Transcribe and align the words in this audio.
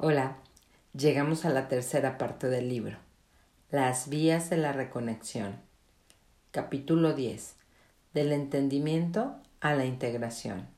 Hola, 0.00 0.36
llegamos 0.94 1.44
a 1.44 1.50
la 1.50 1.66
tercera 1.66 2.18
parte 2.18 2.46
del 2.46 2.68
libro, 2.68 2.98
Las 3.72 4.08
vías 4.08 4.48
de 4.48 4.56
la 4.56 4.72
reconexión. 4.72 5.56
Capítulo 6.52 7.14
10. 7.14 7.56
Del 8.14 8.30
entendimiento 8.30 9.34
a 9.58 9.74
la 9.74 9.86
integración. 9.86 10.68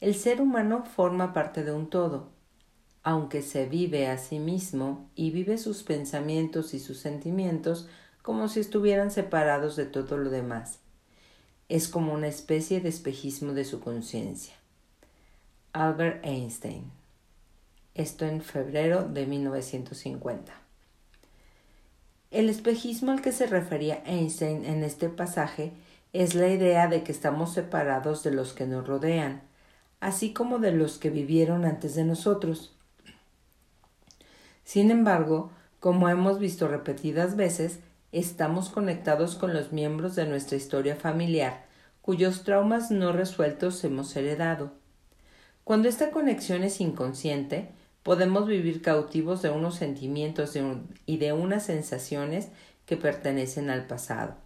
El 0.00 0.14
ser 0.14 0.40
humano 0.40 0.86
forma 0.86 1.34
parte 1.34 1.62
de 1.62 1.72
un 1.72 1.90
todo, 1.90 2.30
aunque 3.02 3.42
se 3.42 3.66
vive 3.66 4.08
a 4.08 4.16
sí 4.16 4.38
mismo 4.38 5.10
y 5.14 5.30
vive 5.30 5.58
sus 5.58 5.82
pensamientos 5.82 6.72
y 6.72 6.78
sus 6.78 6.96
sentimientos 6.96 7.86
como 8.22 8.48
si 8.48 8.60
estuvieran 8.60 9.10
separados 9.10 9.76
de 9.76 9.84
todo 9.84 10.16
lo 10.16 10.30
demás. 10.30 10.78
Es 11.68 11.88
como 11.88 12.14
una 12.14 12.28
especie 12.28 12.80
de 12.80 12.88
espejismo 12.88 13.52
de 13.52 13.66
su 13.66 13.80
conciencia. 13.80 14.54
Albert 15.74 16.24
Einstein 16.24 16.97
esto 17.98 18.24
en 18.24 18.40
febrero 18.40 19.02
de 19.02 19.26
1950. 19.26 20.52
El 22.30 22.48
espejismo 22.48 23.10
al 23.10 23.20
que 23.20 23.32
se 23.32 23.46
refería 23.46 24.02
Einstein 24.06 24.64
en 24.64 24.84
este 24.84 25.08
pasaje 25.08 25.72
es 26.12 26.34
la 26.34 26.48
idea 26.48 26.86
de 26.86 27.02
que 27.02 27.12
estamos 27.12 27.52
separados 27.52 28.22
de 28.22 28.30
los 28.30 28.52
que 28.52 28.66
nos 28.66 28.86
rodean, 28.86 29.42
así 30.00 30.32
como 30.32 30.58
de 30.58 30.72
los 30.72 30.98
que 30.98 31.10
vivieron 31.10 31.64
antes 31.64 31.96
de 31.96 32.04
nosotros. 32.04 32.72
Sin 34.64 34.90
embargo, 34.90 35.50
como 35.80 36.08
hemos 36.08 36.38
visto 36.38 36.68
repetidas 36.68 37.34
veces, 37.34 37.80
estamos 38.12 38.68
conectados 38.68 39.34
con 39.34 39.52
los 39.52 39.72
miembros 39.72 40.14
de 40.14 40.26
nuestra 40.26 40.56
historia 40.56 40.94
familiar, 40.94 41.66
cuyos 42.00 42.44
traumas 42.44 42.92
no 42.92 43.12
resueltos 43.12 43.82
hemos 43.82 44.14
heredado. 44.14 44.72
Cuando 45.64 45.88
esta 45.88 46.10
conexión 46.10 46.62
es 46.62 46.80
inconsciente, 46.80 47.72
podemos 48.02 48.46
vivir 48.46 48.82
cautivos 48.82 49.42
de 49.42 49.50
unos 49.50 49.76
sentimientos 49.76 50.56
y 51.06 51.16
de 51.18 51.32
unas 51.32 51.66
sensaciones 51.66 52.48
que 52.86 52.96
pertenecen 52.96 53.70
al 53.70 53.86
pasado. 53.86 54.36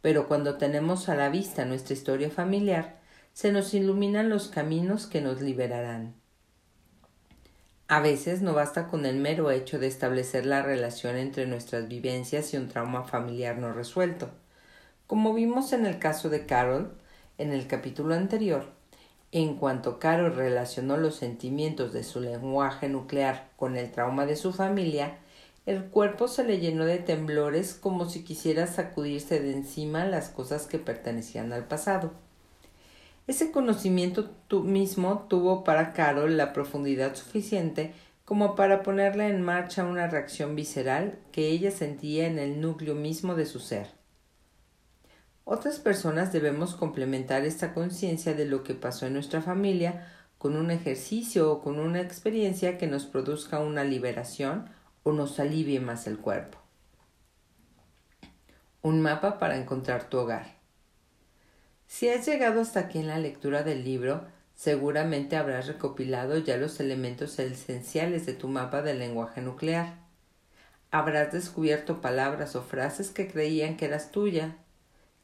Pero 0.00 0.26
cuando 0.26 0.58
tenemos 0.58 1.08
a 1.08 1.14
la 1.14 1.28
vista 1.28 1.64
nuestra 1.64 1.94
historia 1.94 2.28
familiar, 2.30 3.00
se 3.32 3.52
nos 3.52 3.72
iluminan 3.72 4.28
los 4.28 4.48
caminos 4.48 5.06
que 5.06 5.20
nos 5.20 5.40
liberarán. 5.40 6.14
A 7.88 8.00
veces 8.00 8.42
no 8.42 8.54
basta 8.54 8.88
con 8.88 9.06
el 9.06 9.16
mero 9.16 9.50
hecho 9.50 9.78
de 9.78 9.86
establecer 9.86 10.46
la 10.46 10.62
relación 10.62 11.16
entre 11.16 11.46
nuestras 11.46 11.88
vivencias 11.88 12.52
y 12.52 12.56
un 12.56 12.68
trauma 12.68 13.04
familiar 13.04 13.58
no 13.58 13.72
resuelto. 13.72 14.30
Como 15.06 15.34
vimos 15.34 15.72
en 15.72 15.84
el 15.86 15.98
caso 15.98 16.30
de 16.30 16.46
Carol 16.46 16.94
en 17.38 17.52
el 17.52 17.66
capítulo 17.66 18.14
anterior, 18.14 18.66
en 19.32 19.56
cuanto 19.56 19.98
Carol 19.98 20.36
relacionó 20.36 20.98
los 20.98 21.16
sentimientos 21.16 21.94
de 21.94 22.04
su 22.04 22.20
lenguaje 22.20 22.90
nuclear 22.90 23.48
con 23.56 23.76
el 23.76 23.90
trauma 23.90 24.26
de 24.26 24.36
su 24.36 24.52
familia, 24.52 25.16
el 25.64 25.84
cuerpo 25.84 26.28
se 26.28 26.44
le 26.44 26.60
llenó 26.60 26.84
de 26.84 26.98
temblores 26.98 27.72
como 27.72 28.08
si 28.08 28.24
quisiera 28.24 28.66
sacudirse 28.66 29.40
de 29.40 29.52
encima 29.52 30.04
las 30.04 30.28
cosas 30.28 30.66
que 30.66 30.78
pertenecían 30.78 31.52
al 31.54 31.64
pasado. 31.64 32.12
Ese 33.26 33.52
conocimiento 33.52 34.28
mismo 34.64 35.26
tuvo 35.28 35.64
para 35.64 35.94
Carol 35.94 36.36
la 36.36 36.52
profundidad 36.52 37.14
suficiente 37.14 37.94
como 38.26 38.54
para 38.54 38.82
ponerle 38.82 39.28
en 39.28 39.40
marcha 39.40 39.84
una 39.84 40.08
reacción 40.08 40.56
visceral 40.56 41.18
que 41.32 41.48
ella 41.48 41.70
sentía 41.70 42.26
en 42.26 42.38
el 42.38 42.60
núcleo 42.60 42.94
mismo 42.94 43.34
de 43.34 43.46
su 43.46 43.60
ser. 43.60 44.01
Otras 45.44 45.80
personas 45.80 46.32
debemos 46.32 46.74
complementar 46.74 47.44
esta 47.44 47.74
conciencia 47.74 48.34
de 48.34 48.44
lo 48.44 48.62
que 48.62 48.74
pasó 48.74 49.06
en 49.06 49.14
nuestra 49.14 49.42
familia 49.42 50.06
con 50.38 50.56
un 50.56 50.70
ejercicio 50.70 51.50
o 51.52 51.62
con 51.62 51.78
una 51.78 52.00
experiencia 52.00 52.78
que 52.78 52.86
nos 52.86 53.06
produzca 53.06 53.58
una 53.58 53.84
liberación 53.84 54.68
o 55.02 55.12
nos 55.12 55.40
alivie 55.40 55.80
más 55.80 56.06
el 56.06 56.18
cuerpo. 56.18 56.58
Un 58.82 59.00
mapa 59.00 59.38
para 59.38 59.56
encontrar 59.56 60.08
tu 60.08 60.18
hogar. 60.18 60.56
Si 61.86 62.08
has 62.08 62.26
llegado 62.26 62.60
hasta 62.60 62.80
aquí 62.80 62.98
en 62.98 63.06
la 63.08 63.18
lectura 63.18 63.62
del 63.62 63.84
libro, 63.84 64.24
seguramente 64.54 65.36
habrás 65.36 65.66
recopilado 65.66 66.38
ya 66.38 66.56
los 66.56 66.80
elementos 66.80 67.38
esenciales 67.38 68.26
de 68.26 68.32
tu 68.32 68.48
mapa 68.48 68.82
del 68.82 68.98
lenguaje 68.98 69.42
nuclear. 69.42 69.98
Habrás 70.90 71.32
descubierto 71.32 72.00
palabras 72.00 72.56
o 72.56 72.62
frases 72.62 73.10
que 73.10 73.28
creían 73.28 73.76
que 73.76 73.84
eras 73.84 74.10
tuya, 74.10 74.56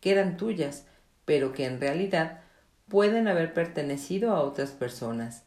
que 0.01 0.13
eran 0.13 0.37
tuyas, 0.37 0.85
pero 1.25 1.53
que 1.53 1.65
en 1.65 1.81
realidad 1.81 2.41
pueden 2.89 3.29
haber 3.29 3.53
pertenecido 3.53 4.33
a 4.33 4.41
otras 4.41 4.71
personas. 4.71 5.45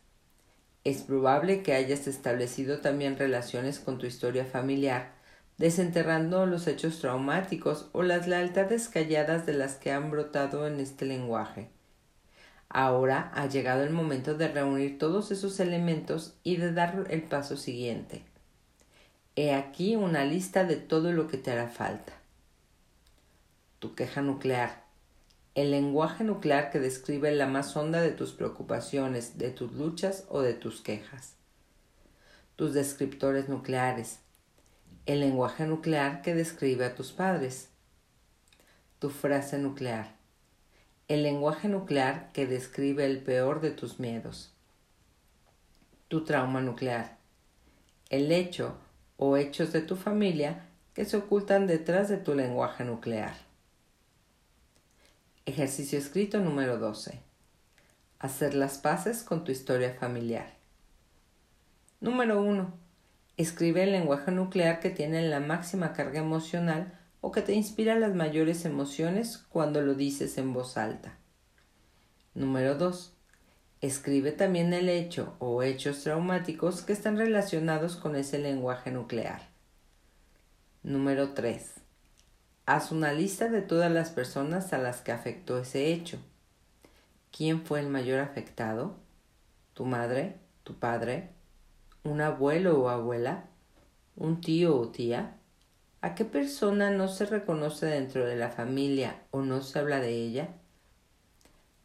Es 0.84 1.04
probable 1.04 1.64
que 1.64 1.74
hayas 1.74 2.08
establecido 2.08 2.80
también 2.80 3.18
relaciones 3.18 3.80
con 3.80 3.98
tu 3.98 4.06
historia 4.06 4.46
familiar, 4.46 5.12
desenterrando 5.58 6.46
los 6.46 6.68
hechos 6.68 7.00
traumáticos 7.00 7.90
o 7.92 8.02
las 8.04 8.28
lealtades 8.28 8.90
calladas 8.90 9.46
de 9.46 9.54
las 9.54 9.76
que 9.76 9.92
han 9.92 10.10
brotado 10.10 10.68
en 10.68 10.80
este 10.80 11.06
lenguaje. 11.06 11.70
Ahora 12.68 13.32
ha 13.36 13.48
llegado 13.48 13.84
el 13.84 13.92
momento 13.92 14.36
de 14.36 14.48
reunir 14.48 14.98
todos 14.98 15.32
esos 15.32 15.60
elementos 15.60 16.36
y 16.44 16.56
de 16.56 16.72
dar 16.72 17.06
el 17.10 17.24
paso 17.24 17.58
siguiente. 17.58 18.24
He 19.36 19.54
aquí 19.54 19.96
una 19.96 20.26
lista 20.26 20.64
de 20.64 20.78
todo 20.78 21.12
lo 21.12 21.28
que 21.28 21.38
te 21.38 21.52
hará 21.52 21.68
falta 21.68 22.21
tu 23.82 23.96
queja 23.96 24.22
nuclear, 24.22 24.84
el 25.56 25.72
lenguaje 25.72 26.24
nuclear 26.24 26.70
que 26.70 26.80
describe 26.80 27.32
la 27.32 27.48
más 27.48 27.76
honda 27.76 28.00
de 28.00 28.12
tus 28.12 28.32
preocupaciones, 28.32 29.40
de 29.40 29.50
tus 29.50 29.72
luchas 29.72 30.26
o 30.30 30.42
de 30.42 30.54
tus 30.54 30.82
quejas. 30.82 31.34
Tus 32.56 32.76
descriptores 32.76 33.50
nucleares, 33.50 34.20
el 35.08 35.20
lenguaje 35.20 35.66
nuclear 35.66 36.22
que 36.22 36.36
describe 36.36 36.86
a 36.86 36.94
tus 36.94 37.12
padres. 37.12 37.70
Tu 39.00 39.10
frase 39.10 39.58
nuclear, 39.58 40.16
el 41.08 41.24
lenguaje 41.24 41.68
nuclear 41.68 42.32
que 42.34 42.46
describe 42.46 43.08
el 43.08 43.24
peor 43.24 43.62
de 43.62 43.72
tus 43.72 44.00
miedos. 44.00 44.54
Tu 46.08 46.24
trauma 46.24 46.62
nuclear, 46.62 47.18
el 48.10 48.32
hecho 48.32 48.76
o 49.18 49.38
hechos 49.38 49.74
de 49.74 49.82
tu 49.82 49.96
familia 49.96 50.68
que 50.94 51.04
se 51.04 51.18
ocultan 51.18 51.66
detrás 51.66 52.10
de 52.10 52.18
tu 52.18 52.36
lenguaje 52.36 52.84
nuclear. 52.84 53.51
Ejercicio 55.48 55.98
escrito 55.98 56.40
número 56.40 56.78
12. 56.78 57.20
Hacer 58.20 58.54
las 58.54 58.78
paces 58.78 59.24
con 59.24 59.44
tu 59.44 59.52
historia 59.52 59.96
familiar. 59.96 60.54
Número 62.00 62.44
1. 62.44 62.72
Escribe 63.38 63.82
el 63.82 63.92
lenguaje 63.92 64.32
nuclear 64.32 64.80
que 64.80 64.92
tiene 64.92 65.28
la 65.28 65.40
máxima 65.40 65.94
carga 65.94 66.20
emocional 66.20 67.00
o 67.22 67.32
que 67.32 67.42
te 67.42 67.54
inspira 67.54 67.98
las 67.98 68.14
mayores 68.14 68.66
emociones 68.66 69.40
cuando 69.50 69.82
lo 69.82 69.96
dices 69.96 70.38
en 70.38 70.54
voz 70.54 70.78
alta. 70.78 71.18
Número 72.36 72.76
2. 72.76 73.12
Escribe 73.82 74.34
también 74.34 74.76
el 74.76 74.90
hecho 74.90 75.38
o 75.40 75.64
hechos 75.64 76.04
traumáticos 76.04 76.84
que 76.84 76.94
están 76.94 77.18
relacionados 77.18 77.96
con 77.96 78.16
ese 78.16 78.38
lenguaje 78.38 78.92
nuclear. 78.92 79.50
Número 80.84 81.34
3. 81.34 81.81
Haz 82.68 82.92
una 82.92 83.12
lista 83.12 83.50
de 83.50 83.64
todas 83.64 83.92
las 83.92 84.12
personas 84.12 84.72
a 84.72 84.78
las 84.78 85.02
que 85.02 85.12
afectó 85.12 85.58
ese 85.58 85.92
hecho. 85.92 86.20
¿Quién 87.36 87.66
fue 87.66 87.80
el 87.80 87.88
mayor 87.88 88.20
afectado? 88.20 88.98
¿Tu 89.74 89.84
madre? 89.84 90.36
¿Tu 90.64 90.76
padre? 90.76 91.32
¿Un 92.04 92.22
abuelo 92.22 92.80
o 92.80 92.90
abuela? 92.90 93.46
¿Un 94.16 94.42
tío 94.42 94.78
o 94.78 94.90
tía? 94.90 95.38
¿A 96.02 96.14
qué 96.14 96.24
persona 96.24 96.92
no 96.92 97.08
se 97.08 97.26
reconoce 97.26 97.88
dentro 97.88 98.26
de 98.26 98.36
la 98.36 98.52
familia 98.52 99.24
o 99.32 99.42
no 99.42 99.64
se 99.64 99.80
habla 99.80 100.00
de 100.00 100.12
ella? 100.12 100.50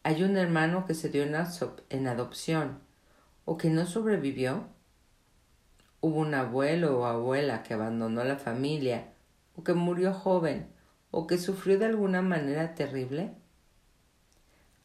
¿Hay 0.03 0.21
un 0.21 0.37
hermano 0.37 0.85
que 0.85 0.93
se 0.93 1.09
dio 1.09 1.23
en 1.23 2.07
adopción 2.07 2.79
o 3.45 3.57
que 3.57 3.71
no 3.71 3.87
sobrevivió? 3.87 4.67
¿Hubo 6.01 6.19
un 6.19 6.35
abuelo 6.35 6.99
o 6.99 7.05
abuela 7.05 7.63
que 7.63 7.73
abandonó 7.73 8.23
la 8.23 8.37
familia 8.37 9.07
o 9.57 9.63
que 9.63 9.73
murió 9.73 10.13
joven, 10.13 10.67
o 11.11 11.27
que 11.27 11.37
sufrió 11.37 11.79
de 11.79 11.85
alguna 11.85 12.21
manera 12.21 12.75
terrible? 12.75 13.31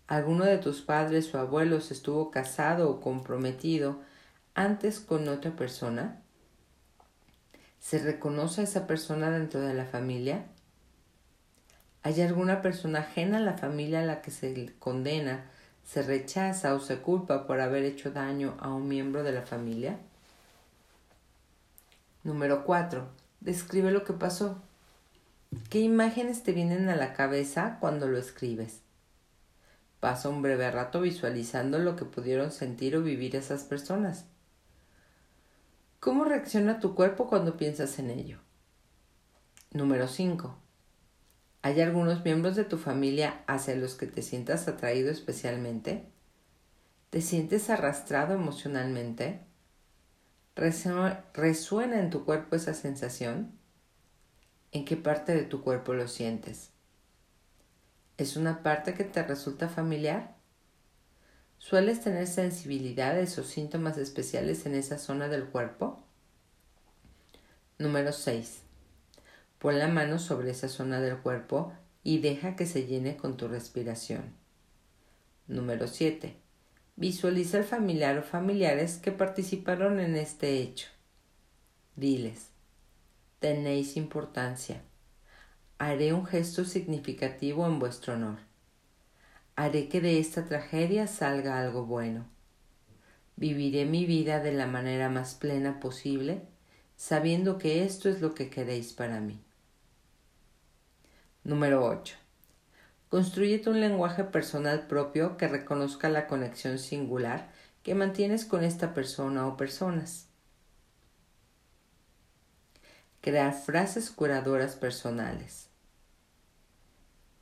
¿Alguno 0.07 0.45
de 0.45 0.59
tus 0.59 0.83
padres 0.83 1.35
o 1.35 1.39
abuelos 1.39 1.91
estuvo 1.91 2.31
casado 2.31 2.91
o 2.91 3.01
comprometido 3.01 4.01
antes 4.55 5.01
con 5.01 5.29
otra 5.29 5.53
persona? 5.53 6.21
¿Se 7.81 7.99
reconoce 7.99 8.61
a 8.61 8.65
esa 8.65 8.87
persona 8.87 9.31
dentro 9.31 9.61
de 9.61 9.75
la 9.75 9.87
familia? 9.87 10.45
¿Hay 12.03 12.21
alguna 12.21 12.63
persona 12.63 13.01
ajena 13.01 13.39
a 13.39 13.41
la 13.41 13.57
familia 13.57 14.01
a 14.01 14.05
la 14.05 14.23
que 14.23 14.31
se 14.31 14.73
condena, 14.79 15.45
se 15.85 16.03
rechaza 16.03 16.75
o 16.75 16.81
se 16.81 16.99
culpa 16.99 17.47
por 17.47 17.61
haber 17.61 17.85
hecho 17.85 18.11
daño 18.11 18.57
a 18.61 18.73
un 18.73 18.89
miembro 18.89 19.23
de 19.23 19.33
la 19.33 19.43
familia? 19.43 19.99
Número 22.25 22.65
4. 22.65 23.09
Describe 23.41 23.91
lo 23.91 24.05
que 24.05 24.13
pasó. 24.13 24.61
¿Qué 25.69 25.81
imágenes 25.81 26.43
te 26.43 26.53
vienen 26.53 26.89
a 26.89 26.97
la 26.97 27.13
cabeza 27.13 27.79
cuando 27.81 28.09
lo 28.09 28.19
escribes? 28.19 28.81
Pasa 30.01 30.29
un 30.29 30.43
breve 30.43 30.71
rato 30.71 31.01
visualizando 31.01 31.79
lo 31.79 31.95
que 31.95 32.05
pudieron 32.05 32.51
sentir 32.51 32.97
o 32.97 33.03
vivir 33.03 33.37
esas 33.37 33.65
personas. 33.65 34.25
¿Cómo 36.01 36.25
reacciona 36.25 36.81
tu 36.81 36.95
cuerpo 36.95 37.29
cuando 37.29 37.57
piensas 37.57 37.99
en 37.99 38.11
ello? 38.11 38.39
Número 39.71 40.09
5. 40.09 40.59
¿Hay 41.63 41.81
algunos 41.81 42.25
miembros 42.25 42.57
de 42.57 42.65
tu 42.65 42.77
familia 42.77 43.43
hacia 43.47 43.77
los 43.77 43.95
que 43.95 44.07
te 44.07 44.23
sientas 44.23 44.69
atraído 44.69 45.11
especialmente? 45.11 46.07
¿Te 47.11 47.21
sientes 47.21 47.71
arrastrado 47.71 48.35
emocionalmente? 48.35 49.41
¿Resuena 50.57 52.01
en 52.01 52.11
tu 52.11 52.25
cuerpo 52.25 52.57
esa 52.57 52.75
sensación? 52.75 53.62
¿En 54.73 54.87
qué 54.87 54.97
parte 54.97 55.35
de 55.35 55.43
tu 55.43 55.61
cuerpo 55.61 55.93
lo 55.93 56.09
sientes? 56.09 56.71
¿Es 58.17 58.37
una 58.37 58.63
parte 58.63 58.95
que 58.95 59.05
te 59.05 59.23
resulta 59.23 59.69
familiar? 59.69 60.35
¿Sueles 61.59 62.01
tener 62.01 62.27
sensibilidades 62.27 63.39
o 63.39 63.45
síntomas 63.45 63.99
especiales 63.99 64.65
en 64.65 64.75
esa 64.75 64.97
zona 64.97 65.29
del 65.29 65.45
cuerpo? 65.45 66.03
Número 67.79 68.13
6. 68.13 68.63
Pon 69.59 69.79
la 69.79 69.89
mano 69.89 70.19
sobre 70.19 70.53
esa 70.53 70.69
zona 70.69 71.03
del 71.03 71.19
cuerpo 71.19 71.75
y 72.03 72.21
deja 72.21 72.57
que 72.57 72.65
se 72.65 72.87
llene 72.87 73.19
con 73.19 73.37
tu 73.37 73.49
respiración. 73.49 74.35
Número 75.49 75.87
7. 75.87 76.35
Visualiza 76.97 77.59
al 77.59 77.65
familiar 77.65 78.17
o 78.17 78.23
familiares 78.23 78.97
que 78.97 79.13
participaron 79.13 80.01
en 80.01 80.17
este 80.17 80.61
hecho. 80.61 80.89
Diles, 81.95 82.52
tenéis 83.43 83.97
importancia. 83.97 84.81
Haré 85.79 86.13
un 86.13 86.25
gesto 86.25 86.65
significativo 86.65 87.67
en 87.67 87.81
vuestro 87.81 88.15
honor. 88.15 88.39
Haré 89.57 89.89
que 89.89 90.01
de 90.01 90.21
esta 90.21 90.45
tragedia 90.45 91.09
salga 91.09 91.61
algo 91.61 91.85
bueno. 91.85 92.25
Viviré 93.35 93.85
mi 93.85 94.07
vida 94.07 94.39
de 94.39 94.53
la 94.53 94.69
manera 94.69 95.09
más 95.09 95.35
plena 95.35 95.81
posible, 95.81 96.43
sabiendo 96.97 97.59
que 97.59 97.85
esto 97.85 98.09
es 98.09 98.21
lo 98.21 98.33
que 98.33 98.49
queréis 98.49 98.93
para 98.93 99.21
mí. 99.21 99.41
Número 101.43 101.85
8. 101.85 102.15
Construyete 103.09 103.71
un 103.71 103.81
lenguaje 103.81 104.23
personal 104.23 104.87
propio 104.87 105.37
que 105.37 105.49
reconozca 105.49 106.09
la 106.09 106.29
conexión 106.29 106.79
singular 106.79 107.51
que 107.83 107.97
mantienes 107.97 108.45
con 108.45 108.63
esta 108.63 108.95
persona 108.95 109.49
o 109.49 109.57
personas. 109.57 110.32
Crear 113.23 113.55
frases 113.55 114.11
curadoras 114.11 114.75
personales. 114.75 115.69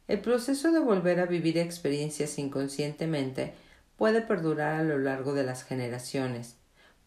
El 0.08 0.20
proceso 0.20 0.72
de 0.72 0.78
volver 0.78 1.20
a 1.20 1.24
vivir 1.24 1.56
experiencias 1.56 2.38
inconscientemente 2.38 3.54
puede 3.96 4.20
perdurar 4.20 4.78
a 4.78 4.84
lo 4.84 4.98
largo 4.98 5.32
de 5.32 5.42
las 5.42 5.64
generaciones. 5.64 6.56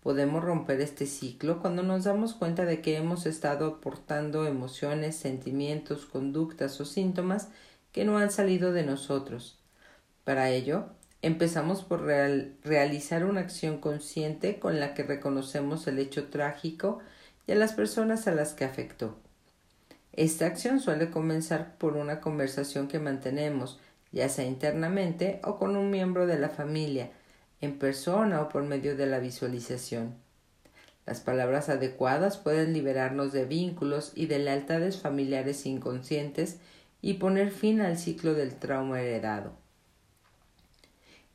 Podemos 0.02 0.44
romper 0.44 0.82
este 0.82 1.06
ciclo 1.06 1.62
cuando 1.62 1.84
nos 1.84 2.06
damos 2.06 2.34
cuenta 2.34 2.66
de 2.66 2.82
que 2.82 2.98
hemos 2.98 3.28
estado 3.28 3.68
aportando 3.68 4.48
emociones, 4.48 5.18
sentimientos, 5.18 6.08
conductas 6.08 6.82
o 6.82 6.86
síntomas 6.86 7.50
que 7.92 8.06
no 8.06 8.18
han 8.18 8.32
salido 8.32 8.74
de 8.74 8.82
nosotros. 8.82 9.60
Para 10.24 10.50
ello, 10.50 10.88
empezamos 11.22 11.84
por 11.84 12.02
realizar 12.02 13.24
una 13.24 13.42
acción 13.42 13.78
consciente 13.78 14.58
con 14.58 14.80
la 14.80 14.96
que 14.96 15.04
reconocemos 15.04 15.86
el 15.86 16.00
hecho 16.00 16.30
trágico 16.30 17.02
y 17.48 17.52
a 17.52 17.56
las 17.56 17.74
personas 17.74 18.28
a 18.28 18.34
las 18.34 18.54
que 18.54 18.66
afectó. 18.66 19.18
Esta 20.14 20.46
acción 20.46 20.80
suele 20.80 21.10
comenzar 21.10 21.78
por 21.78 21.98
una 21.98 22.22
conversación 22.22 22.88
que 22.88 23.00
mantenemos, 23.00 23.80
ya 24.12 24.30
sea 24.30 24.46
internamente 24.46 25.42
o 25.44 25.58
con 25.58 25.76
un 25.76 25.90
miembro 25.90 26.28
de 26.28 26.38
la 26.38 26.50
familia, 26.50 27.12
en 27.62 27.80
persona 27.80 28.42
o 28.42 28.50
por 28.50 28.64
medio 28.64 28.96
de 28.96 29.08
la 29.08 29.20
visualización. 29.20 30.16
Las 31.06 31.20
palabras 31.20 31.70
adecuadas 31.70 32.38
pueden 32.38 32.74
liberarnos 32.74 33.34
de 33.34 33.46
vínculos 33.46 34.12
y 34.16 34.28
de 34.28 34.40
lealtades 34.40 35.00
familiares 35.00 35.66
inconscientes 35.66 36.58
y 37.02 37.16
poner 37.16 37.52
fin 37.52 37.82
al 37.82 37.98
ciclo 37.98 38.34
del 38.34 38.56
trauma 38.56 39.02
heredado. 39.02 39.54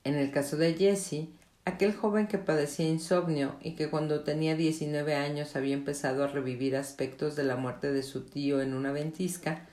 En 0.05 0.15
el 0.15 0.31
caso 0.31 0.57
de 0.57 0.75
Jesse, 0.75 1.29
Aquel 1.69 1.95
joven 1.95 2.29
que 2.29 2.39
padecía 2.39 2.89
insomnio 2.89 3.57
y 3.61 3.73
que 3.73 3.91
cuando 3.91 4.21
tenía 4.21 4.57
19 4.57 5.15
años 5.15 5.55
había 5.55 5.75
empezado 5.75 6.25
a 6.25 6.27
revivir 6.27 6.75
aspectos 6.75 7.37
de 7.37 7.45
la 7.45 7.57
muerte 7.57 7.93
de 7.93 8.03
su 8.03 8.23
tío 8.23 8.63
en 8.63 8.73
una 8.73 8.91
ventisca, 8.91 9.69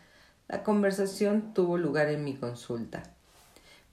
la 0.50 0.62
conversación 0.62 1.54
tuvo 1.54 1.78
lugar 1.78 2.10
en 2.10 2.26
mi 2.26 2.36
consulta. 2.36 3.04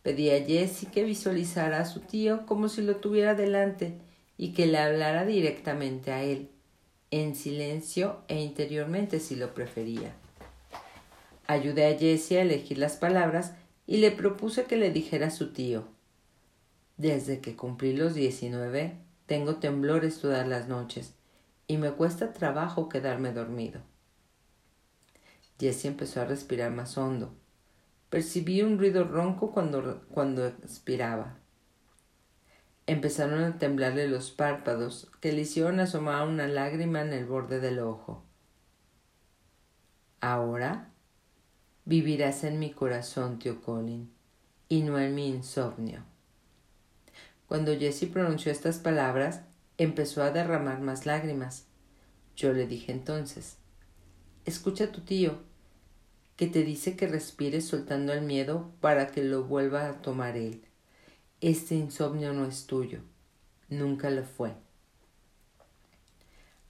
Pedí 0.03 0.31
a 0.31 0.45
Jessie 0.45 0.89
que 0.91 1.05
visualizara 1.05 1.79
a 1.79 1.85
su 1.85 2.01
tío 2.01 2.45
como 2.45 2.69
si 2.69 2.83
lo 2.83 2.97
tuviera 2.97 3.37
delante 3.37 3.95
y 4.37 4.53
que 4.53 4.67
le 4.67 4.79
hablara 4.79 5.25
directamente 5.25 6.11
a 6.11 6.25
él, 6.25 6.49
en 7.13 7.37
silencio 7.37 8.17
e 8.27 8.43
interiormente 8.43 9.21
si 9.21 9.37
lo 9.37 9.55
prefería. 9.55 10.13
Ayudé 11.47 11.87
a 11.87 11.97
Jessie 11.97 12.39
a 12.39 12.43
elegir 12.43 12.79
las 12.79 12.97
palabras 12.97 13.53
y 13.87 13.99
le 13.99 14.11
propuse 14.11 14.65
que 14.65 14.77
le 14.77 14.91
dijera 14.91 15.29
a 15.29 15.31
su 15.31 15.53
tío 15.53 15.85
desde 17.03 17.41
que 17.41 17.57
cumplí 17.57 17.97
los 17.97 18.15
diecinueve 18.15 18.97
tengo 19.27 19.57
temblores 19.57 20.21
todas 20.21 20.47
las 20.47 20.69
noches 20.69 21.15
y 21.67 21.77
me 21.77 21.91
cuesta 21.91 22.33
trabajo 22.33 22.89
quedarme 22.89 23.33
dormido. 23.33 23.83
Jessie 25.59 25.91
empezó 25.91 26.21
a 26.21 26.27
respirar 26.27 26.71
más 26.71 26.97
hondo. 26.97 27.35
Percibí 28.09 28.63
un 28.63 28.79
ruido 28.79 29.03
ronco 29.03 29.51
cuando, 29.51 30.07
cuando 30.11 30.47
expiraba. 30.47 31.39
Empezaron 32.87 33.43
a 33.43 33.59
temblarle 33.59 34.07
los 34.07 34.31
párpados, 34.31 35.11
que 35.21 35.33
le 35.33 35.43
hicieron 35.43 35.81
asomar 35.81 36.29
una 36.29 36.47
lágrima 36.47 37.01
en 37.01 37.13
el 37.13 37.27
borde 37.27 37.59
del 37.59 37.81
ojo. 37.81 38.23
Ahora 40.21 40.93
vivirás 41.85 42.45
en 42.45 42.61
mi 42.61 42.71
corazón, 42.71 43.41
tío 43.41 43.61
Colin, 43.61 44.13
y 44.69 44.83
no 44.83 45.01
en 45.01 45.17
mi 45.17 45.29
insomnio. 45.29 46.12
Cuando 47.53 47.79
Jessie 47.79 48.09
pronunció 48.09 48.51
estas 48.51 48.79
palabras, 48.79 49.43
empezó 49.77 50.23
a 50.23 50.31
derramar 50.31 50.81
más 50.81 51.05
lágrimas. 51.05 51.67
Yo 52.35 52.55
le 52.55 52.67
dije 52.67 52.93
entonces 52.93 53.59
Escucha 54.47 54.85
a 54.85 54.87
tu 54.91 55.03
tío, 55.03 55.37
que 56.37 56.47
te 56.47 56.63
dice 56.63 56.97
que 56.97 57.07
respires 57.07 57.67
soltando 57.67 58.15
el 58.15 58.23
miedo 58.23 58.71
para 58.81 59.09
que 59.09 59.23
lo 59.23 59.45
vuelva 59.45 59.87
a 59.87 60.01
tomar 60.01 60.39
él. 60.39 60.65
Este 61.43 61.75
insomnio 61.75 62.33
no 62.33 62.47
es 62.47 62.67
tuyo, 62.67 63.01
nunca 63.69 64.09
lo 64.09 64.25
fue. 64.25 64.55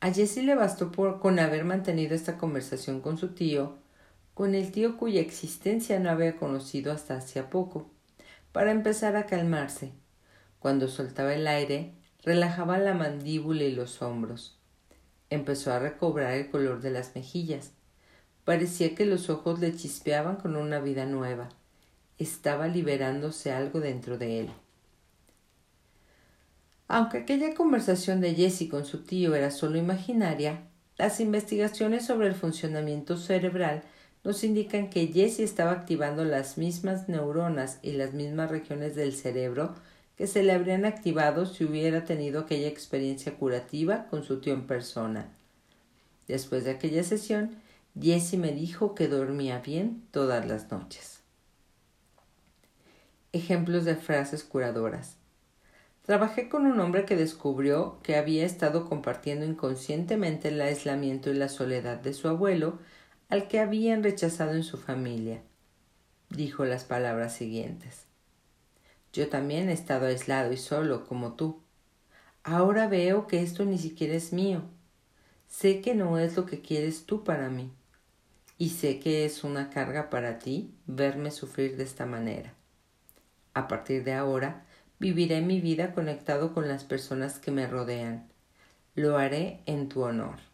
A 0.00 0.12
Jessie 0.12 0.42
le 0.42 0.56
bastó 0.56 0.90
por, 0.90 1.20
con 1.20 1.38
haber 1.38 1.64
mantenido 1.64 2.16
esta 2.16 2.38
conversación 2.38 3.00
con 3.00 3.18
su 3.18 3.28
tío, 3.34 3.78
con 4.34 4.56
el 4.56 4.72
tío 4.72 4.96
cuya 4.96 5.20
existencia 5.20 6.00
no 6.00 6.10
había 6.10 6.36
conocido 6.38 6.90
hasta 6.90 7.14
hacía 7.14 7.50
poco, 7.50 7.88
para 8.50 8.72
empezar 8.72 9.14
a 9.14 9.26
calmarse 9.26 10.01
cuando 10.62 10.86
soltaba 10.86 11.34
el 11.34 11.48
aire, 11.48 11.92
relajaba 12.22 12.78
la 12.78 12.94
mandíbula 12.94 13.64
y 13.64 13.72
los 13.72 14.00
hombros. 14.00 14.56
Empezó 15.28 15.72
a 15.72 15.80
recobrar 15.80 16.34
el 16.34 16.50
color 16.50 16.80
de 16.80 16.92
las 16.92 17.16
mejillas. 17.16 17.72
Parecía 18.44 18.94
que 18.94 19.04
los 19.04 19.28
ojos 19.28 19.58
le 19.58 19.74
chispeaban 19.74 20.36
con 20.36 20.54
una 20.54 20.78
vida 20.78 21.04
nueva. 21.04 21.48
Estaba 22.16 22.68
liberándose 22.68 23.50
algo 23.50 23.80
dentro 23.80 24.18
de 24.18 24.40
él. 24.40 24.50
Aunque 26.86 27.18
aquella 27.18 27.54
conversación 27.54 28.20
de 28.20 28.34
Jessie 28.34 28.68
con 28.68 28.84
su 28.84 29.02
tío 29.02 29.34
era 29.34 29.50
solo 29.50 29.78
imaginaria, 29.78 30.68
las 30.96 31.18
investigaciones 31.18 32.06
sobre 32.06 32.28
el 32.28 32.34
funcionamiento 32.34 33.16
cerebral 33.16 33.82
nos 34.22 34.44
indican 34.44 34.90
que 34.90 35.08
Jessie 35.08 35.44
estaba 35.44 35.72
activando 35.72 36.24
las 36.24 36.56
mismas 36.56 37.08
neuronas 37.08 37.80
y 37.82 37.92
las 37.92 38.12
mismas 38.12 38.50
regiones 38.50 38.94
del 38.94 39.12
cerebro 39.12 39.74
que 40.22 40.28
se 40.28 40.44
le 40.44 40.52
habrían 40.52 40.84
activado 40.84 41.46
si 41.46 41.64
hubiera 41.64 42.04
tenido 42.04 42.42
aquella 42.42 42.68
experiencia 42.68 43.34
curativa 43.34 44.06
con 44.06 44.22
su 44.22 44.40
tío 44.40 44.54
en 44.54 44.68
persona. 44.68 45.32
Después 46.28 46.62
de 46.62 46.70
aquella 46.70 47.02
sesión, 47.02 47.56
Jessie 48.00 48.38
me 48.38 48.52
dijo 48.52 48.94
que 48.94 49.08
dormía 49.08 49.58
bien 49.58 50.06
todas 50.12 50.46
las 50.46 50.70
noches. 50.70 51.22
Ejemplos 53.32 53.84
de 53.84 53.96
frases 53.96 54.44
curadoras. 54.44 55.16
Trabajé 56.06 56.48
con 56.48 56.66
un 56.66 56.78
hombre 56.78 57.04
que 57.04 57.16
descubrió 57.16 57.98
que 58.04 58.14
había 58.14 58.46
estado 58.46 58.88
compartiendo 58.88 59.44
inconscientemente 59.44 60.50
el 60.50 60.60
aislamiento 60.60 61.30
y 61.30 61.34
la 61.34 61.48
soledad 61.48 61.98
de 61.98 62.14
su 62.14 62.28
abuelo, 62.28 62.78
al 63.28 63.48
que 63.48 63.58
habían 63.58 64.04
rechazado 64.04 64.52
en 64.52 64.62
su 64.62 64.78
familia. 64.78 65.42
Dijo 66.30 66.64
las 66.64 66.84
palabras 66.84 67.34
siguientes. 67.34 68.11
Yo 69.12 69.28
también 69.28 69.68
he 69.68 69.72
estado 69.72 70.06
aislado 70.06 70.52
y 70.52 70.56
solo, 70.56 71.06
como 71.06 71.34
tú. 71.34 71.60
Ahora 72.44 72.88
veo 72.88 73.26
que 73.26 73.42
esto 73.42 73.64
ni 73.64 73.78
siquiera 73.78 74.14
es 74.14 74.32
mío. 74.32 74.62
Sé 75.48 75.80
que 75.80 75.94
no 75.94 76.18
es 76.18 76.36
lo 76.36 76.46
que 76.46 76.60
quieres 76.60 77.04
tú 77.04 77.22
para 77.24 77.50
mí. 77.50 77.70
Y 78.56 78.70
sé 78.70 79.00
que 79.00 79.24
es 79.24 79.44
una 79.44 79.70
carga 79.70 80.08
para 80.08 80.38
ti 80.38 80.74
verme 80.86 81.30
sufrir 81.30 81.76
de 81.76 81.84
esta 81.84 82.06
manera. 82.06 82.54
A 83.54 83.68
partir 83.68 84.02
de 84.02 84.14
ahora, 84.14 84.64
viviré 84.98 85.42
mi 85.42 85.60
vida 85.60 85.92
conectado 85.92 86.54
con 86.54 86.68
las 86.68 86.84
personas 86.84 87.38
que 87.38 87.50
me 87.50 87.66
rodean. 87.66 88.28
Lo 88.94 89.18
haré 89.18 89.60
en 89.66 89.88
tu 89.88 90.02
honor. 90.04 90.51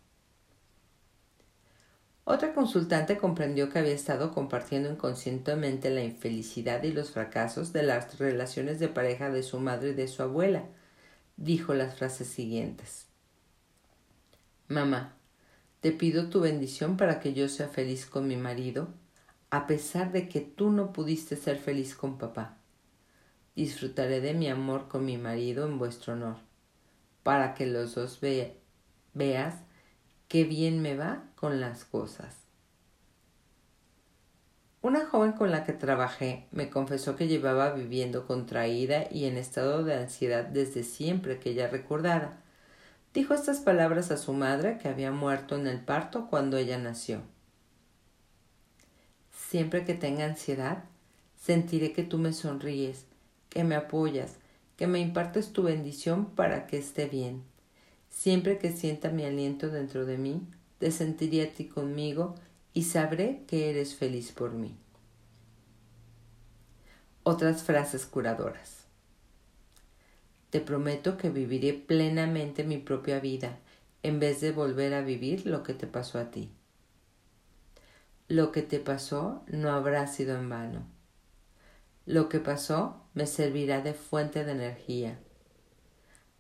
Otra 2.31 2.53
consultante 2.53 3.17
comprendió 3.17 3.71
que 3.71 3.79
había 3.79 3.95
estado 3.95 4.33
compartiendo 4.35 4.91
inconscientemente 4.91 5.89
la 5.89 6.03
infelicidad 6.03 6.83
y 6.83 6.93
los 6.93 7.13
fracasos 7.13 7.73
de 7.73 7.83
las 7.83 8.19
relaciones 8.19 8.79
de 8.79 8.89
pareja 8.89 9.31
de 9.31 9.43
su 9.43 9.59
madre 9.61 9.93
y 9.93 9.95
de 9.95 10.09
su 10.09 10.23
abuela. 10.23 10.65
Dijo 11.39 11.73
las 11.73 11.97
frases 11.97 12.29
siguientes. 12.29 13.07
Mamá, 14.67 15.17
te 15.81 15.91
pido 15.91 16.29
tu 16.29 16.41
bendición 16.41 16.99
para 16.99 17.19
que 17.19 17.33
yo 17.33 17.49
sea 17.49 17.67
feliz 17.67 18.05
con 18.05 18.29
mi 18.29 18.37
marido, 18.37 18.89
a 19.49 19.67
pesar 19.67 20.13
de 20.13 20.29
que 20.29 20.43
tú 20.43 20.71
no 20.71 20.93
pudiste 20.93 21.35
ser 21.35 21.57
feliz 21.57 21.95
con 21.95 22.19
papá. 22.19 22.59
Disfrutaré 23.57 24.21
de 24.21 24.35
mi 24.35 24.51
amor 24.51 24.89
con 24.89 25.07
mi 25.07 25.17
marido 25.17 25.67
en 25.67 25.79
vuestro 25.79 26.13
honor, 26.13 26.37
para 27.23 27.55
que 27.55 27.65
los 27.65 27.95
dos 27.95 28.21
veas 29.15 29.55
qué 30.29 30.45
bien 30.45 30.83
me 30.83 30.95
va 30.95 31.25
con 31.37 31.61
las 31.61 31.85
cosas. 31.85 32.37
Una 34.81 35.07
joven 35.07 35.33
con 35.33 35.51
la 35.51 35.65
que 35.65 35.73
trabajé 35.73 36.47
me 36.53 36.71
confesó 36.71 37.17
que 37.17 37.27
llevaba 37.27 37.73
viviendo 37.73 38.27
contraída 38.27 39.09
y 39.11 39.25
en 39.25 39.37
estado 39.37 39.83
de 39.83 39.95
ansiedad 39.95 40.45
desde 40.45 40.85
siempre 40.85 41.41
que 41.41 41.51
ella 41.51 41.69
recordara. 41.69 42.39
Dijo 43.13 43.35
estas 43.35 43.61
palabras 43.61 44.11
a 44.11 44.19
su 44.19 44.35
madre 44.35 44.79
que 44.79 44.89
había 44.89 45.11
muerto 45.11 45.57
en 45.57 45.67
el 45.67 45.81
parto 45.81 46.29
cuando 46.29 46.59
ella 46.59 46.79
nació. 46.79 47.23
Siempre 49.33 49.85
que 49.85 49.95
tenga 49.95 50.27
ansiedad, 50.27 50.85
sentiré 51.37 51.93
que 51.93 52.05
tú 52.05 52.19
me 52.19 52.35
sonríes, 52.35 53.07
que 53.49 53.65
me 53.65 53.75
apoyas, 53.75 54.37
que 54.77 54.87
me 54.87 55.01
impartes 55.01 55.53
tu 55.53 55.63
bendición 55.63 56.27
para 56.27 56.67
que 56.67 56.79
esté 56.79 57.07
bien. 57.07 57.43
Siempre 58.19 58.59
que 58.59 58.73
sienta 58.73 59.11
mi 59.11 59.25
aliento 59.25 59.69
dentro 59.69 60.05
de 60.05 60.19
mí, 60.19 60.43
te 60.81 60.91
sentiré 60.91 61.45
a 61.45 61.53
ti 61.53 61.69
conmigo 61.69 62.35
y 62.75 62.83
sabré 62.83 63.45
que 63.47 63.71
eres 63.71 63.95
feliz 63.95 64.33
por 64.33 64.51
mí. 64.51 64.77
Otras 67.23 67.63
frases 67.63 68.07
curadoras. 68.07 68.87
Te 70.51 70.61
prometo 70.61 71.17
que 71.17 71.31
viviré 71.31 71.75
plenamente 71.75 72.65
mi 72.65 72.79
propia 72.79 73.21
vida 73.21 73.61
en 74.03 74.19
vez 74.19 74.41
de 74.41 74.51
volver 74.51 74.95
a 74.95 75.03
vivir 75.03 75.47
lo 75.47 75.63
que 75.63 75.75
te 75.75 75.87
pasó 75.87 76.19
a 76.19 76.33
ti. 76.33 76.51
Lo 78.27 78.51
que 78.51 78.63
te 78.63 78.81
pasó 78.81 79.45
no 79.47 79.71
habrá 79.71 80.09
sido 80.09 80.37
en 80.37 80.49
vano. 80.49 80.85
Lo 82.05 82.29
que 82.29 82.41
pasó 82.41 83.01
me 83.15 83.29
servirá 83.29 83.81
de 83.81 83.95
fuente 83.95 84.45
de 84.45 84.51
energía 84.51 85.21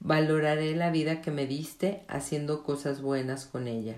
Valoraré 0.00 0.76
la 0.76 0.90
vida 0.90 1.20
que 1.20 1.30
me 1.30 1.46
diste 1.46 2.04
haciendo 2.08 2.62
cosas 2.62 3.02
buenas 3.02 3.46
con 3.46 3.66
ella. 3.66 3.96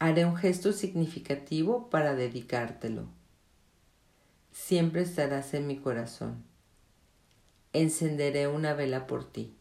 Haré 0.00 0.24
un 0.24 0.36
gesto 0.36 0.72
significativo 0.72 1.88
para 1.88 2.14
dedicártelo. 2.14 3.06
Siempre 4.52 5.02
estarás 5.02 5.54
en 5.54 5.66
mi 5.66 5.78
corazón. 5.78 6.42
Encenderé 7.72 8.48
una 8.48 8.74
vela 8.74 9.06
por 9.06 9.24
ti. 9.24 9.54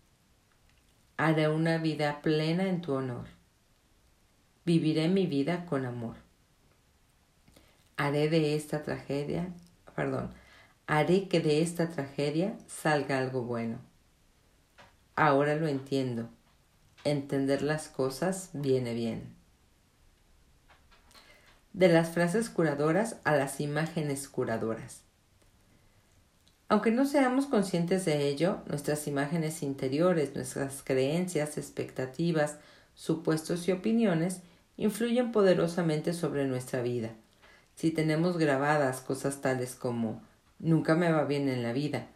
Haré 1.17 1.49
una 1.49 1.77
vida 1.77 2.21
plena 2.21 2.67
en 2.67 2.81
tu 2.81 2.93
honor. 2.93 3.27
Viviré 4.65 5.07
mi 5.07 5.27
vida 5.27 5.65
con 5.65 5.85
amor. 5.85 6.15
Haré 7.95 8.27
de 8.29 8.55
esta 8.55 8.81
tragedia, 8.81 9.49
perdón, 9.95 10.31
haré 10.87 11.27
que 11.27 11.39
de 11.39 11.61
esta 11.61 11.89
tragedia 11.89 12.57
salga 12.67 13.19
algo 13.19 13.43
bueno. 13.43 13.79
Ahora 15.15 15.55
lo 15.55 15.67
entiendo. 15.67 16.27
Entender 17.03 17.61
las 17.61 17.87
cosas 17.87 18.49
viene 18.53 18.93
bien. 18.93 19.35
De 21.73 21.87
las 21.87 22.09
frases 22.09 22.49
curadoras 22.49 23.17
a 23.23 23.35
las 23.35 23.59
imágenes 23.59 24.27
curadoras. 24.27 25.01
Aunque 26.67 26.89
no 26.89 27.05
seamos 27.05 27.45
conscientes 27.45 28.05
de 28.05 28.27
ello, 28.27 28.59
nuestras 28.65 29.07
imágenes 29.07 29.61
interiores, 29.61 30.33
nuestras 30.33 30.81
creencias, 30.83 31.59
expectativas, 31.59 32.57
supuestos 32.95 33.67
y 33.67 33.71
opiniones 33.71 34.41
influyen 34.77 35.31
poderosamente 35.31 36.13
sobre 36.13 36.45
nuestra 36.45 36.81
vida. 36.81 37.11
Si 37.75 37.91
tenemos 37.91 38.37
grabadas 38.37 39.01
cosas 39.01 39.41
tales 39.41 39.75
como 39.75 40.23
nunca 40.57 40.95
me 40.95 41.11
va 41.11 41.25
bien 41.25 41.49
en 41.49 41.61
la 41.61 41.73
vida, 41.73 42.07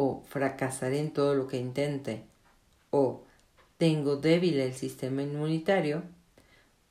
o 0.00 0.22
fracasaré 0.28 1.00
en 1.00 1.12
todo 1.12 1.34
lo 1.34 1.48
que 1.48 1.56
intente, 1.56 2.22
o 2.90 3.24
tengo 3.78 4.14
débil 4.14 4.60
el 4.60 4.72
sistema 4.72 5.22
inmunitario, 5.22 6.04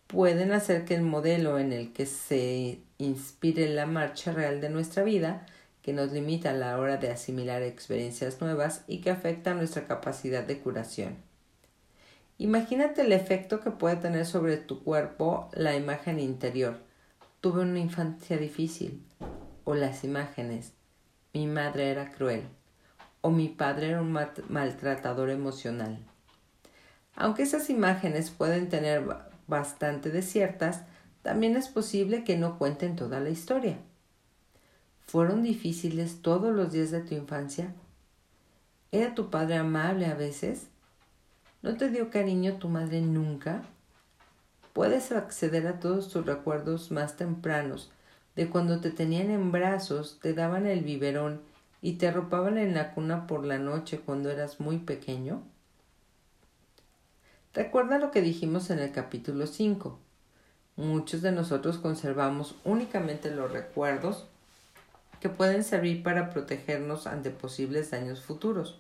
pueden 0.08 0.52
hacer 0.52 0.84
que 0.84 0.96
el 0.96 1.04
modelo 1.04 1.58
en 1.58 1.72
el 1.72 1.94
que 1.94 2.06
se 2.06 2.82
inspire 2.98 3.70
la 3.70 3.86
marcha 3.86 4.34
real 4.34 4.60
de 4.60 4.70
nuestra 4.70 5.04
vida, 5.04 5.46
que 5.82 5.94
nos 5.94 6.12
limita 6.12 6.50
a 6.50 6.54
la 6.54 6.78
hora 6.78 6.98
de 6.98 7.10
asimilar 7.10 7.64
experiencias 7.64 8.42
nuevas 8.42 8.84
y 8.88 9.00
que 9.00 9.10
afecta 9.10 9.54
nuestra 9.54 9.88
capacidad 9.88 10.44
de 10.44 10.60
curación. 10.60 11.16
Imagínate 12.38 13.04
el 13.04 13.14
efecto 13.14 13.62
que 13.62 13.72
puede 13.72 13.96
tener 13.96 14.26
sobre 14.26 14.58
tu 14.58 14.84
cuerpo 14.84 15.50
la 15.54 15.78
imagen 15.78 16.20
interior. 16.20 16.82
Tuve 17.40 17.62
una 17.62 17.80
infancia 17.80 18.36
difícil. 18.36 19.02
O 19.64 19.76
las 19.76 20.04
imágenes. 20.04 20.74
Mi 21.34 21.48
madre 21.48 21.90
era 21.90 22.12
cruel. 22.12 22.57
O 23.22 23.32
mi 23.32 23.50
padre 23.50 23.90
era 23.90 24.02
un 24.02 24.18
maltratador 24.50 25.30
emocional. 25.30 26.00
Aunque 27.16 27.44
esas 27.44 27.70
imágenes 27.70 28.30
pueden 28.30 28.70
tener 28.70 29.04
bastante 29.48 30.12
de 30.12 30.22
ciertas, 30.22 30.84
también 31.24 31.58
es 31.58 31.68
posible 31.68 32.24
que 32.24 32.38
no 32.38 32.58
cuenten 32.58 32.96
toda 32.96 33.20
la 33.20 33.30
historia. 33.30 33.78
¿Fueron 35.08 35.42
difíciles 35.42 36.22
todos 36.22 36.56
los 36.56 36.72
días 36.72 36.92
de 36.92 37.02
tu 37.02 37.16
infancia? 37.16 37.74
¿Era 38.92 39.16
tu 39.16 39.30
padre 39.30 39.56
amable 39.58 40.06
a 40.06 40.14
veces? 40.14 40.68
¿No 41.62 41.76
te 41.76 41.90
dio 41.90 42.10
cariño 42.10 42.58
tu 42.58 42.70
madre 42.70 43.02
nunca? 43.02 43.64
Puedes 44.74 45.12
acceder 45.12 45.66
a 45.66 45.80
todos 45.80 46.10
tus 46.10 46.26
recuerdos 46.26 46.92
más 46.92 47.18
tempranos, 47.18 47.92
de 48.36 48.48
cuando 48.50 48.80
te 48.80 48.92
tenían 48.92 49.32
en 49.32 49.52
brazos, 49.52 50.20
te 50.22 50.34
daban 50.34 50.68
el 50.68 50.84
biberón 50.84 51.42
y 51.81 51.93
te 51.93 52.07
arropaban 52.07 52.57
en 52.57 52.74
la 52.74 52.93
cuna 52.93 53.27
por 53.27 53.46
la 53.46 53.57
noche 53.57 54.00
cuando 54.00 54.29
eras 54.29 54.60
muy 54.60 54.77
pequeño? 54.77 55.43
Recuerda 57.53 57.98
lo 57.98 58.12
que 58.12 58.22
dijimos 58.22 58.69
en 58.69 58.79
el 58.79 58.91
capítulo 58.91 59.48
5. 59.48 60.00
Muchos 60.75 61.22
de 61.22 61.31
nosotros 61.31 61.79
conservamos 61.79 62.55
únicamente 62.63 63.31
los 63.31 63.51
recuerdos 63.51 64.27
que 65.19 65.29
pueden 65.29 65.63
servir 65.63 66.03
para 66.03 66.29
protegernos 66.29 67.07
ante 67.07 67.31
posibles 67.31 67.89
daños 67.89 68.22
futuros. 68.22 68.79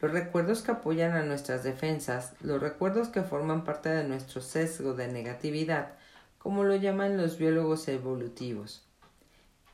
Los 0.00 0.12
recuerdos 0.12 0.62
que 0.62 0.72
apoyan 0.72 1.12
a 1.12 1.22
nuestras 1.24 1.62
defensas, 1.62 2.32
los 2.40 2.60
recuerdos 2.60 3.08
que 3.08 3.22
forman 3.22 3.64
parte 3.64 3.90
de 3.90 4.04
nuestro 4.04 4.40
sesgo 4.40 4.94
de 4.94 5.08
negatividad, 5.08 5.92
como 6.38 6.64
lo 6.64 6.74
llaman 6.76 7.18
los 7.18 7.36
biólogos 7.36 7.86
evolutivos. 7.88 8.82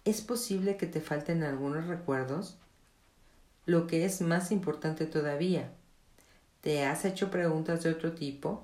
¿Es 0.07 0.21
posible 0.21 0.77
que 0.77 0.87
te 0.87 1.01
falten 1.01 1.43
algunos 1.43 1.89
recuerdos? 1.89 2.57
Lo 3.65 3.89
que 3.89 4.05
es 4.05 4.21
más 4.21 4.53
importante 4.53 5.05
todavía, 5.05 5.73
¿te 6.61 6.85
has 6.85 7.05
hecho 7.05 7.29
preguntas 7.29 7.83
de 7.83 7.91
otro 7.91 8.13
tipo? 8.13 8.63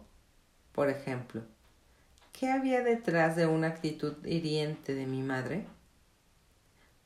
Por 0.70 0.88
ejemplo, 0.88 1.42
¿qué 2.32 2.48
había 2.48 2.84
detrás 2.84 3.34
de 3.34 3.46
una 3.46 3.66
actitud 3.66 4.24
hiriente 4.24 4.94
de 4.94 5.04
mi 5.06 5.20
madre? 5.22 5.66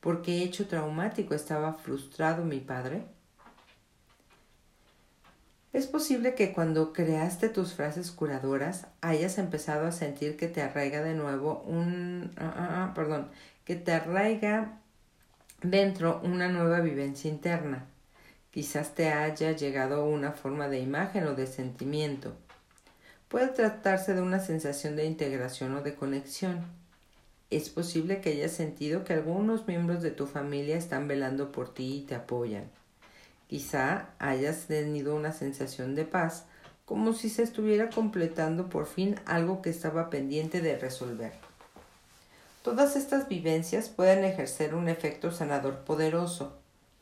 ¿Por 0.01 0.21
qué 0.21 0.43
hecho 0.43 0.67
traumático 0.67 1.33
estaba 1.33 1.73
frustrado 1.73 2.45
mi 2.45 2.59
padre? 2.59 3.05
Es 5.73 5.87
posible 5.87 6.35
que 6.35 6.53
cuando 6.53 6.93
creaste 6.93 7.49
tus 7.49 7.73
frases 7.73 8.11
curadoras 8.11 8.85
hayas 9.01 9.39
empezado 9.39 9.87
a 9.87 9.91
sentir 9.91 10.37
que 10.37 10.47
te 10.47 10.61
arraiga 10.61 11.01
de 11.01 11.15
nuevo 11.15 11.63
un... 11.63 12.31
Ah, 12.37 12.53
ah, 12.55 12.69
ah, 12.69 12.93
perdón, 12.93 13.29
que 13.67 13.75
te 13.75 13.91
arraiga 13.91 14.79
dentro 15.61 16.21
una 16.23 16.47
nueva 16.47 16.79
vivencia 16.79 17.29
interna. 17.29 17.85
Quizás 18.49 18.95
te 18.95 19.09
haya 19.09 19.51
llegado 19.51 20.05
una 20.05 20.31
forma 20.31 20.69
de 20.69 20.79
imagen 20.79 21.27
o 21.27 21.35
de 21.35 21.47
sentimiento. 21.47 22.33
Puede 23.27 23.49
tratarse 23.49 24.13
de 24.13 24.21
una 24.21 24.39
sensación 24.39 24.95
de 24.95 25.03
integración 25.03 25.75
o 25.75 25.81
de 25.81 25.95
conexión. 25.95 26.61
Es 27.49 27.67
posible 27.67 28.21
que 28.21 28.29
hayas 28.29 28.53
sentido 28.53 29.03
que 29.03 29.11
algunos 29.11 29.67
miembros 29.67 30.01
de 30.01 30.11
tu 30.11 30.27
familia 30.27 30.77
están 30.77 31.09
velando 31.09 31.51
por 31.51 31.73
ti 31.73 31.97
y 31.97 32.01
te 32.05 32.15
apoyan. 32.15 32.71
Quizá 33.47 34.11
hayas 34.17 34.67
tenido 34.67 35.13
una 35.13 35.33
sensación 35.33 35.93
de 35.93 36.05
paz, 36.05 36.45
como 36.85 37.11
si 37.11 37.27
se 37.27 37.43
estuviera 37.43 37.89
completando 37.89 38.69
por 38.69 38.85
fin 38.85 39.15
algo 39.25 39.61
que 39.61 39.71
estaba 39.71 40.09
pendiente 40.09 40.61
de 40.61 40.77
resolver. 40.77 41.46
Todas 42.63 42.95
estas 42.95 43.27
vivencias 43.29 43.89
pueden 43.89 44.25
ejercer 44.25 44.75
un 44.75 44.89
efecto 44.89 45.31
sanador 45.31 45.79
poderoso. 45.79 46.57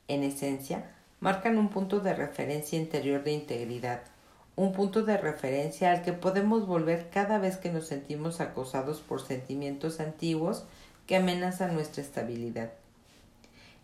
En 0.08 0.24
esencia, 0.24 0.92
marcan 1.20 1.58
un 1.58 1.70
punto 1.70 2.00
de 2.00 2.14
referencia 2.14 2.78
interior 2.78 3.24
de 3.24 3.32
integridad, 3.32 4.02
un 4.56 4.74
punto 4.74 5.04
de 5.04 5.18
referencia 5.18 5.92
al 5.92 6.04
que 6.04 6.14
podemos 6.14 6.68
volver 6.68 7.10
cada 7.10 7.40
vez 7.40 7.58
que 7.58 7.72
nos 7.72 7.88
sentimos 7.88 8.42
acosados 8.42 9.02
por 9.02 9.22
sentimientos 9.22 10.00
antiguos 10.00 10.66
que 11.08 11.16
amenazan 11.16 11.74
nuestra 11.74 12.04
estabilidad. 12.04 12.72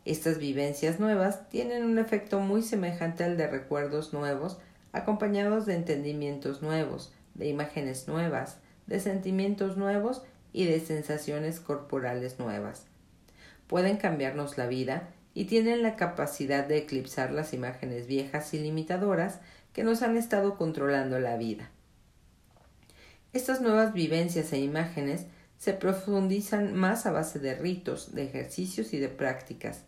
Estas 0.05 0.39
vivencias 0.39 0.99
nuevas 0.99 1.49
tienen 1.49 1.83
un 1.83 1.99
efecto 1.99 2.39
muy 2.39 2.63
semejante 2.63 3.23
al 3.23 3.37
de 3.37 3.47
recuerdos 3.47 4.13
nuevos, 4.13 4.57
acompañados 4.93 5.65
de 5.65 5.75
entendimientos 5.75 6.61
nuevos, 6.61 7.11
de 7.35 7.47
imágenes 7.47 8.07
nuevas, 8.07 8.57
de 8.87 8.99
sentimientos 8.99 9.77
nuevos 9.77 10.23
y 10.53 10.65
de 10.65 10.79
sensaciones 10.79 11.59
corporales 11.59 12.39
nuevas. 12.39 12.85
Pueden 13.67 13.97
cambiarnos 13.97 14.57
la 14.57 14.67
vida 14.67 15.09
y 15.33 15.45
tienen 15.45 15.81
la 15.81 15.95
capacidad 15.95 16.65
de 16.65 16.77
eclipsar 16.77 17.31
las 17.31 17.53
imágenes 17.53 18.07
viejas 18.07 18.53
y 18.53 18.59
limitadoras 18.59 19.39
que 19.73 19.83
nos 19.83 20.01
han 20.01 20.17
estado 20.17 20.57
controlando 20.57 21.19
la 21.19 21.37
vida. 21.37 21.69
Estas 23.33 23.61
nuevas 23.61 23.93
vivencias 23.93 24.51
e 24.51 24.59
imágenes 24.59 25.25
se 25.57 25.73
profundizan 25.73 26.73
más 26.73 27.05
a 27.05 27.11
base 27.11 27.39
de 27.39 27.55
ritos, 27.55 28.13
de 28.13 28.23
ejercicios 28.23 28.93
y 28.93 28.99
de 28.99 29.07
prácticas. 29.07 29.83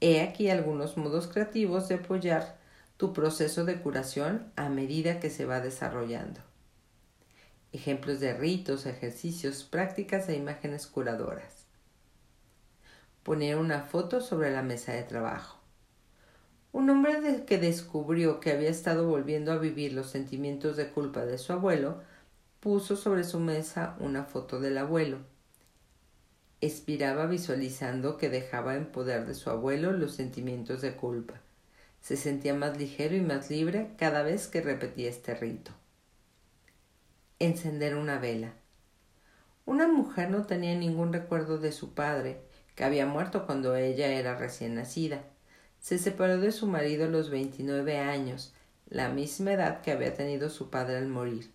He 0.00 0.22
aquí 0.22 0.50
algunos 0.50 0.96
modos 0.96 1.28
creativos 1.28 1.88
de 1.88 1.96
apoyar 1.96 2.58
tu 2.96 3.12
proceso 3.12 3.64
de 3.64 3.80
curación 3.80 4.50
a 4.56 4.68
medida 4.70 5.20
que 5.20 5.30
se 5.30 5.44
va 5.44 5.60
desarrollando. 5.60 6.47
Ejemplos 7.70 8.18
de 8.20 8.32
ritos, 8.32 8.86
ejercicios, 8.86 9.62
prácticas 9.62 10.26
e 10.30 10.34
imágenes 10.34 10.86
curadoras. 10.86 11.66
Poner 13.22 13.56
una 13.56 13.82
foto 13.82 14.22
sobre 14.22 14.50
la 14.50 14.62
mesa 14.62 14.92
de 14.92 15.02
trabajo. 15.02 15.58
Un 16.72 16.88
hombre 16.88 17.44
que 17.44 17.58
descubrió 17.58 18.40
que 18.40 18.52
había 18.52 18.70
estado 18.70 19.06
volviendo 19.06 19.52
a 19.52 19.58
vivir 19.58 19.92
los 19.92 20.08
sentimientos 20.08 20.78
de 20.78 20.88
culpa 20.88 21.26
de 21.26 21.36
su 21.36 21.52
abuelo 21.52 22.00
puso 22.60 22.96
sobre 22.96 23.22
su 23.22 23.38
mesa 23.38 23.96
una 24.00 24.24
foto 24.24 24.60
del 24.60 24.78
abuelo. 24.78 25.18
Expiraba 26.62 27.26
visualizando 27.26 28.16
que 28.16 28.30
dejaba 28.30 28.76
en 28.76 28.86
poder 28.86 29.26
de 29.26 29.34
su 29.34 29.50
abuelo 29.50 29.92
los 29.92 30.14
sentimientos 30.14 30.80
de 30.80 30.96
culpa. 30.96 31.34
Se 32.00 32.16
sentía 32.16 32.54
más 32.54 32.78
ligero 32.78 33.14
y 33.14 33.20
más 33.20 33.50
libre 33.50 33.90
cada 33.98 34.22
vez 34.22 34.48
que 34.48 34.62
repetía 34.62 35.10
este 35.10 35.34
rito. 35.34 35.77
Encender 37.40 37.94
una 37.94 38.18
vela. 38.18 38.52
Una 39.64 39.86
mujer 39.86 40.30
no 40.30 40.46
tenía 40.46 40.74
ningún 40.74 41.12
recuerdo 41.12 41.58
de 41.58 41.70
su 41.70 41.94
padre, 41.94 42.40
que 42.74 42.82
había 42.82 43.06
muerto 43.06 43.46
cuando 43.46 43.76
ella 43.76 44.08
era 44.08 44.36
recién 44.36 44.74
nacida. 44.74 45.22
Se 45.78 45.98
separó 45.98 46.38
de 46.38 46.50
su 46.50 46.66
marido 46.66 47.04
a 47.04 47.08
los 47.08 47.30
veintinueve 47.30 47.98
años, 47.98 48.54
la 48.88 49.08
misma 49.08 49.52
edad 49.52 49.82
que 49.82 49.92
había 49.92 50.14
tenido 50.14 50.50
su 50.50 50.68
padre 50.68 50.96
al 50.96 51.06
morir 51.06 51.52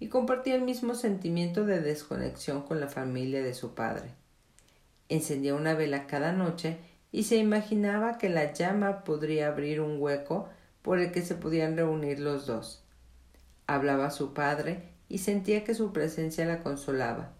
y 0.00 0.08
compartía 0.08 0.54
el 0.54 0.62
mismo 0.62 0.94
sentimiento 0.94 1.66
de 1.66 1.80
desconexión 1.80 2.62
con 2.62 2.80
la 2.80 2.88
familia 2.88 3.42
de 3.42 3.52
su 3.52 3.74
padre. 3.74 4.14
Encendía 5.10 5.54
una 5.54 5.74
vela 5.74 6.06
cada 6.06 6.32
noche 6.32 6.78
y 7.12 7.24
se 7.24 7.36
imaginaba 7.36 8.16
que 8.16 8.30
la 8.30 8.54
llama 8.54 9.04
podría 9.04 9.48
abrir 9.48 9.82
un 9.82 10.00
hueco 10.00 10.48
por 10.80 10.98
el 10.98 11.12
que 11.12 11.20
se 11.20 11.34
podían 11.34 11.76
reunir 11.76 12.20
los 12.20 12.46
dos. 12.46 12.82
Hablaba 13.66 14.06
a 14.06 14.10
su 14.10 14.32
padre 14.32 14.88
y 15.10 15.18
sentía 15.18 15.64
que 15.64 15.74
su 15.74 15.92
presencia 15.92 16.46
la 16.46 16.62
consolaba. 16.62 17.32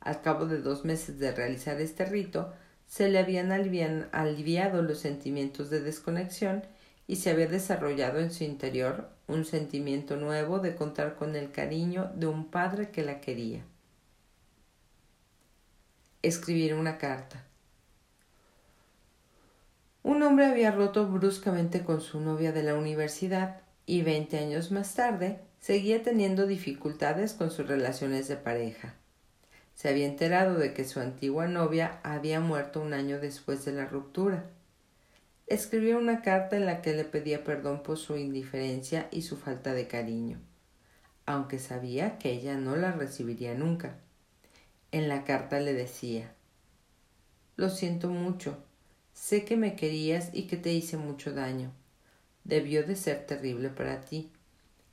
Al 0.00 0.22
cabo 0.22 0.46
de 0.46 0.60
dos 0.60 0.84
meses 0.84 1.18
de 1.18 1.32
realizar 1.32 1.80
este 1.80 2.06
rito, 2.06 2.52
se 2.86 3.10
le 3.10 3.18
habían 3.18 3.52
aliviado 3.52 4.82
los 4.82 4.98
sentimientos 4.98 5.68
de 5.68 5.80
desconexión 5.80 6.64
y 7.06 7.16
se 7.16 7.30
había 7.30 7.46
desarrollado 7.46 8.20
en 8.20 8.32
su 8.32 8.44
interior 8.44 9.10
un 9.26 9.44
sentimiento 9.44 10.16
nuevo 10.16 10.60
de 10.60 10.74
contar 10.74 11.16
con 11.16 11.36
el 11.36 11.52
cariño 11.52 12.10
de 12.14 12.26
un 12.26 12.50
padre 12.50 12.90
que 12.90 13.04
la 13.04 13.20
quería. 13.20 13.62
Escribir 16.22 16.74
una 16.74 16.96
carta. 16.96 17.44
Un 20.02 20.22
hombre 20.22 20.46
había 20.46 20.70
roto 20.70 21.06
bruscamente 21.06 21.84
con 21.84 22.00
su 22.00 22.18
novia 22.18 22.52
de 22.52 22.62
la 22.62 22.74
universidad 22.74 23.60
y 23.84 24.00
veinte 24.00 24.38
años 24.38 24.70
más 24.70 24.94
tarde 24.94 25.47
seguía 25.60 26.02
teniendo 26.02 26.46
dificultades 26.46 27.32
con 27.32 27.50
sus 27.50 27.66
relaciones 27.66 28.28
de 28.28 28.36
pareja. 28.36 28.94
Se 29.74 29.88
había 29.88 30.06
enterado 30.06 30.54
de 30.54 30.74
que 30.74 30.84
su 30.84 31.00
antigua 31.00 31.46
novia 31.46 32.00
había 32.02 32.40
muerto 32.40 32.80
un 32.80 32.94
año 32.94 33.20
después 33.20 33.64
de 33.64 33.72
la 33.72 33.86
ruptura 33.86 34.44
escribió 35.48 35.98
una 35.98 36.20
carta 36.20 36.56
en 36.56 36.66
la 36.66 36.82
que 36.82 36.92
le 36.92 37.04
pedía 37.04 37.42
perdón 37.42 37.82
por 37.82 37.96
su 37.96 38.16
indiferencia 38.16 39.08
y 39.10 39.22
su 39.22 39.36
falta 39.36 39.72
de 39.72 39.88
cariño, 39.88 40.38
aunque 41.26 41.58
sabía 41.58 42.18
que 42.18 42.32
ella 42.32 42.56
no 42.56 42.76
la 42.76 42.92
recibiría 42.92 43.54
nunca. 43.54 43.96
En 44.92 45.08
la 45.08 45.24
carta 45.24 45.60
le 45.60 45.72
decía 45.72 46.34
Lo 47.56 47.70
siento 47.70 48.08
mucho, 48.08 48.58
sé 49.14 49.44
que 49.44 49.56
me 49.56 49.74
querías 49.74 50.30
y 50.32 50.42
que 50.42 50.56
te 50.56 50.72
hice 50.72 50.96
mucho 50.96 51.32
daño. 51.32 51.72
Debió 52.44 52.86
de 52.86 52.96
ser 52.96 53.26
terrible 53.26 53.68
para 53.68 54.02
ti. 54.02 54.30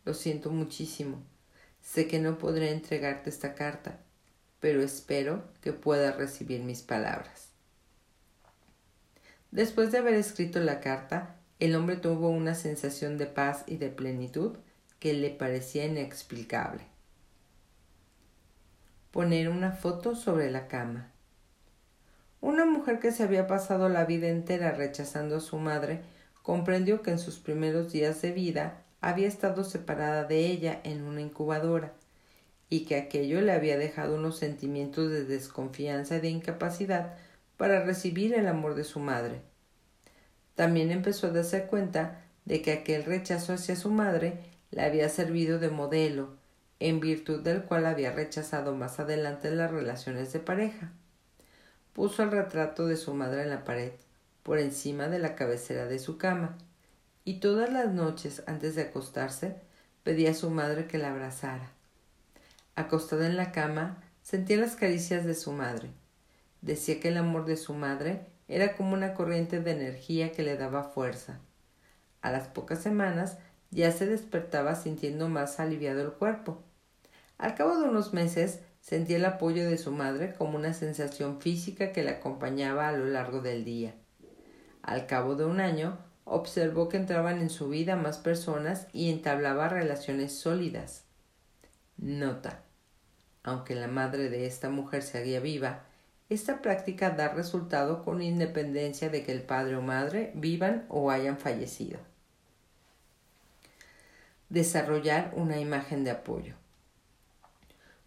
Lo 0.05 0.13
siento 0.13 0.51
muchísimo. 0.51 1.21
Sé 1.81 2.07
que 2.07 2.19
no 2.19 2.37
podré 2.37 2.71
entregarte 2.71 3.29
esta 3.29 3.55
carta, 3.55 3.99
pero 4.59 4.81
espero 4.81 5.43
que 5.61 5.73
puedas 5.73 6.15
recibir 6.15 6.61
mis 6.61 6.81
palabras. 6.81 7.49
Después 9.51 9.91
de 9.91 9.97
haber 9.99 10.13
escrito 10.15 10.59
la 10.59 10.79
carta, 10.79 11.35
el 11.59 11.75
hombre 11.75 11.95
tuvo 11.95 12.29
una 12.29 12.55
sensación 12.55 13.17
de 13.17 13.25
paz 13.25 13.63
y 13.67 13.77
de 13.77 13.89
plenitud 13.89 14.57
que 14.99 15.13
le 15.13 15.29
parecía 15.29 15.85
inexplicable. 15.85 16.83
Poner 19.11 19.49
una 19.49 19.71
foto 19.71 20.15
sobre 20.15 20.51
la 20.51 20.67
cama. 20.67 21.11
Una 22.41 22.65
mujer 22.65 22.99
que 22.99 23.11
se 23.11 23.23
había 23.23 23.47
pasado 23.47 23.89
la 23.89 24.05
vida 24.05 24.27
entera 24.27 24.71
rechazando 24.71 25.37
a 25.37 25.41
su 25.41 25.57
madre 25.57 26.01
comprendió 26.43 27.01
que 27.01 27.11
en 27.11 27.19
sus 27.19 27.37
primeros 27.39 27.91
días 27.91 28.21
de 28.21 28.31
vida 28.31 28.84
había 29.05 29.27
estado 29.27 29.63
separada 29.63 30.23
de 30.23 30.47
ella 30.47 30.81
en 30.83 31.03
una 31.03 31.21
incubadora 31.21 31.93
y 32.71 32.85
que 32.85 32.95
aquello 32.95 33.39
le 33.39 33.51
había 33.51 33.77
dejado 33.77 34.15
unos 34.15 34.39
sentimientos 34.39 35.11
de 35.11 35.25
desconfianza 35.25 36.17
y 36.17 36.21
de 36.21 36.29
incapacidad 36.29 37.13
para 37.55 37.85
recibir 37.85 38.33
el 38.33 38.47
amor 38.47 38.73
de 38.73 38.83
su 38.83 38.99
madre. 38.99 39.41
También 40.55 40.89
empezó 40.89 41.27
a 41.27 41.29
darse 41.29 41.67
cuenta 41.67 42.23
de 42.45 42.63
que 42.63 42.71
aquel 42.71 43.05
rechazo 43.05 43.53
hacia 43.53 43.75
su 43.75 43.91
madre 43.91 44.39
le 44.71 44.81
había 44.81 45.07
servido 45.09 45.59
de 45.59 45.69
modelo, 45.69 46.37
en 46.79 46.99
virtud 46.99 47.43
del 47.43 47.61
cual 47.61 47.85
había 47.85 48.11
rechazado 48.11 48.73
más 48.73 48.99
adelante 48.99 49.51
las 49.51 49.69
relaciones 49.69 50.33
de 50.33 50.39
pareja. 50.39 50.91
Puso 51.93 52.23
el 52.23 52.31
retrato 52.31 52.87
de 52.87 52.97
su 52.97 53.13
madre 53.13 53.43
en 53.43 53.51
la 53.51 53.65
pared, 53.65 53.91
por 54.41 54.57
encima 54.57 55.09
de 55.09 55.19
la 55.19 55.35
cabecera 55.35 55.85
de 55.85 55.99
su 55.99 56.17
cama, 56.17 56.57
y 57.25 57.39
todas 57.39 57.71
las 57.73 57.91
noches 57.91 58.43
antes 58.47 58.75
de 58.75 58.83
acostarse 58.83 59.57
pedía 60.03 60.31
a 60.31 60.35
su 60.35 60.49
madre 60.49 60.87
que 60.87 60.97
la 60.97 61.11
abrazara. 61.11 61.71
Acostada 62.75 63.25
en 63.25 63.35
la 63.35 63.51
cama, 63.51 64.01
sentía 64.21 64.57
las 64.57 64.75
caricias 64.75 65.25
de 65.25 65.35
su 65.35 65.51
madre, 65.51 65.89
Decía 66.65 66.99
que 66.99 67.09
el 67.09 67.17
amor 67.17 67.45
de 67.45 67.57
su 67.57 67.75
madre 67.75 68.25
era 68.47 68.75
como 68.75 68.95
una 68.95 69.13
corriente 69.13 69.59
de 69.59 69.69
energía 69.69 70.31
que 70.31 70.41
le 70.41 70.57
daba 70.57 70.81
fuerza. 70.83 71.39
A 72.23 72.31
las 72.31 72.47
pocas 72.47 72.81
semanas 72.81 73.37
ya 73.69 73.91
se 73.91 74.07
despertaba 74.07 74.73
sintiendo 74.73 75.29
más 75.29 75.59
aliviado 75.59 76.01
el 76.01 76.13
cuerpo. 76.13 76.63
Al 77.37 77.53
cabo 77.53 77.77
de 77.77 77.87
unos 77.87 78.13
meses 78.15 78.61
sentía 78.81 79.17
el 79.17 79.25
apoyo 79.25 79.69
de 79.69 79.77
su 79.77 79.91
madre 79.91 80.33
como 80.33 80.57
una 80.57 80.73
sensación 80.73 81.39
física 81.39 81.91
que 81.91 82.03
le 82.03 82.09
acompañaba 82.09 82.87
a 82.87 82.93
lo 82.93 83.05
largo 83.05 83.41
del 83.41 83.63
día. 83.63 83.93
Al 84.81 85.05
cabo 85.05 85.35
de 85.35 85.45
un 85.45 85.59
año 85.59 85.99
observó 86.25 86.89
que 86.89 86.97
entraban 86.97 87.39
en 87.39 87.49
su 87.49 87.69
vida 87.69 87.95
más 87.95 88.17
personas 88.17 88.87
y 88.91 89.09
entablaba 89.09 89.69
relaciones 89.69 90.33
sólidas. 90.33 91.05
Nota. 91.97 92.63
Aunque 93.43 93.75
la 93.75 93.87
madre 93.87 94.29
de 94.29 94.47
esta 94.47 94.69
mujer 94.69 95.03
seguía 95.03 95.39
viva, 95.39 95.83
esta 96.27 96.61
práctica 96.63 97.11
da 97.11 97.29
resultado 97.29 98.03
con 98.03 98.23
independencia 98.23 99.09
de 99.09 99.23
que 99.23 99.31
el 99.31 99.43
padre 99.43 99.75
o 99.75 99.81
madre 99.81 100.31
vivan 100.33 100.85
o 100.89 101.11
hayan 101.11 101.37
fallecido. 101.37 101.99
Desarrollar 104.49 105.31
una 105.35 105.59
imagen 105.59 106.03
de 106.03 106.11
apoyo. 106.11 106.55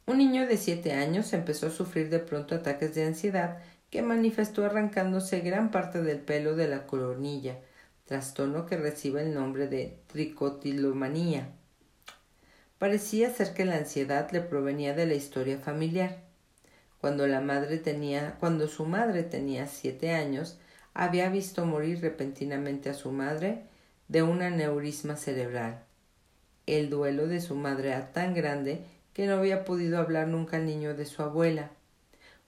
Un 0.07 0.19
niño 0.19 0.47
de 0.47 0.57
siete 0.57 0.93
años 0.95 1.33
empezó 1.33 1.69
a 1.69 1.71
sufrir 1.71 2.11
de 2.11 2.19
pronto 2.19 2.57
ataques 2.57 2.95
de 2.95 3.07
ansiedad 3.07 3.59
que 3.91 4.03
manifestó 4.03 4.65
arrancándose 4.65 5.41
gran 5.41 5.71
parte 5.71 6.03
del 6.03 6.19
pelo 6.19 6.57
de 6.57 6.67
la 6.67 6.87
coronilla, 6.87 7.59
trastorno 8.09 8.65
que 8.65 8.79
recibe 8.79 9.21
el 9.21 9.35
nombre 9.35 9.69
de 9.69 9.99
tricotilomanía. 10.07 11.51
Parecía 12.79 13.31
ser 13.31 13.53
que 13.53 13.67
la 13.67 13.77
ansiedad 13.77 14.31
le 14.31 14.41
provenía 14.41 14.95
de 14.95 15.05
la 15.05 15.13
historia 15.13 15.59
familiar. 15.59 16.23
Cuando 17.03 17.27
la 17.27 17.43
madre 17.43 17.77
tenía, 17.77 18.37
cuando 18.41 18.67
su 18.67 18.87
madre 18.87 19.25
tenía 19.25 19.67
siete 19.67 20.13
años, 20.13 20.59
había 20.95 21.29
visto 21.29 21.67
morir 21.67 22.01
repentinamente 22.01 22.89
a 22.89 22.95
su 22.95 23.13
madre 23.13 23.65
de 24.09 24.23
un 24.23 24.41
aneurisma 24.41 25.17
cerebral. 25.17 25.85
el 26.65 26.89
duelo 26.89 27.29
de 27.29 27.43
su 27.43 27.55
madre 27.55 27.89
era 27.89 28.13
tan 28.13 28.33
grande 28.33 28.85
que 29.13 29.27
no 29.27 29.35
había 29.35 29.67
podido 29.67 29.99
hablar 29.99 30.29
nunca 30.29 30.57
al 30.57 30.65
niño 30.65 30.95
de 30.95 31.05
su 31.05 31.23
abuela. 31.23 31.71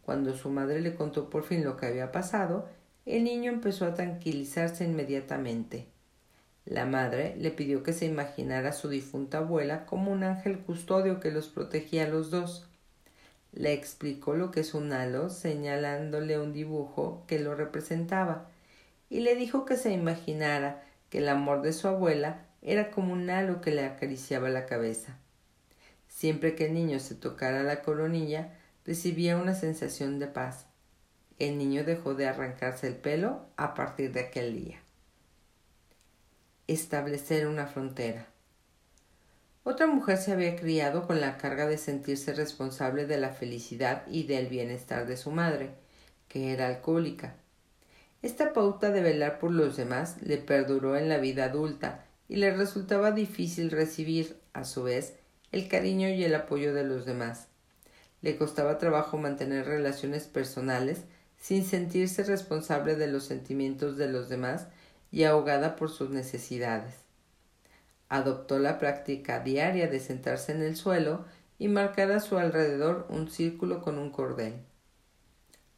Cuando 0.02 0.34
su 0.34 0.48
madre 0.48 0.80
le 0.80 0.94
contó 0.94 1.28
por 1.28 1.44
fin 1.44 1.64
lo 1.64 1.76
que 1.76 1.86
había 1.86 2.12
pasado, 2.12 2.66
el 3.06 3.24
niño 3.24 3.50
empezó 3.50 3.86
a 3.86 3.94
tranquilizarse 3.94 4.84
inmediatamente. 4.84 5.86
La 6.66 6.86
madre 6.86 7.34
le 7.38 7.50
pidió 7.50 7.82
que 7.82 7.92
se 7.92 8.04
imaginara 8.04 8.70
a 8.70 8.72
su 8.72 8.88
difunta 8.88 9.38
abuela 9.38 9.86
como 9.86 10.12
un 10.12 10.22
ángel 10.22 10.58
custodio 10.58 11.18
que 11.18 11.30
los 11.30 11.48
protegía 11.48 12.04
a 12.04 12.08
los 12.08 12.30
dos. 12.30 12.66
Le 13.52 13.72
explicó 13.72 14.34
lo 14.34 14.50
que 14.50 14.60
es 14.60 14.74
un 14.74 14.92
halo, 14.92 15.30
señalándole 15.30 16.38
un 16.38 16.52
dibujo 16.52 17.24
que 17.26 17.40
lo 17.40 17.54
representaba, 17.54 18.48
y 19.08 19.20
le 19.20 19.34
dijo 19.34 19.64
que 19.64 19.76
se 19.76 19.90
imaginara 19.90 20.84
que 21.08 21.18
el 21.18 21.28
amor 21.28 21.62
de 21.62 21.72
su 21.72 21.88
abuela 21.88 22.46
era 22.62 22.90
como 22.90 23.12
un 23.12 23.28
halo 23.30 23.60
que 23.60 23.72
le 23.72 23.84
acariciaba 23.84 24.50
la 24.50 24.66
cabeza. 24.66 25.16
Siempre 26.08 26.54
que 26.54 26.66
el 26.66 26.74
niño 26.74 27.00
se 27.00 27.14
tocara 27.14 27.62
la 27.62 27.82
coronilla, 27.82 28.52
recibía 28.84 29.36
una 29.36 29.54
sensación 29.54 30.18
de 30.18 30.26
paz. 30.26 30.66
El 31.40 31.56
niño 31.56 31.84
dejó 31.84 32.14
de 32.14 32.28
arrancarse 32.28 32.86
el 32.86 32.96
pelo 32.96 33.46
a 33.56 33.72
partir 33.72 34.12
de 34.12 34.20
aquel 34.20 34.54
día. 34.62 34.78
Establecer 36.66 37.46
una 37.46 37.66
frontera. 37.66 38.26
Otra 39.64 39.86
mujer 39.86 40.18
se 40.18 40.32
había 40.32 40.54
criado 40.54 41.06
con 41.06 41.18
la 41.18 41.38
carga 41.38 41.66
de 41.66 41.78
sentirse 41.78 42.34
responsable 42.34 43.06
de 43.06 43.16
la 43.16 43.30
felicidad 43.30 44.06
y 44.06 44.24
del 44.24 44.48
bienestar 44.48 45.06
de 45.06 45.16
su 45.16 45.30
madre, 45.30 45.70
que 46.28 46.52
era 46.52 46.68
alcohólica. 46.68 47.36
Esta 48.20 48.52
pauta 48.52 48.90
de 48.90 49.00
velar 49.00 49.38
por 49.38 49.50
los 49.50 49.78
demás 49.78 50.20
le 50.20 50.36
perduró 50.36 50.98
en 50.98 51.08
la 51.08 51.16
vida 51.16 51.46
adulta 51.46 52.04
y 52.28 52.36
le 52.36 52.54
resultaba 52.54 53.12
difícil 53.12 53.70
recibir, 53.70 54.38
a 54.52 54.64
su 54.64 54.82
vez, 54.82 55.14
el 55.52 55.68
cariño 55.68 56.10
y 56.10 56.22
el 56.22 56.34
apoyo 56.34 56.74
de 56.74 56.84
los 56.84 57.06
demás. 57.06 57.48
Le 58.20 58.36
costaba 58.36 58.76
trabajo 58.76 59.16
mantener 59.16 59.64
relaciones 59.64 60.26
personales 60.26 61.04
sin 61.40 61.64
sentirse 61.64 62.22
responsable 62.22 62.94
de 62.94 63.08
los 63.08 63.24
sentimientos 63.24 63.96
de 63.96 64.08
los 64.08 64.28
demás 64.28 64.68
y 65.10 65.24
ahogada 65.24 65.74
por 65.74 65.90
sus 65.90 66.10
necesidades. 66.10 66.94
Adoptó 68.08 68.60
la 68.60 68.78
práctica 68.78 69.40
diaria 69.40 69.88
de 69.88 69.98
sentarse 69.98 70.52
en 70.52 70.62
el 70.62 70.76
suelo 70.76 71.24
y 71.58 71.66
marcar 71.66 72.12
a 72.12 72.20
su 72.20 72.38
alrededor 72.38 73.06
un 73.08 73.28
círculo 73.28 73.82
con 73.82 73.98
un 73.98 74.10
cordel. 74.10 74.54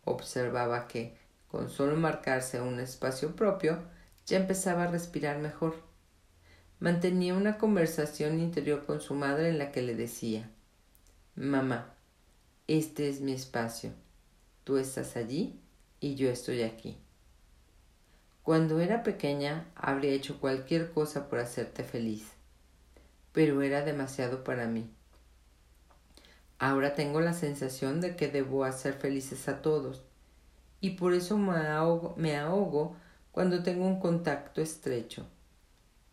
Observaba 0.05 0.87
que, 0.87 1.17
con 1.49 1.71
solo 1.71 1.97
marcarse 1.97 2.61
un 2.61 2.79
espacio 2.79 3.35
propio, 3.35 3.79
ya 4.27 4.37
empezaba 4.37 4.85
a 4.85 4.91
respirar 4.91 5.39
mejor 5.39 5.91
mantenía 6.83 7.35
una 7.35 7.59
conversación 7.59 8.41
interior 8.41 8.85
con 8.85 9.01
su 9.01 9.15
madre 9.15 9.51
en 9.51 9.59
la 9.59 9.71
que 9.71 9.83
le 9.83 9.95
decía 9.95 10.51
Mamá, 11.37 11.95
este 12.67 13.09
es 13.09 13.21
mi 13.21 13.31
espacio. 13.31 13.93
Tú 14.65 14.77
estás 14.77 15.17
allí 15.17 15.59
y 15.99 16.15
yo 16.15 16.31
estoy 16.31 16.63
aquí. 16.63 16.97
Cuando 18.43 18.81
era 18.81 19.03
pequeña 19.03 19.67
habría 19.75 20.13
hecho 20.13 20.41
cualquier 20.41 20.93
cosa 20.93 21.29
por 21.29 21.39
hacerte 21.39 21.85
feliz, 21.85 22.29
pero 23.33 23.63
era 23.63 23.85
demasiado 23.85 24.45
para 24.45 24.67
mí. 24.67 24.89
Ahora 26.59 26.95
tengo 26.95 27.21
la 27.21 27.33
sensación 27.33 28.01
de 28.01 28.15
que 28.15 28.29
debo 28.29 28.65
hacer 28.65 28.95
felices 28.95 29.49
a 29.49 29.63
todos, 29.63 30.05
y 30.81 30.91
por 30.91 31.13
eso 31.13 31.39
me 31.39 31.57
ahogo, 31.57 32.15
me 32.17 32.37
ahogo 32.37 32.97
cuando 33.33 33.63
tengo 33.65 33.85
un 33.85 33.99
contacto 33.99 34.61
estrecho. 34.61 35.27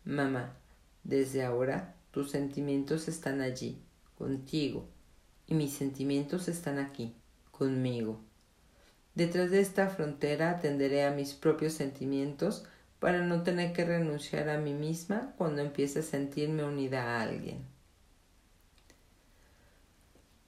Mamá, 0.04 0.56
desde 1.04 1.44
ahora 1.44 1.94
tus 2.10 2.30
sentimientos 2.30 3.06
están 3.06 3.40
allí, 3.40 3.80
contigo, 4.18 4.88
y 5.46 5.54
mis 5.54 5.72
sentimientos 5.72 6.48
están 6.48 6.78
aquí, 6.78 7.14
conmigo. 7.52 8.20
Detrás 9.20 9.50
de 9.50 9.60
esta 9.60 9.90
frontera 9.90 10.48
atenderé 10.48 11.04
a 11.04 11.10
mis 11.10 11.34
propios 11.34 11.74
sentimientos 11.74 12.64
para 13.00 13.20
no 13.20 13.42
tener 13.42 13.74
que 13.74 13.84
renunciar 13.84 14.48
a 14.48 14.56
mí 14.56 14.72
misma 14.72 15.34
cuando 15.36 15.60
empiece 15.60 15.98
a 15.98 16.02
sentirme 16.02 16.64
unida 16.64 17.02
a 17.02 17.20
alguien. 17.20 17.58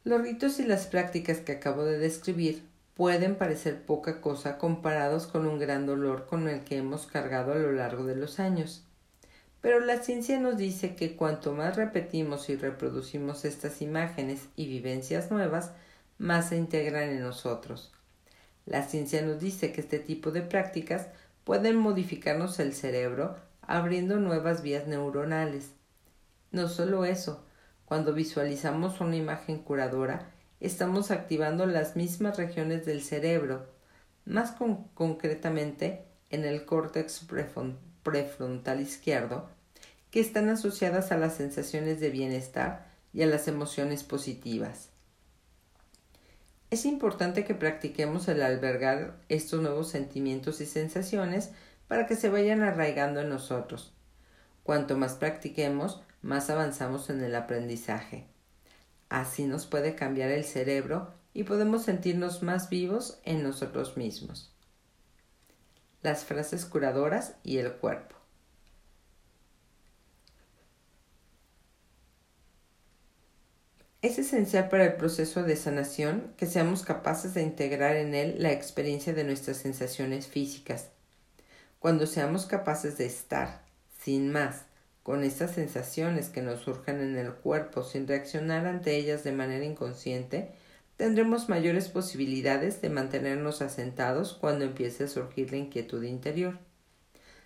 Los 0.05 0.23
ritos 0.23 0.59
y 0.59 0.65
las 0.65 0.87
prácticas 0.87 1.41
que 1.41 1.53
acabo 1.53 1.85
de 1.85 1.99
describir 1.99 2.63
pueden 2.95 3.35
parecer 3.35 3.83
poca 3.83 4.23
cosa 4.23 4.57
comparados 4.57 5.27
con 5.27 5.47
un 5.47 5.59
gran 5.59 5.85
dolor 5.85 6.25
con 6.25 6.49
el 6.49 6.65
que 6.65 6.79
hemos 6.79 7.07
cargado 7.07 7.53
a 7.53 7.57
lo 7.57 7.73
largo 7.73 8.05
de 8.05 8.17
los 8.17 8.41
años. 8.41 8.87
Pero 9.61 9.81
la 9.81 9.99
ciencia 9.99 10.41
nos 10.41 10.57
dice 10.57 10.97
que 10.97 11.15
cuanto 11.15 11.53
más 11.53 11.77
repetimos 11.77 12.49
y 12.49 12.57
reproducimos 12.57 13.45
estas 13.45 13.83
imágenes 13.83 14.49
y 14.57 14.67
vivencias 14.67 15.31
nuevas, 15.31 15.73
más 16.17 16.49
se 16.49 16.57
integran 16.57 17.11
en 17.11 17.21
nosotros. 17.21 17.93
La 18.67 18.83
ciencia 18.83 19.23
nos 19.23 19.41
dice 19.41 19.73
que 19.73 19.81
este 19.81 19.99
tipo 19.99 20.31
de 20.31 20.43
prácticas 20.43 21.09
pueden 21.45 21.77
modificarnos 21.77 22.61
el 22.61 22.75
cerebro 22.75 23.37
abriendo 23.63 24.19
nuevas 24.19 24.63
vías 24.63 24.87
neuronales. 24.87 25.73
No 26.51 26.69
solo 26.69 27.05
eso, 27.05 27.45
cuando 27.85 28.13
visualizamos 28.13 29.01
una 29.01 29.17
imagen 29.17 29.59
curadora, 29.59 30.31
estamos 30.61 31.11
activando 31.11 31.67
las 31.67 31.97
mismas 31.97 32.37
regiones 32.37 32.87
del 32.87 33.03
cerebro, 33.03 33.67
más 34.25 34.55
concretamente 34.95 36.05
en 36.31 36.45
el 36.45 36.65
córtex 36.65 37.27
prefrontal 38.03 38.81
izquierdo, 38.81 39.51
que 40.11 40.21
están 40.21 40.49
asociadas 40.49 41.11
a 41.11 41.17
las 41.17 41.35
sensaciones 41.35 41.99
de 42.01 42.11
bienestar 42.11 42.87
y 43.13 43.23
a 43.23 43.27
las 43.27 43.49
emociones 43.49 44.05
positivas. 44.05 44.92
Es 46.73 46.87
importante 46.87 47.45
que 47.45 47.55
practiquemos 47.55 48.29
el 48.29 48.41
albergar 48.43 49.21
estos 49.29 49.61
nuevos 49.61 49.91
sentimientos 49.91 50.63
y 50.63 50.65
sensaciones 50.65 51.51
para 51.87 52.07
que 52.07 52.17
se 52.17 52.31
vayan 52.31 52.63
arraigando 52.63 53.21
en 53.21 53.29
nosotros. 53.29 53.93
Cuanto 54.63 54.97
más 54.97 55.17
practiquemos, 55.17 56.01
más 56.23 56.49
avanzamos 56.49 57.11
en 57.11 57.23
el 57.23 57.35
aprendizaje. 57.35 58.27
Así 59.11 59.45
nos 59.45 59.67
puede 59.67 59.95
cambiar 59.95 60.31
el 60.31 60.45
cerebro 60.45 61.13
y 61.35 61.45
podemos 61.45 61.83
sentirnos 61.83 62.43
más 62.43 62.71
vivos 62.71 63.21
en 63.25 63.43
nosotros 63.43 63.99
mismos 63.99 64.49
las 66.03 66.25
frases 66.25 66.65
curadoras 66.65 67.37
y 67.45 67.59
el 67.59 67.75
cuerpo. 67.75 68.22
Es 74.03 74.19
esencial 74.19 74.69
para 74.69 74.85
el 74.85 74.95
proceso 74.95 75.45
de 75.45 75.55
sanación 75.55 76.35
que 76.37 76.47
seamos 76.47 76.83
capaces 76.83 77.35
de 77.35 77.43
integrar 77.43 77.95
en 77.95 78.17
él 78.17 78.35
la 78.41 78.51
experiencia 78.51 79.15
de 79.15 79.23
nuestras 79.23 79.59
sensaciones 79.59 80.27
físicas. 80.27 80.91
Cuando 81.79 82.09
seamos 82.09 82.47
capaces 82.47 82.99
de 82.99 83.07
estar, 83.07 83.63
sin 84.01 84.33
más, 84.33 84.65
con 85.05 85.23
esas 85.23 85.53
sensaciones 85.53 86.31
que 86.31 86.43
nos 86.43 86.63
surjan 86.63 87.01
en 87.01 87.17
el 87.17 87.33
cuerpo 87.33 87.85
sin 87.85 88.09
reaccionar 88.09 88.67
ante 88.67 88.97
ellas 88.97 89.23
de 89.23 89.31
manera 89.31 89.65
inconsciente, 89.65 90.51
tendremos 90.97 91.49
mayores 91.49 91.89
posibilidades 91.89 92.83
de 92.83 92.91
mantenernos 92.91 93.63
asentados 93.63 94.33
cuando 94.33 94.65
empiece 94.65 95.05
a 95.05 95.09
surgir 95.09 95.53
la 95.53 95.59
inquietud 95.59 96.03
interior. 96.03 96.59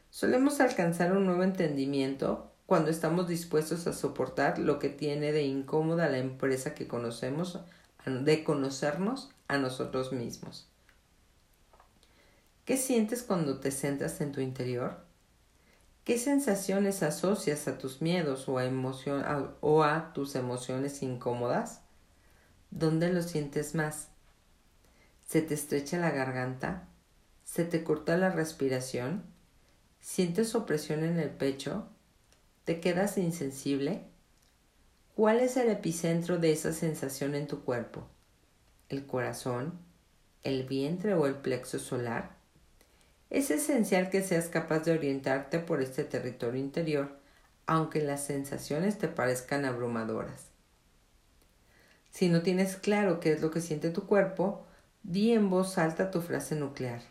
Solemos 0.09 0.61
alcanzar 0.61 1.13
un 1.13 1.27
nuevo 1.27 1.43
entendimiento 1.43 2.51
cuando 2.67 2.91
estamos 2.91 3.29
dispuestos 3.29 3.87
a 3.87 3.93
soportar 3.93 4.59
lo 4.59 4.79
que 4.79 4.89
tiene 4.89 5.33
de 5.33 5.45
incómoda 5.45 6.09
la 6.09 6.19
empresa 6.19 6.75
que 6.75 6.89
conocemos, 6.89 7.61
de 8.05 8.45
conocernos 8.45 9.31
a 9.49 9.57
nosotros 9.59 10.13
mismos. 10.13 10.69
¿Qué 12.65 12.77
sientes 12.77 13.23
cuando 13.23 13.61
te 13.61 13.71
centras 13.71 14.21
en 14.21 14.33
tu 14.33 14.41
interior? 14.41 14.99
¿Qué 16.05 16.19
sensaciones 16.19 17.03
asocias 17.05 17.69
a 17.69 17.79
tus 17.79 18.03
miedos 18.03 18.49
o 18.49 18.59
a, 18.59 19.55
o 19.61 19.85
a 19.85 20.13
tus 20.13 20.35
emociones 20.35 21.03
incómodas? 21.03 21.83
¿Dónde 22.73 23.13
lo 23.13 23.23
sientes 23.23 23.77
más? 23.77 24.09
¿Se 25.25 25.43
te 25.43 25.55
estrecha 25.55 25.99
la 25.99 26.11
garganta? 26.11 26.89
¿Se 27.45 27.65
te 27.65 27.85
corta 27.85 28.17
la 28.17 28.31
respiración? 28.31 29.25
¿Sientes 30.01 30.55
opresión 30.57 31.05
en 31.05 31.19
el 31.19 31.31
pecho? 31.31 31.89
¿Te 32.67 32.81
quedas 32.81 33.17
insensible? 33.17 34.03
¿Cuál 35.15 35.39
es 35.39 35.57
el 35.57 35.71
epicentro 35.71 36.39
de 36.39 36.51
esa 36.51 36.73
sensación 36.73 37.37
en 37.37 37.47
tu 37.47 37.63
cuerpo? 37.63 38.09
¿El 38.89 39.07
corazón? 39.07 39.79
¿El 40.43 40.65
vientre 40.65 41.15
o 41.15 41.27
el 41.27 41.37
plexo 41.37 41.79
solar? 41.79 42.35
Es 43.31 43.53
esencial 43.53 44.11
que 44.11 44.21
seas 44.21 44.49
capaz 44.49 44.81
de 44.81 44.91
orientarte 44.91 45.61
por 45.61 45.81
este 45.81 46.03
territorio 46.03 46.61
interior, 46.61 47.17
aunque 47.67 48.03
las 48.03 48.25
sensaciones 48.25 48.99
te 48.99 49.07
parezcan 49.07 49.65
abrumadoras. 49.65 50.47
Si 52.11 52.29
no 52.29 52.43
tienes 52.43 52.75
claro 52.77 53.21
qué 53.21 53.31
es 53.31 53.43
lo 53.43 53.53
que 53.53 53.61
siente 53.61 53.91
tu 53.91 54.09
cuerpo, 54.09 54.67
di 55.05 55.31
en 55.31 55.51
voz 55.51 55.79
alta 55.79 56.11
tu 56.11 56.21
frase 56.21 56.57
nuclear. 56.57 57.03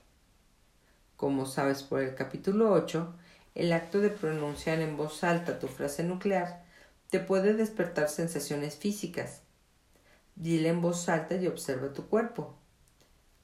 Como 1.16 1.46
sabes 1.46 1.82
por 1.82 2.02
el 2.02 2.14
capítulo 2.14 2.74
8, 2.74 3.16
el 3.56 3.72
acto 3.74 4.02
de 4.02 4.10
pronunciar 4.10 4.80
en 4.82 4.98
voz 4.98 5.24
alta 5.24 5.60
tu 5.60 5.68
frase 5.68 6.04
nuclear 6.04 6.64
te 7.10 7.20
puede 7.20 7.54
despertar 7.54 8.10
sensaciones 8.10 8.76
físicas. 8.76 9.42
Dile 10.36 10.70
en 10.70 10.82
voz 10.82 11.08
alta 11.08 11.36
y 11.36 11.48
observa 11.48 11.94
tu 11.94 12.08
cuerpo. 12.08 12.54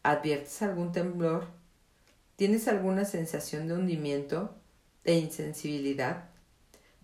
¿Adviertes 0.03 0.61
algún 0.61 0.91
temblor? 0.91 1.47
¿Tienes 2.35 2.67
alguna 2.67 3.05
sensación 3.05 3.67
de 3.67 3.75
hundimiento, 3.75 4.53
de 5.05 5.13
insensibilidad? 5.13 6.25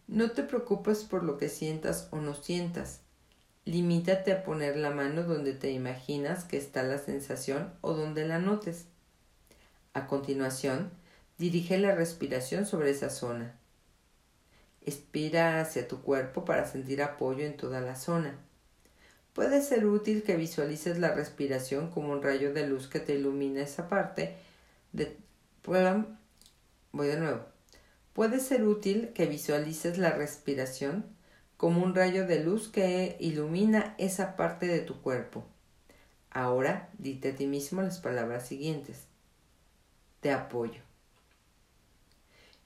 No 0.07 0.31
te 0.31 0.43
preocupes 0.43 1.03
por 1.03 1.23
lo 1.23 1.37
que 1.37 1.47
sientas 1.47 2.09
o 2.11 2.17
no 2.17 2.33
sientas. 2.33 3.01
Limítate 3.63 4.31
a 4.31 4.43
poner 4.43 4.77
la 4.77 4.89
mano 4.89 5.23
donde 5.23 5.53
te 5.53 5.71
imaginas 5.71 6.43
que 6.43 6.57
está 6.57 6.83
la 6.83 6.97
sensación 6.97 7.73
o 7.81 7.93
donde 7.93 8.25
la 8.25 8.39
notes. 8.39 8.85
A 9.93 10.07
continuación, 10.07 10.91
dirige 11.37 11.77
la 11.77 11.93
respiración 11.93 12.65
sobre 12.65 12.91
esa 12.91 13.09
zona. 13.09 13.55
Expira 14.81 15.61
hacia 15.61 15.87
tu 15.87 16.01
cuerpo 16.01 16.45
para 16.45 16.65
sentir 16.65 17.01
apoyo 17.01 17.45
en 17.45 17.57
toda 17.57 17.81
la 17.81 17.95
zona. 17.95 18.39
Puede 19.33 19.61
ser 19.61 19.85
útil 19.85 20.23
que 20.23 20.35
visualices 20.35 20.97
la 20.97 21.13
respiración 21.13 21.91
como 21.91 22.11
un 22.11 22.23
rayo 22.23 22.53
de 22.53 22.67
luz 22.67 22.87
que 22.87 22.99
te 22.99 23.15
ilumina 23.15 23.61
esa 23.61 23.87
parte 23.87 24.35
de... 24.93 25.15
Voy 26.91 27.07
de 27.07 27.19
nuevo. 27.19 27.45
Puede 28.13 28.39
ser 28.39 28.63
útil 28.63 29.11
que 29.13 29.27
visualices 29.27 29.99
la 29.99 30.11
respiración 30.11 31.05
como 31.57 31.83
un 31.83 31.93
rayo 31.93 32.25
de 32.25 32.43
luz 32.43 32.69
que 32.69 33.17
ilumina 33.19 33.93
esa 33.99 34.35
parte 34.35 34.65
de 34.65 34.79
tu 34.79 35.01
cuerpo. 35.01 35.45
Ahora 36.31 36.89
dite 36.97 37.29
a 37.29 37.35
ti 37.35 37.45
mismo 37.45 37.81
las 37.81 37.99
palabras 37.99 38.47
siguientes. 38.47 39.03
Te 40.21 40.31
apoyo. 40.31 40.86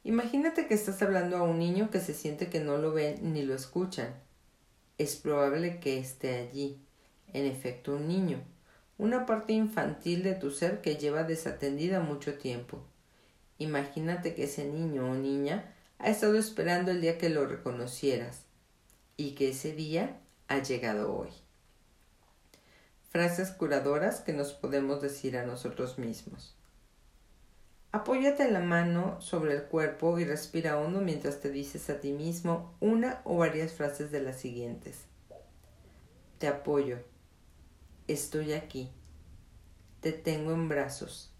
Imagínate 0.03 0.67
que 0.67 0.73
estás 0.73 1.01
hablando 1.03 1.37
a 1.37 1.43
un 1.43 1.59
niño 1.59 1.91
que 1.91 1.99
se 1.99 2.15
siente 2.15 2.49
que 2.49 2.59
no 2.59 2.77
lo 2.77 2.91
ven 2.91 3.33
ni 3.33 3.43
lo 3.43 3.53
escuchan. 3.53 4.15
Es 4.97 5.15
probable 5.15 5.79
que 5.79 5.99
esté 5.99 6.39
allí, 6.39 6.79
en 7.33 7.45
efecto, 7.45 7.95
un 7.95 8.07
niño, 8.07 8.43
una 8.97 9.27
parte 9.27 9.53
infantil 9.53 10.23
de 10.23 10.33
tu 10.33 10.49
ser 10.49 10.81
que 10.81 10.95
lleva 10.95 11.23
desatendida 11.23 11.99
mucho 11.99 12.39
tiempo. 12.39 12.83
Imagínate 13.59 14.33
que 14.33 14.45
ese 14.45 14.65
niño 14.65 15.11
o 15.11 15.13
niña 15.13 15.75
ha 15.99 16.09
estado 16.09 16.35
esperando 16.35 16.89
el 16.89 16.99
día 16.99 17.19
que 17.19 17.29
lo 17.29 17.45
reconocieras 17.45 18.45
y 19.17 19.35
que 19.35 19.49
ese 19.49 19.73
día 19.73 20.19
ha 20.47 20.63
llegado 20.63 21.15
hoy. 21.15 21.29
Frases 23.09 23.51
curadoras 23.51 24.21
que 24.21 24.33
nos 24.33 24.53
podemos 24.53 24.99
decir 24.99 25.37
a 25.37 25.45
nosotros 25.45 25.99
mismos. 25.99 26.55
Apóyate 27.93 28.49
la 28.49 28.61
mano 28.61 29.19
sobre 29.19 29.53
el 29.53 29.63
cuerpo 29.63 30.17
y 30.17 30.23
respira 30.23 30.79
hondo 30.79 31.01
mientras 31.01 31.41
te 31.41 31.49
dices 31.49 31.89
a 31.89 31.99
ti 31.99 32.13
mismo 32.13 32.73
una 32.79 33.21
o 33.25 33.35
varias 33.35 33.73
frases 33.73 34.11
de 34.11 34.21
las 34.21 34.39
siguientes. 34.39 35.07
Te 36.37 36.47
apoyo. 36.47 36.99
Estoy 38.07 38.53
aquí. 38.53 38.89
Te 39.99 40.13
tengo 40.13 40.53
en 40.53 40.69
brazos. 40.69 41.33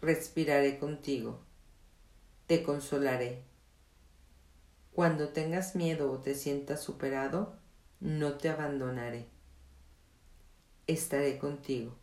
Respiraré 0.00 0.78
contigo. 0.78 1.38
Te 2.46 2.62
consolaré. 2.62 3.44
Cuando 4.94 5.28
tengas 5.28 5.76
miedo 5.76 6.10
o 6.10 6.18
te 6.18 6.34
sientas 6.34 6.82
superado, 6.82 7.58
no 8.00 8.38
te 8.38 8.48
abandonaré. 8.48 9.26
Estaré 10.86 11.36
contigo. 11.38 11.94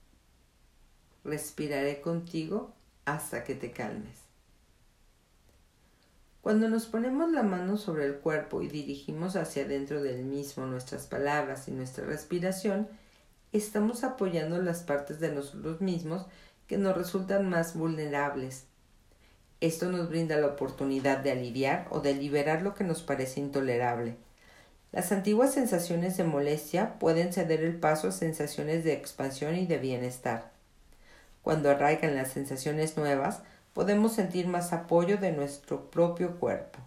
Respiraré 1.23 1.99
contigo 2.01 2.74
hasta 3.06 3.44
que 3.44 3.56
te 3.56 3.72
calmes. 3.72 4.26
Cuando 6.41 6.70
nos 6.70 6.86
ponemos 6.86 7.32
la 7.32 7.41
mano 7.41 7.76
sobre 7.76 8.06
el 8.06 8.18
cuerpo 8.18 8.62
y 8.62 8.68
dirigimos 8.68 9.36
hacia 9.36 9.63
adentro 9.63 10.04
del 10.04 10.24
mismo 10.24 10.68
nuestras 10.68 11.08
palabras 11.08 11.68
y 11.68 11.72
nuestra 11.72 12.06
respiración, 12.06 12.88
estamos 13.52 14.04
apoyando 14.04 14.62
las 14.62 14.84
partes 14.84 15.20
de 15.20 15.32
nosotros 15.32 15.82
mismos 15.82 16.28
que 16.68 16.78
nos 16.78 16.96
resultan 16.96 17.50
más 17.50 17.76
vulnerables. 17.76 18.65
Esto 19.62 19.91
nos 19.91 20.10
brinda 20.10 20.38
la 20.38 20.48
oportunidad 20.48 21.18
de 21.20 21.32
aliviar 21.32 21.88
o 21.89 22.00
de 22.00 22.13
liberar 22.13 22.62
lo 22.62 22.76
que 22.76 22.84
nos 22.84 23.02
parece 23.02 23.39
intolerable. 23.39 24.15
Las 24.91 25.12
antiguas 25.12 25.54
sensaciones 25.54 26.15
de 26.15 26.26
molestia 26.26 27.00
pueden 27.00 27.34
ceder 27.34 27.63
el 27.63 27.80
paso 27.80 28.10
a 28.10 28.12
sensaciones 28.12 28.84
de 28.84 28.94
expansión 28.94 29.56
y 29.56 29.65
de 29.65 29.78
bienestar. 29.78 30.55
Cuando 31.45 31.69
arraigan 31.69 32.15
las 32.15 32.31
sensaciones 32.31 32.97
nuevas, 32.97 33.43
podemos 33.75 34.15
sentir 34.15 34.47
más 34.47 34.73
apoyo 34.73 35.17
de 35.17 35.31
nuestro 35.31 35.91
propio 35.91 36.39
cuerpo. 36.39 36.79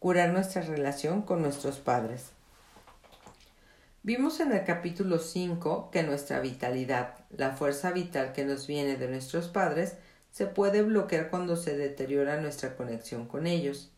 Curar 0.00 0.30
nuestra 0.30 0.62
relación 0.62 1.22
con 1.22 1.42
nuestros 1.42 1.78
padres. 1.78 2.32
Vimos 4.02 4.40
en 4.40 4.50
el 4.50 4.64
capítulo 4.64 5.20
5 5.20 5.92
que 5.92 6.02
nuestra 6.02 6.40
vitalidad, 6.40 7.14
la 7.30 7.52
fuerza 7.52 7.92
vital 7.92 8.32
que 8.32 8.44
nos 8.44 8.66
viene 8.66 8.96
de 8.96 9.06
nuestros 9.06 9.46
padres, 9.46 9.94
se 10.32 10.46
puede 10.46 10.82
bloquear 10.82 11.30
cuando 11.30 11.54
se 11.54 11.76
deteriora 11.76 12.40
nuestra 12.40 12.74
conexión 12.74 13.28
con 13.28 13.46
ellos. 13.46 13.92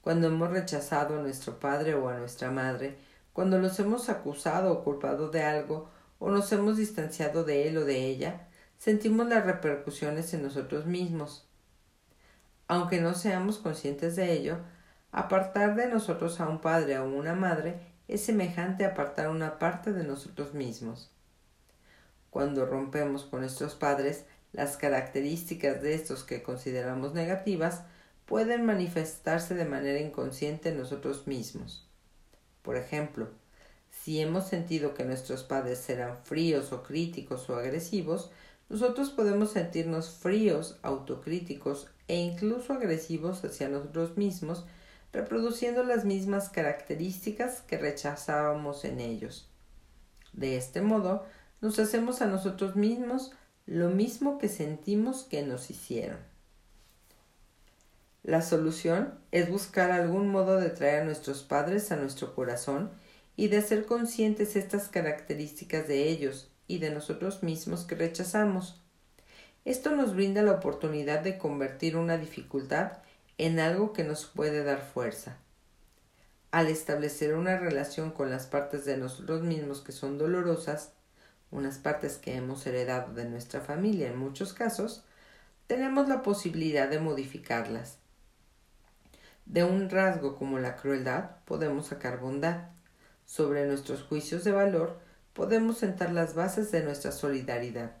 Cuando 0.00 0.28
hemos 0.28 0.48
rechazado 0.50 1.18
a 1.18 1.22
nuestro 1.22 1.60
padre 1.60 1.94
o 1.94 2.08
a 2.08 2.16
nuestra 2.16 2.50
madre, 2.50 2.96
cuando 3.34 3.58
los 3.58 3.78
hemos 3.80 4.08
acusado 4.08 4.72
o 4.72 4.82
culpado 4.82 5.28
de 5.28 5.42
algo, 5.42 5.90
o 6.24 6.30
nos 6.30 6.52
hemos 6.52 6.76
distanciado 6.76 7.42
de 7.42 7.66
él 7.66 7.76
o 7.78 7.84
de 7.84 8.06
ella, 8.06 8.46
sentimos 8.78 9.26
las 9.26 9.44
repercusiones 9.44 10.32
en 10.32 10.44
nosotros 10.44 10.86
mismos. 10.86 11.48
Aunque 12.68 13.00
no 13.00 13.14
seamos 13.14 13.58
conscientes 13.58 14.14
de 14.14 14.32
ello, 14.32 14.58
apartar 15.10 15.74
de 15.74 15.88
nosotros 15.88 16.38
a 16.38 16.48
un 16.48 16.60
padre 16.60 17.00
o 17.00 17.06
una 17.06 17.34
madre 17.34 17.80
es 18.06 18.24
semejante 18.24 18.84
a 18.84 18.90
apartar 18.90 19.30
una 19.30 19.58
parte 19.58 19.92
de 19.92 20.04
nosotros 20.04 20.54
mismos. 20.54 21.10
Cuando 22.30 22.66
rompemos 22.66 23.24
con 23.24 23.40
nuestros 23.40 23.74
padres, 23.74 24.24
las 24.52 24.76
características 24.76 25.82
de 25.82 25.94
estos 25.94 26.22
que 26.22 26.44
consideramos 26.44 27.14
negativas 27.14 27.82
pueden 28.26 28.64
manifestarse 28.64 29.56
de 29.56 29.64
manera 29.64 29.98
inconsciente 29.98 30.68
en 30.68 30.78
nosotros 30.78 31.26
mismos. 31.26 31.90
Por 32.62 32.76
ejemplo, 32.76 33.28
si 34.02 34.20
hemos 34.20 34.48
sentido 34.48 34.94
que 34.94 35.04
nuestros 35.04 35.44
padres 35.44 35.88
eran 35.88 36.16
fríos 36.24 36.72
o 36.72 36.82
críticos 36.82 37.48
o 37.48 37.54
agresivos, 37.54 38.32
nosotros 38.68 39.10
podemos 39.10 39.52
sentirnos 39.52 40.10
fríos, 40.10 40.76
autocríticos 40.82 41.86
e 42.08 42.16
incluso 42.16 42.72
agresivos 42.72 43.44
hacia 43.44 43.68
nosotros 43.68 44.16
mismos, 44.16 44.64
reproduciendo 45.12 45.84
las 45.84 46.04
mismas 46.04 46.48
características 46.48 47.60
que 47.60 47.78
rechazábamos 47.78 48.84
en 48.84 48.98
ellos. 48.98 49.48
De 50.32 50.56
este 50.56 50.80
modo, 50.80 51.24
nos 51.60 51.78
hacemos 51.78 52.22
a 52.22 52.26
nosotros 52.26 52.74
mismos 52.74 53.30
lo 53.66 53.88
mismo 53.90 54.38
que 54.38 54.48
sentimos 54.48 55.22
que 55.22 55.42
nos 55.42 55.70
hicieron. 55.70 56.18
La 58.24 58.42
solución 58.42 59.14
es 59.30 59.48
buscar 59.48 59.92
algún 59.92 60.28
modo 60.28 60.56
de 60.56 60.70
traer 60.70 61.02
a 61.02 61.04
nuestros 61.04 61.44
padres 61.44 61.92
a 61.92 61.96
nuestro 61.96 62.34
corazón 62.34 62.90
y 63.36 63.48
de 63.48 63.58
hacer 63.58 63.86
conscientes 63.86 64.56
estas 64.56 64.88
características 64.88 65.88
de 65.88 66.08
ellos 66.08 66.50
y 66.66 66.78
de 66.78 66.90
nosotros 66.90 67.42
mismos 67.42 67.84
que 67.84 67.94
rechazamos. 67.94 68.80
Esto 69.64 69.94
nos 69.94 70.14
brinda 70.14 70.42
la 70.42 70.52
oportunidad 70.52 71.20
de 71.20 71.38
convertir 71.38 71.96
una 71.96 72.18
dificultad 72.18 72.98
en 73.38 73.60
algo 73.60 73.92
que 73.92 74.04
nos 74.04 74.26
puede 74.26 74.64
dar 74.64 74.80
fuerza. 74.80 75.38
Al 76.50 76.68
establecer 76.68 77.34
una 77.34 77.58
relación 77.58 78.10
con 78.10 78.30
las 78.30 78.46
partes 78.46 78.84
de 78.84 78.96
nosotros 78.96 79.42
mismos 79.42 79.80
que 79.80 79.92
son 79.92 80.18
dolorosas, 80.18 80.92
unas 81.50 81.78
partes 81.78 82.18
que 82.18 82.34
hemos 82.34 82.66
heredado 82.66 83.14
de 83.14 83.24
nuestra 83.24 83.60
familia 83.60 84.08
en 84.08 84.18
muchos 84.18 84.52
casos, 84.52 85.04
tenemos 85.66 86.08
la 86.08 86.22
posibilidad 86.22 86.88
de 86.88 86.98
modificarlas. 86.98 87.98
De 89.46 89.64
un 89.64 89.88
rasgo 89.88 90.36
como 90.36 90.58
la 90.58 90.76
crueldad 90.76 91.36
podemos 91.46 91.86
sacar 91.86 92.20
bondad 92.20 92.72
sobre 93.32 93.66
nuestros 93.66 94.02
juicios 94.02 94.44
de 94.44 94.52
valor, 94.52 95.00
podemos 95.32 95.78
sentar 95.78 96.12
las 96.12 96.34
bases 96.34 96.70
de 96.70 96.82
nuestra 96.82 97.12
solidaridad. 97.12 97.96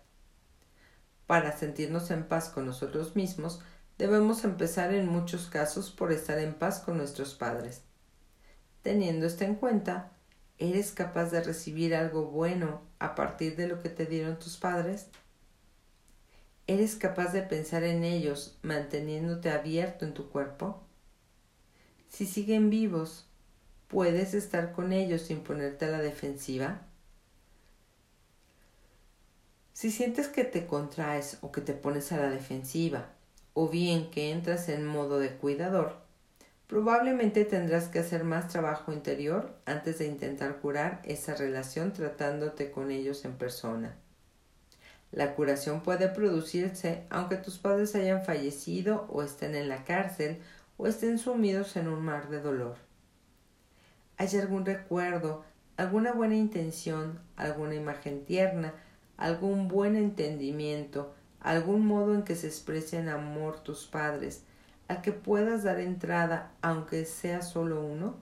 Para 1.26 1.56
sentirnos 1.56 2.10
en 2.10 2.24
paz 2.24 2.50
con 2.50 2.66
nosotros 2.66 3.16
mismos, 3.16 3.62
debemos 3.96 4.44
empezar 4.44 4.92
en 4.92 5.08
muchos 5.08 5.48
casos 5.48 5.90
por 5.90 6.12
estar 6.12 6.38
en 6.38 6.52
paz 6.52 6.80
con 6.80 6.98
nuestros 6.98 7.32
padres. 7.32 7.80
Teniendo 8.82 9.24
esto 9.24 9.44
en 9.44 9.54
cuenta, 9.54 10.12
¿eres 10.58 10.92
capaz 10.92 11.30
de 11.30 11.42
recibir 11.42 11.94
algo 11.94 12.26
bueno 12.26 12.82
a 12.98 13.14
partir 13.14 13.56
de 13.56 13.68
lo 13.68 13.80
que 13.80 13.88
te 13.88 14.04
dieron 14.04 14.38
tus 14.38 14.58
padres? 14.58 15.06
¿Eres 16.66 16.94
capaz 16.94 17.32
de 17.32 17.40
pensar 17.40 17.84
en 17.84 18.04
ellos 18.04 18.58
manteniéndote 18.60 19.48
abierto 19.48 20.04
en 20.04 20.12
tu 20.12 20.28
cuerpo? 20.28 20.82
Si 22.10 22.26
siguen 22.26 22.68
vivos, 22.68 23.31
¿Puedes 23.92 24.32
estar 24.32 24.72
con 24.72 24.94
ellos 24.94 25.20
sin 25.20 25.40
ponerte 25.40 25.84
a 25.84 25.90
la 25.90 26.00
defensiva? 26.00 26.80
Si 29.74 29.90
sientes 29.90 30.28
que 30.28 30.44
te 30.44 30.66
contraes 30.66 31.36
o 31.42 31.52
que 31.52 31.60
te 31.60 31.74
pones 31.74 32.10
a 32.10 32.16
la 32.16 32.30
defensiva, 32.30 33.10
o 33.52 33.68
bien 33.68 34.10
que 34.10 34.30
entras 34.30 34.70
en 34.70 34.86
modo 34.86 35.18
de 35.18 35.36
cuidador, 35.36 35.98
probablemente 36.68 37.44
tendrás 37.44 37.88
que 37.88 37.98
hacer 37.98 38.24
más 38.24 38.48
trabajo 38.48 38.94
interior 38.94 39.54
antes 39.66 39.98
de 39.98 40.06
intentar 40.06 40.56
curar 40.60 41.02
esa 41.04 41.34
relación 41.34 41.92
tratándote 41.92 42.70
con 42.70 42.90
ellos 42.90 43.26
en 43.26 43.34
persona. 43.34 43.94
La 45.10 45.34
curación 45.34 45.82
puede 45.82 46.08
producirse 46.08 47.04
aunque 47.10 47.36
tus 47.36 47.58
padres 47.58 47.94
hayan 47.94 48.24
fallecido 48.24 49.06
o 49.10 49.22
estén 49.22 49.54
en 49.54 49.68
la 49.68 49.84
cárcel 49.84 50.40
o 50.78 50.86
estén 50.86 51.18
sumidos 51.18 51.76
en 51.76 51.88
un 51.88 52.02
mar 52.02 52.30
de 52.30 52.40
dolor. 52.40 52.91
¿Hay 54.18 54.28
algún 54.38 54.64
recuerdo, 54.64 55.44
alguna 55.76 56.12
buena 56.12 56.36
intención, 56.36 57.18
alguna 57.36 57.74
imagen 57.74 58.24
tierna, 58.24 58.74
algún 59.16 59.68
buen 59.68 59.96
entendimiento, 59.96 61.14
algún 61.40 61.86
modo 61.86 62.14
en 62.14 62.22
que 62.22 62.36
se 62.36 62.46
expresen 62.46 63.08
amor 63.08 63.60
tus 63.60 63.86
padres, 63.86 64.44
al 64.88 65.02
que 65.02 65.12
puedas 65.12 65.64
dar 65.64 65.80
entrada 65.80 66.52
aunque 66.60 67.04
sea 67.04 67.42
solo 67.42 67.84
uno? 67.84 68.16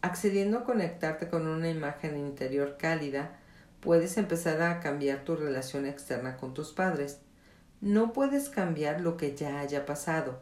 Accediendo 0.00 0.58
a 0.58 0.64
conectarte 0.64 1.28
con 1.28 1.46
una 1.48 1.68
imagen 1.68 2.16
interior 2.16 2.76
cálida, 2.78 3.36
puedes 3.80 4.16
empezar 4.16 4.62
a 4.62 4.80
cambiar 4.80 5.24
tu 5.24 5.34
relación 5.34 5.86
externa 5.86 6.36
con 6.36 6.54
tus 6.54 6.72
padres. 6.72 7.20
No 7.80 8.12
puedes 8.12 8.48
cambiar 8.48 9.00
lo 9.00 9.16
que 9.16 9.34
ya 9.34 9.60
haya 9.60 9.86
pasado, 9.86 10.40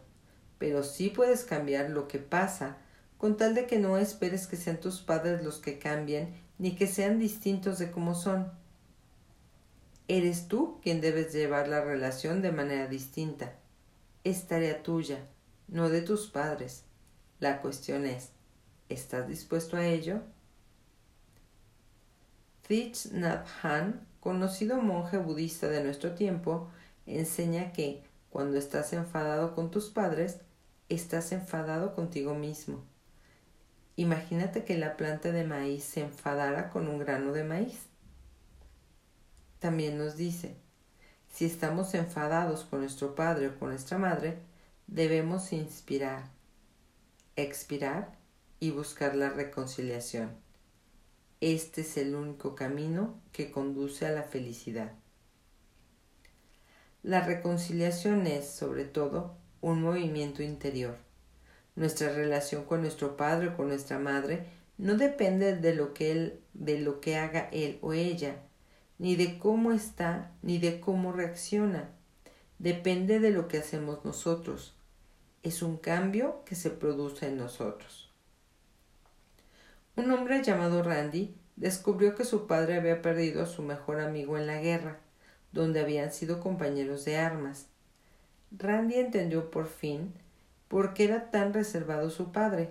pero 0.59 0.83
sí 0.83 1.11
puedes 1.11 1.45
cambiar 1.45 1.91
lo 1.91 2.09
que 2.09 2.19
pasa, 2.19 2.79
con 3.19 3.37
tal 3.37 3.55
de 3.55 3.67
que 3.67 3.79
no 3.79 3.99
esperes 3.99 4.47
que 4.47 4.57
sean 4.57 4.79
tus 4.79 5.01
padres 5.01 5.43
los 5.43 5.59
que 5.59 5.79
cambien 5.79 6.35
ni 6.59 6.75
que 6.75 6.87
sean 6.87 7.19
distintos 7.19 7.79
de 7.79 7.91
como 7.91 8.15
son. 8.15 8.51
Eres 10.09 10.49
tú 10.49 10.79
quien 10.83 11.01
debes 11.01 11.33
llevar 11.33 11.69
la 11.69 11.83
relación 11.83 12.41
de 12.43 12.53
manera 12.53 12.87
distinta. 12.87 13.55
Es 14.25 14.47
tarea 14.47 14.83
tuya, 14.83 15.19
no 15.69 15.89
de 15.89 16.03
tus 16.03 16.29
padres. 16.29 16.85
La 17.41 17.61
cuestión 17.61 18.07
es, 18.07 18.31
¿estás 18.89 19.29
dispuesto 19.29 19.77
a 19.77 19.87
ello? 19.87 20.23
Thich 22.67 23.13
Nhat 23.13 23.47
Hanh, 23.63 24.01
conocido 24.21 24.81
monje 24.81 25.19
budista 25.19 25.69
de 25.69 25.85
nuestro 25.85 26.13
tiempo, 26.13 26.69
enseña 27.07 27.73
que 27.73 28.03
cuando 28.31 28.59
estás 28.59 28.93
enfadado 28.93 29.55
con 29.55 29.71
tus 29.71 29.89
padres, 29.89 30.39
estás 30.89 31.33
enfadado 31.33 31.95
contigo 31.95 32.35
mismo. 32.35 32.85
Imagínate 33.97 34.65
que 34.65 34.77
la 34.77 34.97
planta 34.97 35.33
de 35.33 35.45
maíz 35.45 35.85
se 35.85 36.03
enfadara 36.03 36.71
con 36.71 36.87
un 36.89 36.99
grano 36.99 37.33
de 37.33 37.45
maíz. 37.45 37.87
También 39.59 39.97
nos 39.99 40.17
dice, 40.17 40.57
si 41.33 41.47
estamos 41.47 41.95
enfadados 41.95 42.65
con 42.65 42.81
nuestro 42.81 43.15
padre 43.15 43.49
o 43.49 43.59
con 43.59 43.71
nuestra 43.71 43.99
madre, 43.99 44.39
debemos 44.87 45.53
inspirar, 45.53 46.31
expirar 47.37 48.15
y 48.61 48.71
buscar 48.71 49.17
la 49.17 49.31
reconciliación. 49.31 50.31
Este 51.41 51.83
es 51.83 51.97
el 51.97 52.15
único 52.15 52.55
camino 52.55 53.21
que 53.33 53.51
conduce 53.51 54.07
a 54.07 54.13
la 54.13 54.23
felicidad. 54.23 54.93
La 57.03 57.21
reconciliación 57.21 58.27
es, 58.27 58.49
sobre 58.49 58.85
todo, 58.85 59.37
un 59.71 59.83
movimiento 59.83 60.45
interior. 60.45 60.97
Nuestra 61.75 62.13
relación 62.13 62.65
con 62.67 62.83
nuestro 62.83 63.17
padre 63.17 63.49
o 63.49 63.57
con 63.57 63.67
nuestra 63.67 63.99
madre 63.99 64.47
no 64.79 64.97
depende 64.97 65.57
de 65.57 65.75
lo 65.75 65.93
que 65.93 66.13
él, 66.13 66.41
de 66.55 66.79
lo 66.79 67.01
que 67.01 67.17
haga 67.17 67.49
él 67.51 67.81
o 67.83 67.93
ella, 67.93 68.37
ni 68.99 69.17
de 69.17 69.41
cómo 69.41 69.73
está, 69.73 70.31
ni 70.43 70.59
de 70.59 70.79
cómo 70.79 71.11
reacciona. 71.11 71.91
Depende 72.61 73.19
de 73.19 73.31
lo 73.31 73.49
que 73.49 73.59
hacemos 73.59 74.05
nosotros. 74.05 74.77
Es 75.43 75.63
un 75.63 75.79
cambio 75.79 76.45
que 76.45 76.55
se 76.55 76.71
produce 76.71 77.27
en 77.27 77.37
nosotros. 77.37 78.13
Un 79.97 80.13
hombre 80.13 80.45
llamado 80.45 80.85
Randy 80.85 81.35
descubrió 81.57 82.15
que 82.15 82.25
su 82.25 82.47
padre 82.47 82.77
había 82.77 83.03
perdido 83.03 83.43
a 83.43 83.47
su 83.47 83.63
mejor 83.63 83.99
amigo 84.01 84.39
en 84.39 84.47
la 84.47 84.61
guerra, 84.61 85.01
donde 85.51 85.81
habían 85.81 86.13
sido 86.13 86.39
compañeros 86.39 87.05
de 87.05 87.17
armas. 87.17 87.67
Randy 88.51 88.97
entendió 88.97 89.51
por 89.51 89.67
fin 89.69 90.13
por 90.69 90.95
qué 90.95 91.05
era 91.05 91.31
tan 91.31 91.53
reservado 91.53 92.11
su 92.11 92.33
padre. 92.33 92.71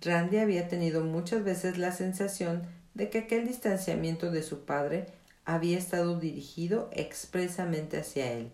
Randy 0.00 0.38
había 0.38 0.68
tenido 0.68 1.02
muchas 1.04 1.44
veces 1.44 1.78
la 1.78 1.92
sensación 1.92 2.62
de 2.94 3.10
que 3.10 3.18
aquel 3.18 3.46
distanciamiento 3.46 4.30
de 4.30 4.42
su 4.42 4.64
padre 4.64 5.06
había 5.44 5.78
estado 5.78 6.18
dirigido 6.18 6.88
expresamente 6.92 7.98
hacia 7.98 8.32
él. 8.32 8.50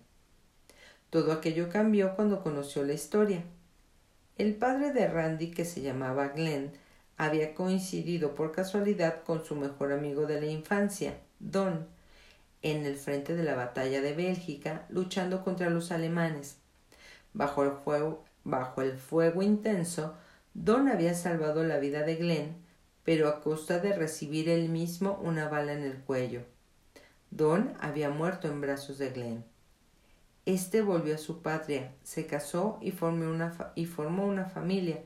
Todo 1.11 1.33
aquello 1.33 1.69
cambió 1.69 2.15
cuando 2.15 2.43
conoció 2.43 2.85
la 2.85 2.93
historia. 2.93 3.43
El 4.39 4.55
padre 4.55 4.93
de 4.93 5.07
Randy, 5.07 5.51
que 5.51 5.65
se 5.65 5.83
llamaba 5.83 6.29
Glenn, 6.29 6.73
había 7.17 7.55
coincidido 7.55 8.35
por 8.35 8.53
casualidad 8.53 9.23
con 9.25 9.45
su 9.45 9.55
mejor 9.55 9.93
amigo 9.93 10.27
de 10.27 10.41
la 10.41 10.47
infancia, 10.47 11.19
Don, 11.39 11.87
en 12.63 12.85
el 12.85 12.97
frente 12.97 13.35
de 13.35 13.43
la 13.43 13.55
batalla 13.55 14.01
de 14.01 14.15
Bélgica, 14.15 14.87
luchando 14.89 15.43
contra 15.45 15.71
los 15.71 15.93
alemanes. 15.93 16.59
Bajo 17.33 17.63
el, 17.65 17.73
fuego, 17.73 18.25
bajo 18.45 18.83
el 18.83 18.99
fuego 18.99 19.43
intenso, 19.43 20.15
Don 20.53 20.89
había 20.89 21.15
salvado 21.15 21.63
la 21.63 21.79
vida 21.79 22.03
de 22.03 22.17
Glenn, 22.17 22.57
pero 23.05 23.29
a 23.29 23.41
costa 23.41 23.79
de 23.79 23.95
recibir 23.95 24.49
él 24.49 24.69
mismo 24.69 25.19
una 25.23 25.49
bala 25.49 25.73
en 25.73 25.85
el 25.85 25.99
cuello. 25.99 26.43
Don 27.31 27.75
había 27.81 28.11
muerto 28.11 28.49
en 28.49 28.61
brazos 28.61 28.99
de 28.99 29.11
Glenn. 29.11 29.45
Este 30.47 30.83
volvió 30.83 31.15
a 31.15 31.19
su 31.19 31.43
patria, 31.43 31.93
se 32.03 32.27
casó 32.27 32.79
y 32.81 32.91
formó 32.91 33.31
una, 33.31 33.73
y 33.77 33.87
formó 33.87 34.27
una 34.27 34.47
familia, 34.47 35.03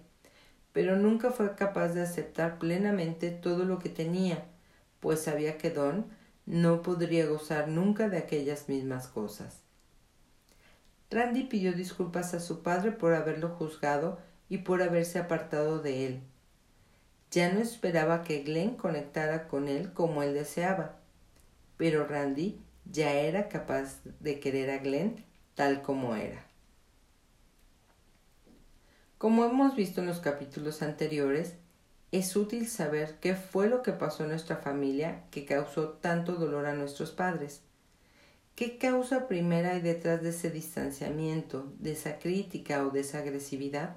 pero 0.72 0.96
nunca 0.96 1.30
fue 1.30 1.54
capaz 1.54 1.88
de 1.88 2.02
aceptar 2.02 2.58
plenamente 2.58 3.30
todo 3.30 3.64
lo 3.64 3.78
que 3.78 3.90
tenía, 3.90 4.44
pues 5.00 5.20
sabía 5.20 5.58
que 5.58 5.70
Don 5.70 6.06
no 6.46 6.82
podría 6.82 7.26
gozar 7.26 7.68
nunca 7.68 8.08
de 8.08 8.18
aquellas 8.18 8.68
mismas 8.68 9.08
cosas. 9.08 9.62
Randy 11.10 11.44
pidió 11.44 11.72
disculpas 11.72 12.34
a 12.34 12.40
su 12.40 12.62
padre 12.62 12.92
por 12.92 13.14
haberlo 13.14 13.50
juzgado 13.50 14.18
y 14.48 14.58
por 14.58 14.82
haberse 14.82 15.18
apartado 15.18 15.80
de 15.80 16.06
él. 16.06 16.20
Ya 17.30 17.52
no 17.52 17.60
esperaba 17.60 18.22
que 18.22 18.42
Glenn 18.42 18.76
conectara 18.76 19.48
con 19.48 19.68
él 19.68 19.92
como 19.92 20.22
él 20.22 20.34
deseaba, 20.34 20.96
pero 21.76 22.06
Randy 22.06 22.60
ya 22.84 23.12
era 23.12 23.48
capaz 23.48 24.02
de 24.20 24.40
querer 24.40 24.70
a 24.70 24.78
Glenn 24.78 25.24
tal 25.54 25.82
como 25.82 26.14
era. 26.16 26.44
Como 29.18 29.44
hemos 29.44 29.74
visto 29.74 30.00
en 30.00 30.06
los 30.06 30.20
capítulos 30.20 30.82
anteriores, 30.82 31.56
es 32.18 32.36
útil 32.36 32.68
saber 32.68 33.16
qué 33.20 33.34
fue 33.34 33.68
lo 33.68 33.82
que 33.82 33.90
pasó 33.90 34.22
en 34.22 34.28
nuestra 34.28 34.58
familia 34.58 35.24
que 35.32 35.44
causó 35.44 35.88
tanto 35.94 36.34
dolor 36.34 36.66
a 36.66 36.72
nuestros 36.72 37.10
padres. 37.10 37.62
¿Qué 38.54 38.78
causa 38.78 39.26
primera 39.26 39.72
hay 39.72 39.80
detrás 39.80 40.22
de 40.22 40.28
ese 40.28 40.48
distanciamiento, 40.52 41.72
de 41.80 41.90
esa 41.90 42.20
crítica 42.20 42.86
o 42.86 42.90
de 42.90 43.00
esa 43.00 43.18
agresividad? 43.18 43.96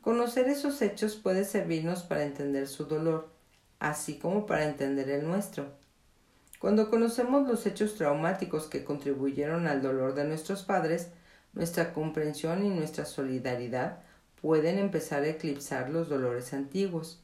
Conocer 0.00 0.48
esos 0.48 0.82
hechos 0.82 1.14
puede 1.14 1.44
servirnos 1.44 2.02
para 2.02 2.24
entender 2.24 2.66
su 2.66 2.86
dolor, 2.86 3.30
así 3.78 4.18
como 4.18 4.44
para 4.44 4.64
entender 4.64 5.08
el 5.08 5.24
nuestro. 5.24 5.66
Cuando 6.58 6.90
conocemos 6.90 7.46
los 7.46 7.64
hechos 7.64 7.94
traumáticos 7.94 8.66
que 8.66 8.82
contribuyeron 8.82 9.68
al 9.68 9.82
dolor 9.82 10.16
de 10.16 10.24
nuestros 10.24 10.64
padres, 10.64 11.10
nuestra 11.52 11.92
comprensión 11.92 12.64
y 12.64 12.70
nuestra 12.70 13.04
solidaridad 13.04 14.03
pueden 14.44 14.78
empezar 14.78 15.22
a 15.22 15.28
eclipsar 15.28 15.88
los 15.88 16.10
dolores 16.10 16.52
antiguos. 16.52 17.18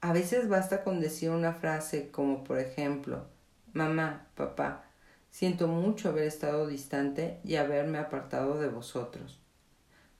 A 0.00 0.14
veces 0.14 0.48
basta 0.48 0.82
con 0.82 0.98
decir 0.98 1.28
una 1.28 1.52
frase 1.52 2.10
como 2.10 2.42
por 2.42 2.58
ejemplo 2.58 3.26
Mamá, 3.74 4.28
papá, 4.34 4.86
siento 5.28 5.68
mucho 5.68 6.08
haber 6.08 6.24
estado 6.24 6.66
distante 6.66 7.38
y 7.44 7.56
haberme 7.56 7.98
apartado 7.98 8.58
de 8.58 8.68
vosotros, 8.68 9.42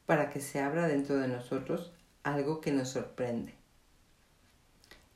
para 0.04 0.28
que 0.28 0.40
se 0.40 0.60
abra 0.60 0.86
dentro 0.86 1.16
de 1.16 1.28
nosotros 1.28 1.94
algo 2.24 2.60
que 2.60 2.72
nos 2.72 2.90
sorprende. 2.90 3.54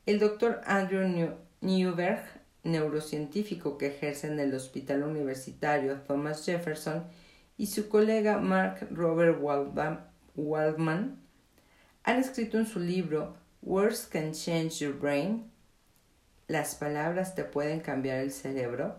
El 0.07 0.19
doctor 0.19 0.63
Andrew 0.65 1.37
Newberg, 1.61 2.23
neurocientífico 2.65 3.77
que 3.77 3.89
ejerce 3.89 4.29
en 4.29 4.41
el 4.41 4.55
Hospital 4.55 5.03
Universitario 5.03 6.01
Thomas 6.07 6.47
Jefferson, 6.47 7.05
y 7.59 7.67
su 7.67 7.91
colega 7.91 8.39
Mark 8.39 8.89
Robert 8.91 9.39
Waldman 9.43 10.16
han 12.05 12.19
escrito 12.19 12.59
en 12.59 12.67
su 12.67 12.79
libro 12.79 13.37
Words 13.63 14.07
Can 14.07 14.33
Change 14.33 14.79
Your 14.81 14.99
Brain, 14.99 15.51
las 16.47 16.75
palabras 16.75 17.35
te 17.35 17.45
pueden 17.45 17.81
cambiar 17.81 18.19
el 18.19 18.31
cerebro, 18.31 18.97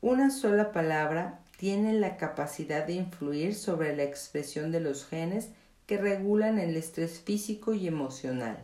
una 0.00 0.30
sola 0.30 0.72
palabra 0.72 1.40
tiene 1.58 1.94
la 1.94 2.16
capacidad 2.16 2.86
de 2.86 2.94
influir 2.94 3.54
sobre 3.54 3.96
la 3.96 4.04
expresión 4.04 4.70
de 4.70 4.80
los 4.80 5.06
genes 5.06 5.48
que 5.86 5.98
regulan 5.98 6.58
el 6.58 6.76
estrés 6.76 7.18
físico 7.18 7.74
y 7.74 7.86
emocional. 7.86 8.58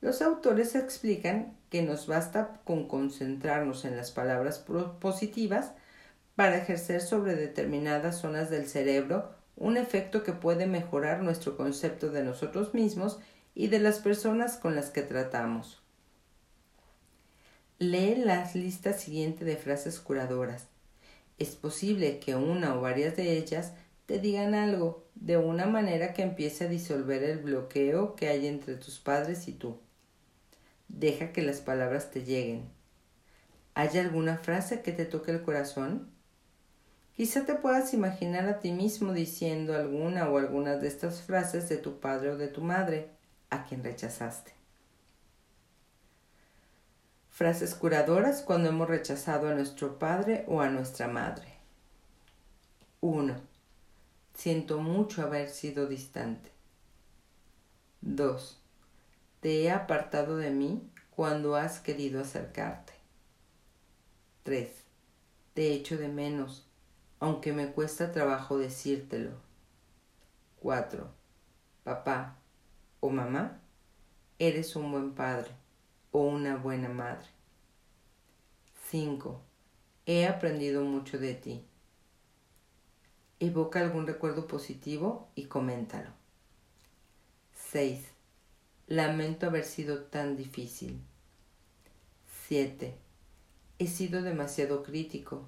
Los 0.00 0.22
autores 0.22 0.74
explican 0.74 1.56
que 1.68 1.82
nos 1.82 2.06
basta 2.06 2.60
con 2.64 2.88
concentrarnos 2.88 3.84
en 3.84 3.96
las 3.96 4.10
palabras 4.10 4.64
positivas 5.00 5.72
para 6.34 6.56
ejercer 6.56 7.02
sobre 7.02 7.36
determinadas 7.36 8.18
zonas 8.18 8.50
del 8.50 8.66
cerebro 8.66 9.39
un 9.60 9.76
efecto 9.76 10.24
que 10.24 10.32
puede 10.32 10.66
mejorar 10.66 11.22
nuestro 11.22 11.56
concepto 11.56 12.10
de 12.10 12.24
nosotros 12.24 12.74
mismos 12.74 13.20
y 13.54 13.68
de 13.68 13.78
las 13.78 13.98
personas 13.98 14.56
con 14.56 14.74
las 14.74 14.88
que 14.88 15.02
tratamos. 15.02 15.80
Lee 17.78 18.16
la 18.16 18.50
lista 18.54 18.94
siguiente 18.94 19.44
de 19.44 19.56
frases 19.56 20.00
curadoras. 20.00 20.66
Es 21.38 21.56
posible 21.56 22.18
que 22.20 22.34
una 22.36 22.74
o 22.74 22.80
varias 22.80 23.16
de 23.16 23.36
ellas 23.36 23.72
te 24.06 24.18
digan 24.18 24.54
algo 24.54 25.04
de 25.14 25.36
una 25.36 25.66
manera 25.66 26.14
que 26.14 26.22
empiece 26.22 26.64
a 26.64 26.68
disolver 26.68 27.22
el 27.22 27.38
bloqueo 27.38 28.16
que 28.16 28.28
hay 28.28 28.46
entre 28.46 28.76
tus 28.76 28.98
padres 28.98 29.46
y 29.46 29.52
tú. 29.52 29.78
Deja 30.88 31.32
que 31.32 31.42
las 31.42 31.60
palabras 31.60 32.10
te 32.10 32.24
lleguen. 32.24 32.64
¿Hay 33.74 33.96
alguna 33.98 34.38
frase 34.38 34.80
que 34.80 34.92
te 34.92 35.04
toque 35.04 35.32
el 35.32 35.42
corazón? 35.42 36.09
Quizá 37.20 37.44
te 37.44 37.54
puedas 37.54 37.92
imaginar 37.92 38.48
a 38.48 38.60
ti 38.60 38.72
mismo 38.72 39.12
diciendo 39.12 39.76
alguna 39.76 40.30
o 40.30 40.38
algunas 40.38 40.80
de 40.80 40.88
estas 40.88 41.20
frases 41.20 41.68
de 41.68 41.76
tu 41.76 42.00
padre 42.00 42.30
o 42.30 42.38
de 42.38 42.48
tu 42.48 42.62
madre, 42.62 43.10
a 43.50 43.66
quien 43.66 43.84
rechazaste. 43.84 44.54
Frases 47.28 47.74
curadoras 47.74 48.40
cuando 48.40 48.70
hemos 48.70 48.88
rechazado 48.88 49.50
a 49.50 49.54
nuestro 49.54 49.98
padre 49.98 50.46
o 50.48 50.62
a 50.62 50.70
nuestra 50.70 51.08
madre. 51.08 51.58
1. 53.02 53.36
Siento 54.32 54.78
mucho 54.78 55.20
haber 55.20 55.50
sido 55.50 55.86
distante. 55.86 56.50
2. 58.00 58.58
Te 59.40 59.64
he 59.64 59.70
apartado 59.70 60.38
de 60.38 60.52
mí 60.52 60.90
cuando 61.10 61.54
has 61.54 61.80
querido 61.80 62.22
acercarte. 62.22 62.94
3. 64.44 64.70
Te 65.52 65.74
echo 65.74 65.98
de 65.98 66.08
menos 66.08 66.69
aunque 67.20 67.52
me 67.52 67.70
cuesta 67.70 68.12
trabajo 68.12 68.58
decírtelo. 68.58 69.32
4. 70.60 71.06
Papá 71.84 72.36
o 72.98 73.10
mamá, 73.10 73.60
eres 74.38 74.74
un 74.74 74.90
buen 74.90 75.14
padre 75.14 75.50
o 76.12 76.22
una 76.22 76.56
buena 76.56 76.88
madre. 76.88 77.28
5. 78.88 79.40
He 80.06 80.26
aprendido 80.26 80.82
mucho 80.82 81.18
de 81.18 81.34
ti. 81.34 81.64
Evoca 83.38 83.80
algún 83.80 84.06
recuerdo 84.06 84.46
positivo 84.46 85.30
y 85.34 85.44
coméntalo. 85.44 86.10
6. 87.54 88.02
Lamento 88.86 89.46
haber 89.46 89.64
sido 89.64 90.04
tan 90.04 90.36
difícil. 90.36 91.00
7. 92.48 92.96
He 93.78 93.86
sido 93.86 94.22
demasiado 94.22 94.82
crítico 94.82 95.46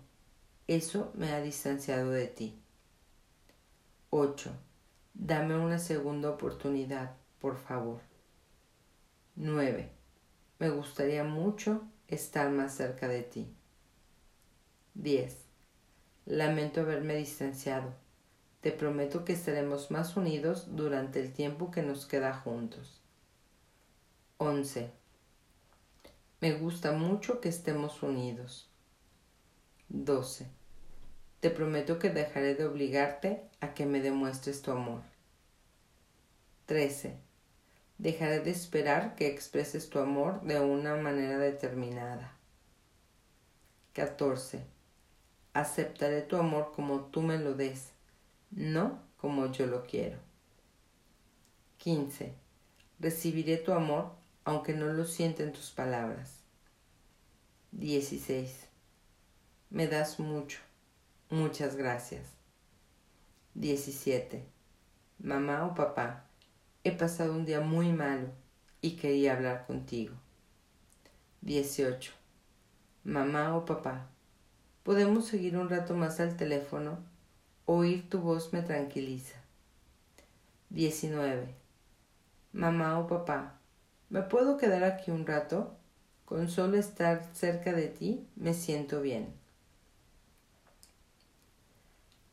eso 0.75 1.13
me 1.15 1.33
ha 1.33 1.41
distanciado 1.41 2.11
de 2.11 2.27
ti. 2.27 2.59
8. 4.11 4.51
Dame 5.15 5.57
una 5.57 5.79
segunda 5.79 6.31
oportunidad, 6.31 7.17
por 7.41 7.57
favor. 7.57 8.01
9. 9.37 9.91
Me 10.59 10.71
gustaría 10.71 11.25
mucho 11.25 11.83
estar 12.09 12.51
más 12.51 12.75
cerca 12.75 13.09
de 13.09 13.23
ti. 13.23 13.55
10. 14.95 15.37
Lamento 16.27 16.83
haberme 16.83 17.17
distanciado. 17.17 17.95
Te 18.61 18.71
prometo 18.71 19.25
que 19.25 19.33
estaremos 19.33 19.91
más 19.91 20.17
unidos 20.17 20.77
durante 20.77 21.21
el 21.21 21.33
tiempo 21.33 21.71
que 21.71 21.83
nos 21.83 22.07
queda 22.07 22.33
juntos. 22.35 23.03
11. 24.39 24.93
Me 26.41 26.53
gusta 26.55 26.93
mucho 26.93 27.41
que 27.41 27.49
estemos 27.49 28.03
unidos. 28.03 28.71
12. 29.89 30.62
Te 31.43 31.51
prometo 31.51 31.99
que 31.99 32.11
dejaré 32.11 32.55
de 32.55 32.65
obligarte 32.65 33.43
a 33.59 33.75
que 33.75 33.85
me 33.85 34.01
demuestres 34.01 34.63
tu 34.63 34.71
amor. 34.71 35.03
13. 36.67 37.17
Dejaré 37.99 38.39
de 38.39 38.53
esperar 38.53 39.17
que 39.17 39.27
expreses 39.27 39.91
tu 39.91 39.99
amor 39.99 40.41
de 40.43 40.61
una 40.61 40.95
manera 40.95 41.39
determinada. 41.39 42.39
14. 43.95 44.65
Aceptaré 45.53 46.23
tu 46.23 46.37
amor 46.37 46.71
como 46.77 47.07
tú 47.07 47.23
me 47.23 47.37
lo 47.39 47.55
des, 47.55 47.91
no 48.53 49.03
como 49.17 49.51
yo 49.51 49.67
lo 49.67 49.85
quiero. 49.85 50.19
15. 51.79 52.37
Recibiré 53.01 53.57
tu 53.57 53.73
amor 53.73 54.13
aunque 54.45 54.75
no 54.75 54.93
lo 54.93 55.05
sienta 55.07 55.43
en 55.43 55.53
tus 55.53 55.73
palabras. 55.73 56.39
16 57.73 58.69
me 59.71 59.89
das 59.89 60.21
mucho. 60.21 60.61
Muchas 61.33 61.77
gracias. 61.77 62.37
17. 63.55 64.45
Mamá 65.19 65.65
o 65.65 65.75
papá, 65.75 66.27
he 66.85 66.93
pasado 66.93 67.33
un 67.33 67.47
día 67.47 67.63
muy 67.63 67.91
malo 67.91 68.29
y 68.83 68.97
quería 68.97 69.33
hablar 69.33 69.67
contigo. 69.67 70.15
18. 71.41 72.13
Mamá 73.05 73.57
o 73.57 73.65
papá, 73.65 74.11
¿podemos 74.83 75.27
seguir 75.27 75.57
un 75.57 75.71
rato 75.71 75.95
más 75.95 76.21
al 76.21 76.37
teléfono? 76.37 76.99
Oír 77.65 78.11
tu 78.11 78.21
voz 78.21 78.53
me 78.53 78.61
tranquiliza. 78.61 79.37
19. 80.69 81.49
Mamá 82.53 82.99
o 82.99 83.07
papá, 83.07 83.59
¿me 84.11 84.21
puedo 84.21 84.59
quedar 84.59 84.85
aquí 84.85 85.11
un 85.11 85.27
rato? 85.27 85.79
Con 86.27 86.51
solo 86.51 86.77
estar 86.77 87.27
cerca 87.33 87.73
de 87.73 87.89
ti 87.89 88.29
me 88.37 88.53
siento 88.53 89.01
bien. 89.01 89.42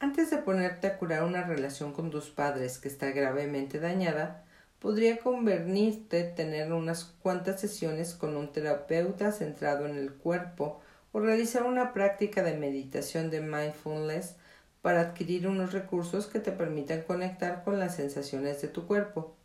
Antes 0.01 0.29
de 0.29 0.37
ponerte 0.37 0.87
a 0.87 0.97
curar 0.97 1.23
una 1.23 1.43
relación 1.43 1.91
con 1.91 2.09
tus 2.09 2.29
padres 2.29 2.77
que 2.77 2.87
está 2.87 3.11
gravemente 3.11 3.81
dañada, 3.81 4.45
podría 4.79 5.19
convenirte 5.19 6.23
tener 6.23 6.71
unas 6.71 7.03
cuantas 7.03 7.59
sesiones 7.59 8.13
con 8.13 8.37
un 8.37 8.53
terapeuta 8.53 9.33
centrado 9.33 9.85
en 9.85 9.97
el 9.97 10.13
cuerpo 10.13 10.79
o 11.11 11.19
realizar 11.19 11.63
una 11.63 11.91
práctica 11.91 12.43
de 12.43 12.55
meditación 12.55 13.29
de 13.29 13.41
mindfulness 13.41 14.35
para 14.81 15.01
adquirir 15.01 15.47
unos 15.49 15.73
recursos 15.73 16.27
que 16.27 16.39
te 16.39 16.53
permitan 16.53 17.01
conectar 17.01 17.65
con 17.65 17.77
las 17.77 17.95
sensaciones 17.95 18.61
de 18.61 18.69
tu 18.69 18.87
cuerpo. 18.87 19.35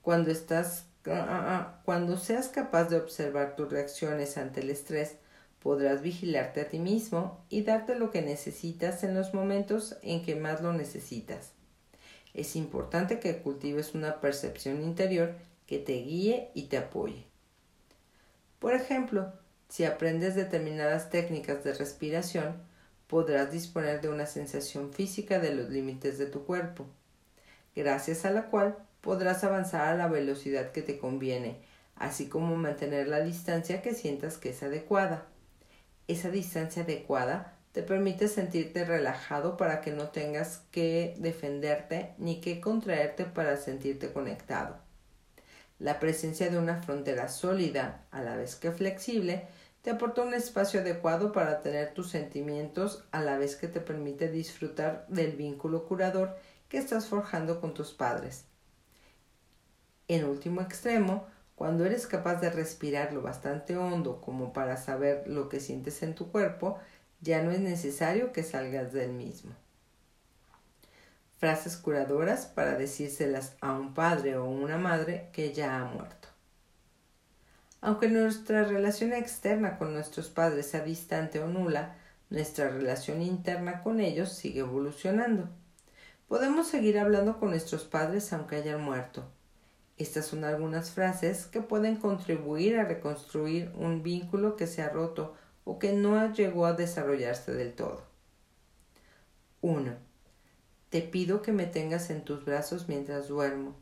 Cuando 0.00 0.30
estás 0.30 0.86
ah, 1.06 1.10
ah, 1.12 1.44
ah, 1.46 1.82
cuando 1.84 2.16
seas 2.16 2.48
capaz 2.48 2.84
de 2.84 2.96
observar 2.96 3.54
tus 3.54 3.70
reacciones 3.70 4.38
ante 4.38 4.60
el 4.60 4.70
estrés, 4.70 5.16
Podrás 5.68 6.00
vigilarte 6.00 6.62
a 6.62 6.68
ti 6.70 6.78
mismo 6.78 7.44
y 7.50 7.62
darte 7.62 7.94
lo 7.94 8.10
que 8.10 8.22
necesitas 8.22 9.04
en 9.04 9.14
los 9.14 9.34
momentos 9.34 9.98
en 10.00 10.24
que 10.24 10.34
más 10.34 10.62
lo 10.62 10.72
necesitas. 10.72 11.50
Es 12.32 12.56
importante 12.56 13.20
que 13.20 13.42
cultives 13.42 13.94
una 13.94 14.22
percepción 14.22 14.82
interior 14.82 15.34
que 15.66 15.78
te 15.78 15.92
guíe 15.92 16.50
y 16.54 16.68
te 16.68 16.78
apoye. 16.78 17.26
Por 18.58 18.72
ejemplo, 18.72 19.30
si 19.68 19.84
aprendes 19.84 20.34
determinadas 20.34 21.10
técnicas 21.10 21.62
de 21.64 21.74
respiración, 21.74 22.62
podrás 23.06 23.52
disponer 23.52 24.00
de 24.00 24.08
una 24.08 24.24
sensación 24.24 24.94
física 24.94 25.38
de 25.38 25.54
los 25.54 25.68
límites 25.68 26.16
de 26.16 26.24
tu 26.24 26.46
cuerpo, 26.46 26.86
gracias 27.76 28.24
a 28.24 28.30
la 28.30 28.46
cual 28.46 28.78
podrás 29.02 29.44
avanzar 29.44 29.86
a 29.88 29.96
la 29.98 30.08
velocidad 30.08 30.72
que 30.72 30.80
te 30.80 30.96
conviene, 30.96 31.60
así 31.94 32.26
como 32.26 32.56
mantener 32.56 33.06
la 33.06 33.20
distancia 33.20 33.82
que 33.82 33.92
sientas 33.92 34.38
que 34.38 34.48
es 34.48 34.62
adecuada 34.62 35.26
esa 36.08 36.30
distancia 36.30 36.82
adecuada 36.82 37.54
te 37.72 37.82
permite 37.82 38.28
sentirte 38.28 38.84
relajado 38.84 39.56
para 39.56 39.80
que 39.80 39.92
no 39.92 40.08
tengas 40.08 40.62
que 40.72 41.14
defenderte 41.18 42.14
ni 42.18 42.40
que 42.40 42.60
contraerte 42.60 43.24
para 43.24 43.56
sentirte 43.56 44.12
conectado. 44.12 44.78
La 45.78 46.00
presencia 46.00 46.50
de 46.50 46.58
una 46.58 46.82
frontera 46.82 47.28
sólida, 47.28 48.06
a 48.10 48.22
la 48.22 48.36
vez 48.36 48.56
que 48.56 48.72
flexible, 48.72 49.46
te 49.82 49.90
aporta 49.90 50.22
un 50.22 50.34
espacio 50.34 50.80
adecuado 50.80 51.30
para 51.30 51.62
tener 51.62 51.94
tus 51.94 52.10
sentimientos 52.10 53.04
a 53.12 53.20
la 53.20 53.38
vez 53.38 53.54
que 53.54 53.68
te 53.68 53.80
permite 53.80 54.28
disfrutar 54.28 55.06
del 55.08 55.36
vínculo 55.36 55.86
curador 55.86 56.36
que 56.68 56.78
estás 56.78 57.06
forjando 57.06 57.60
con 57.60 57.74
tus 57.74 57.92
padres. 57.92 58.44
En 60.08 60.24
último 60.24 60.62
extremo, 60.62 61.26
cuando 61.58 61.84
eres 61.84 62.06
capaz 62.06 62.36
de 62.36 62.50
respirar 62.50 63.12
lo 63.12 63.20
bastante 63.20 63.76
hondo 63.76 64.20
como 64.20 64.52
para 64.52 64.76
saber 64.76 65.24
lo 65.26 65.48
que 65.48 65.58
sientes 65.58 66.04
en 66.04 66.14
tu 66.14 66.30
cuerpo, 66.30 66.78
ya 67.20 67.42
no 67.42 67.50
es 67.50 67.58
necesario 67.58 68.32
que 68.32 68.44
salgas 68.44 68.92
del 68.92 69.12
mismo. 69.12 69.50
Frases 71.38 71.76
curadoras 71.76 72.46
para 72.46 72.78
decírselas 72.78 73.56
a 73.60 73.72
un 73.72 73.92
padre 73.92 74.36
o 74.36 74.44
una 74.44 74.78
madre 74.78 75.30
que 75.32 75.52
ya 75.52 75.80
ha 75.80 75.84
muerto. 75.84 76.28
Aunque 77.80 78.08
nuestra 78.08 78.62
relación 78.62 79.12
externa 79.12 79.78
con 79.78 79.92
nuestros 79.92 80.28
padres 80.28 80.66
sea 80.66 80.84
distante 80.84 81.40
o 81.40 81.48
nula, 81.48 81.96
nuestra 82.30 82.68
relación 82.68 83.20
interna 83.20 83.82
con 83.82 83.98
ellos 83.98 84.32
sigue 84.32 84.60
evolucionando. 84.60 85.48
Podemos 86.28 86.68
seguir 86.68 87.00
hablando 87.00 87.40
con 87.40 87.50
nuestros 87.50 87.82
padres 87.82 88.32
aunque 88.32 88.56
hayan 88.56 88.80
muerto, 88.80 89.28
estas 89.98 90.26
son 90.26 90.44
algunas 90.44 90.92
frases 90.92 91.46
que 91.46 91.60
pueden 91.60 91.96
contribuir 91.96 92.78
a 92.78 92.84
reconstruir 92.84 93.72
un 93.74 94.02
vínculo 94.02 94.56
que 94.56 94.66
se 94.66 94.82
ha 94.82 94.88
roto 94.88 95.34
o 95.64 95.78
que 95.78 95.92
no 95.92 96.32
llegó 96.32 96.66
a 96.66 96.72
desarrollarse 96.72 97.52
del 97.52 97.74
todo. 97.74 98.02
1. 99.60 99.96
Te 100.90 101.02
pido 101.02 101.42
que 101.42 101.52
me 101.52 101.66
tengas 101.66 102.10
en 102.10 102.24
tus 102.24 102.44
brazos 102.44 102.88
mientras 102.88 103.28
duermo, 103.28 103.74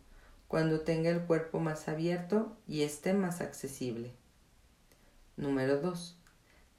cuando 0.48 0.80
tenga 0.80 1.10
el 1.10 1.20
cuerpo 1.20 1.60
más 1.60 1.86
abierto 1.86 2.56
y 2.66 2.82
esté 2.82 3.12
más 3.12 3.40
accesible. 3.42 4.12
Número 5.36 5.80
2. 5.80 6.18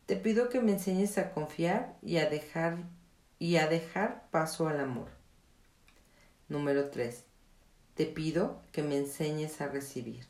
Te 0.08 0.16
pido 0.16 0.50
que 0.50 0.62
me 0.62 0.74
enseñes 0.74 1.18
a 1.18 1.32
confiar 1.32 1.96
y 2.02 2.18
a 2.18 2.30
dejar 2.30 2.78
y 3.40 3.58
a 3.58 3.68
dejar 3.68 4.30
paso 4.32 4.68
al 4.68 4.80
amor. 4.80 5.10
Número 6.50 6.90
3. 6.90 7.27
Te 7.98 8.06
pido 8.06 8.62
que 8.72 8.84
me 8.84 8.96
enseñes 8.96 9.60
a 9.60 9.70
recibir. 9.70 10.28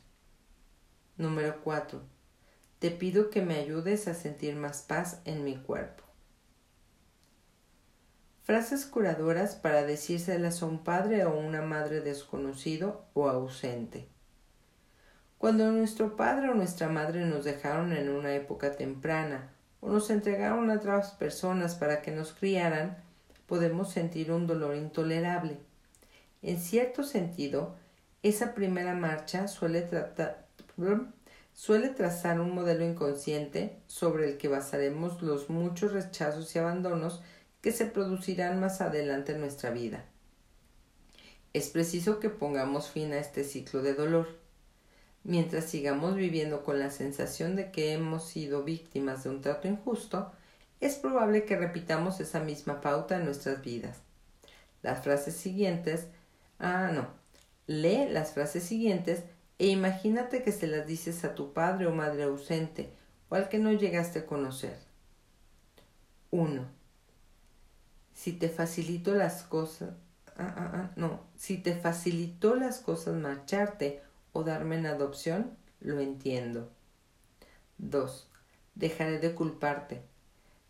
Número 1.18 1.60
4. 1.62 2.00
Te 2.78 2.90
pido 2.90 3.28
que 3.28 3.42
me 3.42 3.56
ayudes 3.56 4.08
a 4.08 4.14
sentir 4.14 4.56
más 4.56 4.80
paz 4.80 5.20
en 5.26 5.44
mi 5.44 5.58
cuerpo. 5.58 6.02
Frases 8.42 8.86
curadoras 8.86 9.54
para 9.54 9.82
decírselas 9.82 10.62
a 10.62 10.66
un 10.66 10.82
padre 10.82 11.26
o 11.26 11.38
una 11.38 11.60
madre 11.60 12.00
desconocido 12.00 13.04
o 13.12 13.28
ausente. 13.28 14.08
Cuando 15.36 15.70
nuestro 15.70 16.16
padre 16.16 16.48
o 16.48 16.54
nuestra 16.54 16.88
madre 16.88 17.26
nos 17.26 17.44
dejaron 17.44 17.92
en 17.92 18.08
una 18.08 18.34
época 18.34 18.76
temprana 18.76 19.52
o 19.80 19.90
nos 19.90 20.08
entregaron 20.08 20.70
a 20.70 20.76
otras 20.76 21.10
personas 21.10 21.74
para 21.74 22.00
que 22.00 22.12
nos 22.12 22.32
criaran, 22.32 22.96
podemos 23.46 23.90
sentir 23.90 24.32
un 24.32 24.46
dolor 24.46 24.74
intolerable. 24.74 25.67
En 26.42 26.58
cierto 26.60 27.02
sentido, 27.02 27.74
esa 28.22 28.54
primera 28.54 28.94
marcha 28.94 29.48
suele, 29.48 29.88
suele 31.52 31.88
trazar 31.88 32.40
un 32.40 32.54
modelo 32.54 32.84
inconsciente 32.84 33.80
sobre 33.86 34.28
el 34.28 34.38
que 34.38 34.48
basaremos 34.48 35.22
los 35.22 35.50
muchos 35.50 35.92
rechazos 35.92 36.54
y 36.54 36.58
abandonos 36.58 37.22
que 37.60 37.72
se 37.72 37.86
producirán 37.86 38.60
más 38.60 38.80
adelante 38.80 39.32
en 39.32 39.40
nuestra 39.40 39.70
vida. 39.70 40.04
Es 41.52 41.70
preciso 41.70 42.20
que 42.20 42.30
pongamos 42.30 42.90
fin 42.90 43.12
a 43.12 43.18
este 43.18 43.42
ciclo 43.42 43.82
de 43.82 43.94
dolor. 43.94 44.28
Mientras 45.24 45.64
sigamos 45.64 46.14
viviendo 46.14 46.62
con 46.62 46.78
la 46.78 46.90
sensación 46.90 47.56
de 47.56 47.72
que 47.72 47.92
hemos 47.92 48.28
sido 48.28 48.62
víctimas 48.62 49.24
de 49.24 49.30
un 49.30 49.40
trato 49.40 49.66
injusto, 49.66 50.30
es 50.80 50.94
probable 50.94 51.44
que 51.44 51.56
repitamos 51.56 52.20
esa 52.20 52.40
misma 52.40 52.80
pauta 52.80 53.16
en 53.16 53.24
nuestras 53.24 53.60
vidas. 53.62 53.98
Las 54.82 55.02
frases 55.02 55.34
siguientes, 55.34 56.06
ah, 56.58 56.90
no, 56.92 57.08
lee 57.66 58.08
las 58.08 58.32
frases 58.32 58.64
siguientes 58.64 59.24
e 59.58 59.66
imagínate 59.66 60.42
que 60.42 60.52
se 60.52 60.66
las 60.66 60.86
dices 60.86 61.24
a 61.24 61.34
tu 61.34 61.52
padre 61.52 61.86
o 61.86 61.92
madre 61.92 62.24
ausente 62.24 62.92
o 63.28 63.34
al 63.34 63.48
que 63.48 63.58
no 63.58 63.72
llegaste 63.72 64.20
a 64.20 64.26
conocer. 64.26 64.78
1 66.30 66.78
si 68.18 68.32
te 68.32 68.48
facilitó 68.48 69.14
las 69.14 69.44
cosas, 69.44 69.90
ah, 70.36 70.52
ah, 70.56 70.70
ah, 70.74 70.90
no, 70.96 71.20
si 71.36 71.56
te 71.56 71.76
facilitó 71.76 72.56
las 72.56 72.80
cosas 72.80 73.14
marcharte 73.14 74.02
o 74.32 74.42
darme 74.42 74.74
en 74.76 74.86
adopción, 74.86 75.56
lo 75.78 76.00
entiendo. 76.00 76.68
2. 77.78 78.28
Dejaré 78.74 79.20
de 79.20 79.36
culparte. 79.36 80.02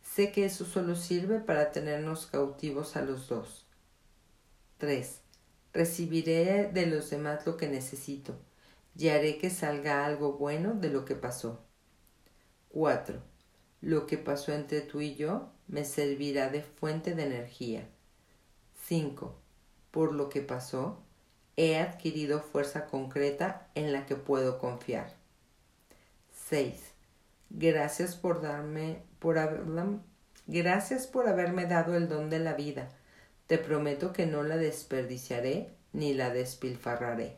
Sé 0.03 0.31
que 0.31 0.45
eso 0.45 0.67
solo 0.67 0.95
sirve 0.95 1.41
para 1.41 1.73
tenernos 1.73 2.27
cautivos 2.27 2.97
a 2.97 3.03
los 3.03 3.29
dos. 3.29 3.67
3. 4.77 5.23
Recibiré 5.73 6.71
de 6.73 6.87
los 6.87 7.11
demás 7.11 7.47
lo 7.47 7.57
que 7.57 7.69
necesito 7.69 8.39
y 8.97 9.09
haré 9.09 9.39
que 9.39 9.51
salga 9.51 10.05
algo 10.05 10.33
bueno 10.33 10.75
de 10.75 10.91
lo 10.91 11.05
que 11.05 11.15
pasó. 11.15 11.65
4. 12.71 13.23
Lo 13.81 14.07
que 14.07 14.19
pasó 14.19 14.53
entre 14.53 14.81
tú 14.81 15.01
y 15.01 15.15
yo 15.15 15.53
me 15.69 15.85
servirá 15.85 16.49
de 16.49 16.63
fuente 16.63 17.15
de 17.15 17.25
energía. 17.25 17.89
5. 18.87 19.35
Por 19.93 20.15
lo 20.15 20.29
que 20.29 20.41
pasó, 20.41 21.03
he 21.57 21.79
adquirido 21.79 22.41
fuerza 22.41 22.87
concreta 22.87 23.69
en 23.75 23.93
la 23.93 24.07
que 24.07 24.17
puedo 24.17 24.59
confiar. 24.59 25.15
6. 26.49 26.93
Gracias 27.51 28.17
por 28.17 28.43
darme, 28.43 29.03
por 29.19 29.39
gracias 30.47 31.07
por 31.07 31.29
haberme 31.29 31.67
dado 31.67 31.95
el 31.95 32.09
don 32.09 32.31
de 32.31 32.39
la 32.41 32.55
vida. 32.55 32.91
Te 33.49 33.59
prometo 33.59 34.13
que 34.13 34.27
no 34.27 34.45
la 34.45 34.57
desperdiciaré 34.57 35.75
ni 35.93 36.15
la 36.15 36.31
despilfarraré. 36.31 37.37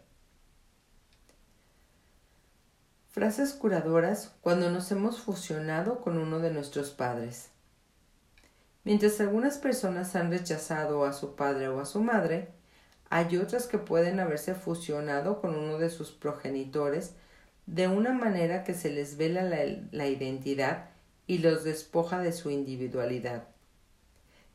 Frases 3.11 3.54
curadoras 3.54 4.34
cuando 4.42 4.70
nos 4.70 4.92
hemos 4.92 5.20
fusionado 5.20 6.00
con 6.00 6.18
uno 6.18 6.38
de 6.38 6.50
nuestros 6.50 6.90
padres. 6.90 7.48
Mientras 8.84 9.20
algunas 9.20 9.58
personas 9.58 10.14
han 10.16 10.30
rechazado 10.30 11.04
a 11.04 11.12
su 11.12 11.36
padre 11.36 11.68
o 11.68 11.80
a 11.80 11.86
su 11.86 12.02
madre, 12.02 12.48
hay 13.08 13.36
otras 13.36 13.66
que 13.66 13.78
pueden 13.78 14.20
haberse 14.20 14.54
fusionado 14.54 15.40
con 15.40 15.56
uno 15.56 15.78
de 15.78 15.90
sus 15.90 16.12
progenitores 16.12 17.14
de 17.66 17.88
una 17.88 18.12
manera 18.12 18.64
que 18.64 18.74
se 18.74 18.90
les 18.90 19.16
vela 19.16 19.42
la, 19.42 20.06
identidad 20.08 20.90
y 21.26 21.38
los 21.38 21.62
despoja 21.62 22.18
de 22.18 22.32
su 22.32 22.50
individualidad. 22.50 23.49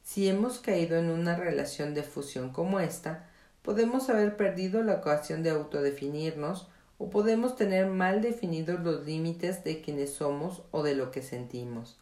Si 0.05 0.29
hemos 0.29 0.59
caído 0.59 0.97
en 0.97 1.09
una 1.09 1.35
relación 1.35 1.95
de 1.95 2.03
fusión 2.03 2.51
como 2.51 2.79
esta, 2.79 3.27
podemos 3.63 4.07
haber 4.07 4.37
perdido 4.37 4.83
la 4.83 4.93
ocasión 4.93 5.41
de 5.41 5.49
autodefinirnos 5.49 6.69
o 6.99 7.09
podemos 7.09 7.55
tener 7.55 7.87
mal 7.87 8.21
definidos 8.21 8.81
los 8.81 9.03
límites 9.03 9.63
de 9.63 9.81
quienes 9.81 10.13
somos 10.13 10.61
o 10.69 10.83
de 10.83 10.93
lo 10.95 11.09
que 11.09 11.23
sentimos. 11.23 11.97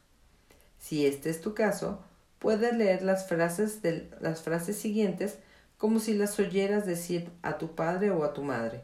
Si 0.80 1.06
este 1.06 1.30
es 1.30 1.40
tu 1.40 1.54
caso, 1.54 2.04
puedes 2.40 2.76
leer 2.76 3.04
las 3.04 3.26
frases, 3.30 3.82
de, 3.82 4.12
las 4.20 4.42
frases 4.42 4.76
siguientes 4.76 5.40
como 5.78 6.00
si 6.00 6.14
las 6.14 6.38
oyeras 6.40 6.86
decir 6.86 7.32
a 7.42 7.58
tu 7.58 7.74
padre 7.74 8.12
o 8.12 8.26
a 8.26 8.34
tu 8.34 8.44
madre. 8.44 8.84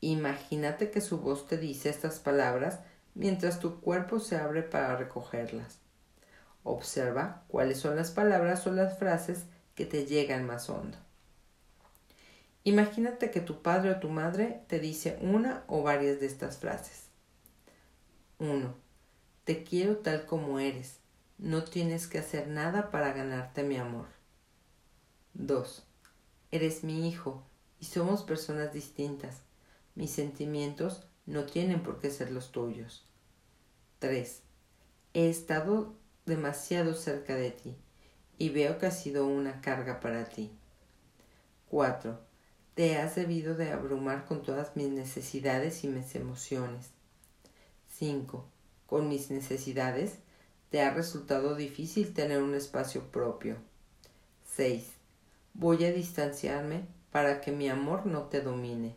Imagínate 0.00 0.90
que 0.90 1.02
su 1.02 1.20
voz 1.20 1.46
te 1.46 1.58
dice 1.58 1.90
estas 1.90 2.18
palabras 2.18 2.80
mientras 3.14 3.60
tu 3.60 3.78
cuerpo 3.82 4.20
se 4.20 4.36
abre 4.36 4.62
para 4.62 4.96
recogerlas. 4.96 5.81
Observa 6.64 7.44
cuáles 7.48 7.78
son 7.78 7.96
las 7.96 8.10
palabras 8.10 8.66
o 8.66 8.72
las 8.72 8.98
frases 8.98 9.44
que 9.74 9.86
te 9.86 10.06
llegan 10.06 10.46
más 10.46 10.68
hondo. 10.70 10.98
Imagínate 12.64 13.30
que 13.30 13.40
tu 13.40 13.62
padre 13.62 13.90
o 13.90 13.98
tu 13.98 14.08
madre 14.08 14.62
te 14.68 14.78
dice 14.78 15.18
una 15.20 15.64
o 15.66 15.82
varias 15.82 16.20
de 16.20 16.26
estas 16.26 16.58
frases. 16.58 17.08
1. 18.38 18.74
Te 19.44 19.64
quiero 19.64 19.98
tal 19.98 20.26
como 20.26 20.60
eres. 20.60 20.98
No 21.38 21.64
tienes 21.64 22.06
que 22.06 22.18
hacer 22.18 22.46
nada 22.46 22.90
para 22.90 23.12
ganarte 23.12 23.64
mi 23.64 23.76
amor. 23.76 24.06
2. 25.34 25.84
Eres 26.52 26.84
mi 26.84 27.08
hijo 27.08 27.42
y 27.80 27.86
somos 27.86 28.22
personas 28.22 28.72
distintas. 28.72 29.42
Mis 29.96 30.12
sentimientos 30.12 31.04
no 31.26 31.44
tienen 31.44 31.82
por 31.82 32.00
qué 32.00 32.10
ser 32.10 32.30
los 32.30 32.52
tuyos. 32.52 33.08
3. 33.98 34.42
He 35.14 35.28
estado 35.28 35.96
demasiado 36.26 36.94
cerca 36.94 37.34
de 37.34 37.50
ti 37.50 37.76
y 38.38 38.50
veo 38.50 38.78
que 38.78 38.86
ha 38.86 38.90
sido 38.90 39.26
una 39.26 39.60
carga 39.60 40.00
para 40.00 40.24
ti. 40.24 40.50
4. 41.70 42.18
Te 42.74 42.96
has 42.96 43.14
debido 43.14 43.54
de 43.54 43.70
abrumar 43.70 44.24
con 44.24 44.42
todas 44.42 44.76
mis 44.76 44.88
necesidades 44.88 45.84
y 45.84 45.88
mis 45.88 46.14
emociones. 46.14 46.90
5. 47.88 48.44
Con 48.86 49.08
mis 49.08 49.30
necesidades 49.30 50.18
te 50.70 50.82
ha 50.82 50.92
resultado 50.92 51.54
difícil 51.54 52.14
tener 52.14 52.42
un 52.42 52.54
espacio 52.54 53.10
propio. 53.10 53.56
6. 54.54 54.86
Voy 55.54 55.84
a 55.84 55.92
distanciarme 55.92 56.86
para 57.10 57.40
que 57.40 57.52
mi 57.52 57.68
amor 57.68 58.06
no 58.06 58.22
te 58.24 58.40
domine. 58.40 58.94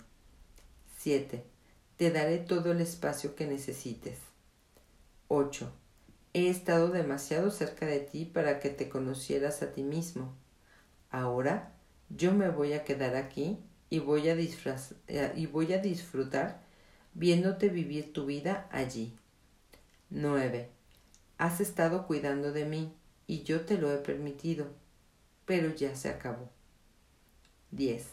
7. 1.00 1.44
Te 1.98 2.12
daré 2.12 2.40
todo 2.40 2.72
el 2.72 2.82
espacio 2.82 3.36
que 3.36 3.46
necesites. 3.46 4.18
8. 5.28 5.72
He 6.36 6.50
estado 6.50 6.90
demasiado 6.90 7.50
cerca 7.50 7.86
de 7.86 8.02
ti 8.02 8.26
para 8.26 8.60
que 8.60 8.70
te 8.70 8.90
conocieras 8.90 9.62
a 9.62 9.72
ti 9.72 9.84
mismo. 9.84 10.36
Ahora 11.10 11.72
yo 12.10 12.34
me 12.34 12.50
voy 12.50 12.74
a 12.74 12.84
quedar 12.84 13.16
aquí 13.16 13.58
y 13.90 14.00
voy 14.00 14.28
a, 14.28 14.36
eh, 14.36 15.34
y 15.34 15.46
voy 15.46 15.72
a 15.72 15.78
disfrutar 15.78 16.60
viéndote 17.14 17.70
vivir 17.70 18.12
tu 18.12 18.26
vida 18.26 18.68
allí. 18.70 19.18
9. 20.10 20.70
Has 21.38 21.62
estado 21.62 22.06
cuidando 22.06 22.52
de 22.52 22.66
mí 22.66 22.92
y 23.28 23.44
yo 23.44 23.62
te 23.62 23.78
lo 23.78 23.94
he 23.94 23.98
permitido, 24.00 24.68
pero 25.46 25.74
ya 25.74 25.96
se 25.96 26.10
acabó. 26.10 26.50
10. 27.72 28.08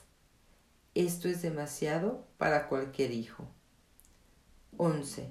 Esto 0.95 1.29
es 1.29 1.43
demasiado 1.43 2.25
para 2.39 2.69
cualquier 2.69 3.11
hijo. 3.11 3.49
11. 4.77 5.29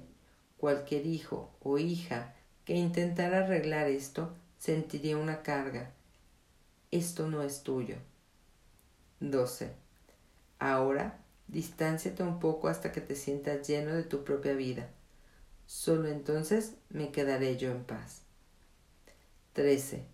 Cualquier 0.58 1.06
hijo 1.06 1.56
o 1.62 1.78
hija 1.78 2.34
que 2.64 2.74
intentara 2.74 3.44
arreglar 3.44 3.88
esto 3.88 4.34
sentiría 4.58 5.16
una 5.16 5.42
carga. 5.42 5.90
Esto 6.90 7.28
no 7.28 7.42
es 7.42 7.62
tuyo. 7.62 7.96
12. 9.20 9.72
Ahora, 10.58 11.18
distánciate 11.48 12.22
un 12.22 12.38
poco 12.38 12.68
hasta 12.68 12.92
que 12.92 13.00
te 13.00 13.14
sientas 13.14 13.66
lleno 13.66 13.94
de 13.94 14.04
tu 14.04 14.24
propia 14.24 14.54
vida 14.54 14.88
Solo 15.72 16.08
entonces 16.08 16.74
me 16.90 17.10
quedaré 17.12 17.56
yo 17.56 17.70
en 17.70 17.84
paz. 17.84 18.20
13. 19.54 20.04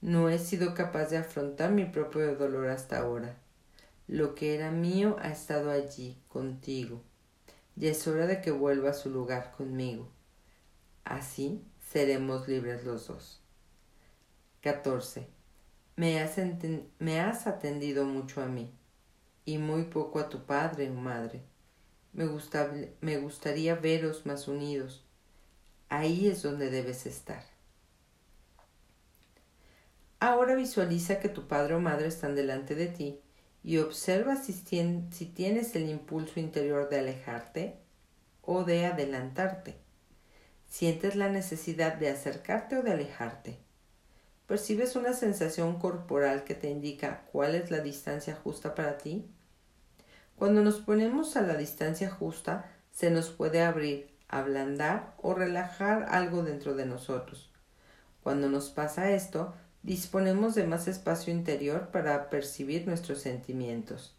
No 0.00 0.28
he 0.28 0.38
sido 0.40 0.74
capaz 0.74 1.10
de 1.10 1.16
afrontar 1.16 1.70
mi 1.70 1.84
propio 1.84 2.34
dolor 2.34 2.68
hasta 2.68 2.98
ahora. 2.98 3.36
Lo 4.08 4.34
que 4.34 4.56
era 4.56 4.72
mío 4.72 5.16
ha 5.20 5.30
estado 5.30 5.70
allí, 5.70 6.18
contigo. 6.28 7.02
Ya 7.76 7.90
es 7.90 8.04
hora 8.08 8.26
de 8.26 8.40
que 8.40 8.50
vuelva 8.50 8.90
a 8.90 8.94
su 8.94 9.08
lugar 9.08 9.52
conmigo. 9.56 10.08
Así 11.04 11.62
seremos 11.96 12.46
libres 12.46 12.84
los 12.84 13.06
dos. 13.06 13.40
14. 14.60 15.26
Me 15.96 16.20
has, 16.20 17.46
atendido 17.46 18.04
mucho 18.04 18.42
a 18.42 18.46
mí 18.48 18.70
y 19.46 19.56
muy 19.56 19.84
poco 19.84 20.18
a 20.18 20.28
tu 20.28 20.44
padre 20.44 20.90
o 20.90 20.92
madre. 20.92 21.40
Me, 22.12 22.26
me 23.00 23.16
gustaría 23.16 23.76
veros 23.76 24.26
más 24.26 24.46
unidos. 24.46 25.06
Ahí 25.88 26.28
es 26.28 26.42
donde 26.42 26.68
debes 26.68 27.06
estar. 27.06 27.42
Ahora 30.20 30.54
visualiza 30.54 31.18
que 31.18 31.30
tu 31.30 31.48
padre 31.48 31.76
o 31.76 31.80
madre 31.80 32.08
están 32.08 32.34
delante 32.34 32.74
de 32.74 32.88
ti 32.88 33.20
y 33.64 33.78
observa 33.78 34.36
si, 34.36 34.52
si 34.52 35.24
tienes 35.34 35.74
el 35.74 35.88
impulso 35.88 36.40
interior 36.40 36.90
de 36.90 36.98
alejarte 36.98 37.78
o 38.42 38.64
de 38.64 38.84
adelantarte. 38.84 39.85
¿Sientes 40.68 41.16
la 41.16 41.28
necesidad 41.28 41.94
de 41.94 42.10
acercarte 42.10 42.76
o 42.76 42.82
de 42.82 42.92
alejarte? 42.92 43.58
¿Percibes 44.46 44.94
una 44.94 45.12
sensación 45.12 45.78
corporal 45.78 46.44
que 46.44 46.54
te 46.54 46.70
indica 46.70 47.24
cuál 47.32 47.54
es 47.54 47.70
la 47.70 47.80
distancia 47.80 48.36
justa 48.36 48.74
para 48.74 48.98
ti? 48.98 49.28
Cuando 50.36 50.62
nos 50.62 50.76
ponemos 50.76 51.36
a 51.36 51.42
la 51.42 51.56
distancia 51.56 52.10
justa, 52.10 52.70
se 52.92 53.10
nos 53.10 53.30
puede 53.30 53.62
abrir, 53.62 54.14
ablandar 54.28 55.14
o 55.18 55.34
relajar 55.34 56.06
algo 56.10 56.42
dentro 56.42 56.74
de 56.74 56.86
nosotros. 56.86 57.50
Cuando 58.22 58.48
nos 58.48 58.70
pasa 58.70 59.10
esto, 59.10 59.54
disponemos 59.82 60.54
de 60.54 60.66
más 60.66 60.88
espacio 60.88 61.32
interior 61.32 61.88
para 61.90 62.28
percibir 62.28 62.86
nuestros 62.86 63.20
sentimientos. 63.20 64.16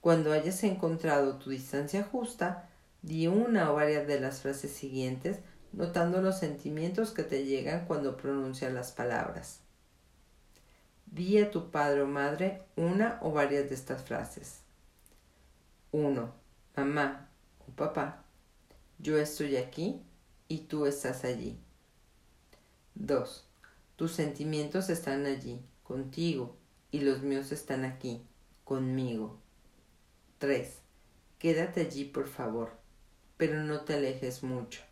Cuando 0.00 0.32
hayas 0.32 0.62
encontrado 0.64 1.38
tu 1.38 1.50
distancia 1.50 2.04
justa, 2.04 2.68
di 3.02 3.26
una 3.26 3.70
o 3.70 3.74
varias 3.74 4.06
de 4.06 4.20
las 4.20 4.40
frases 4.40 4.72
siguientes, 4.72 5.38
notando 5.72 6.22
los 6.22 6.38
sentimientos 6.38 7.10
que 7.10 7.22
te 7.22 7.44
llegan 7.44 7.86
cuando 7.86 8.16
pronuncias 8.16 8.72
las 8.72 8.92
palabras. 8.92 9.60
Di 11.06 11.38
a 11.38 11.50
tu 11.50 11.70
padre 11.70 12.02
o 12.02 12.06
madre 12.06 12.62
una 12.76 13.18
o 13.22 13.32
varias 13.32 13.68
de 13.68 13.74
estas 13.74 14.02
frases. 14.02 14.60
1. 15.92 16.34
Mamá 16.76 17.30
o 17.66 17.72
papá, 17.72 18.24
yo 18.98 19.16
estoy 19.18 19.56
aquí 19.56 20.02
y 20.48 20.58
tú 20.58 20.86
estás 20.86 21.24
allí. 21.24 21.58
2. 22.94 23.46
Tus 23.96 24.12
sentimientos 24.12 24.90
están 24.90 25.26
allí, 25.26 25.60
contigo, 25.82 26.56
y 26.90 27.00
los 27.00 27.22
míos 27.22 27.52
están 27.52 27.84
aquí, 27.84 28.22
conmigo. 28.64 29.38
3. 30.38 30.80
Quédate 31.38 31.82
allí, 31.82 32.04
por 32.04 32.26
favor, 32.26 32.72
pero 33.36 33.62
no 33.62 33.80
te 33.80 33.94
alejes 33.94 34.42
mucho. 34.42 34.82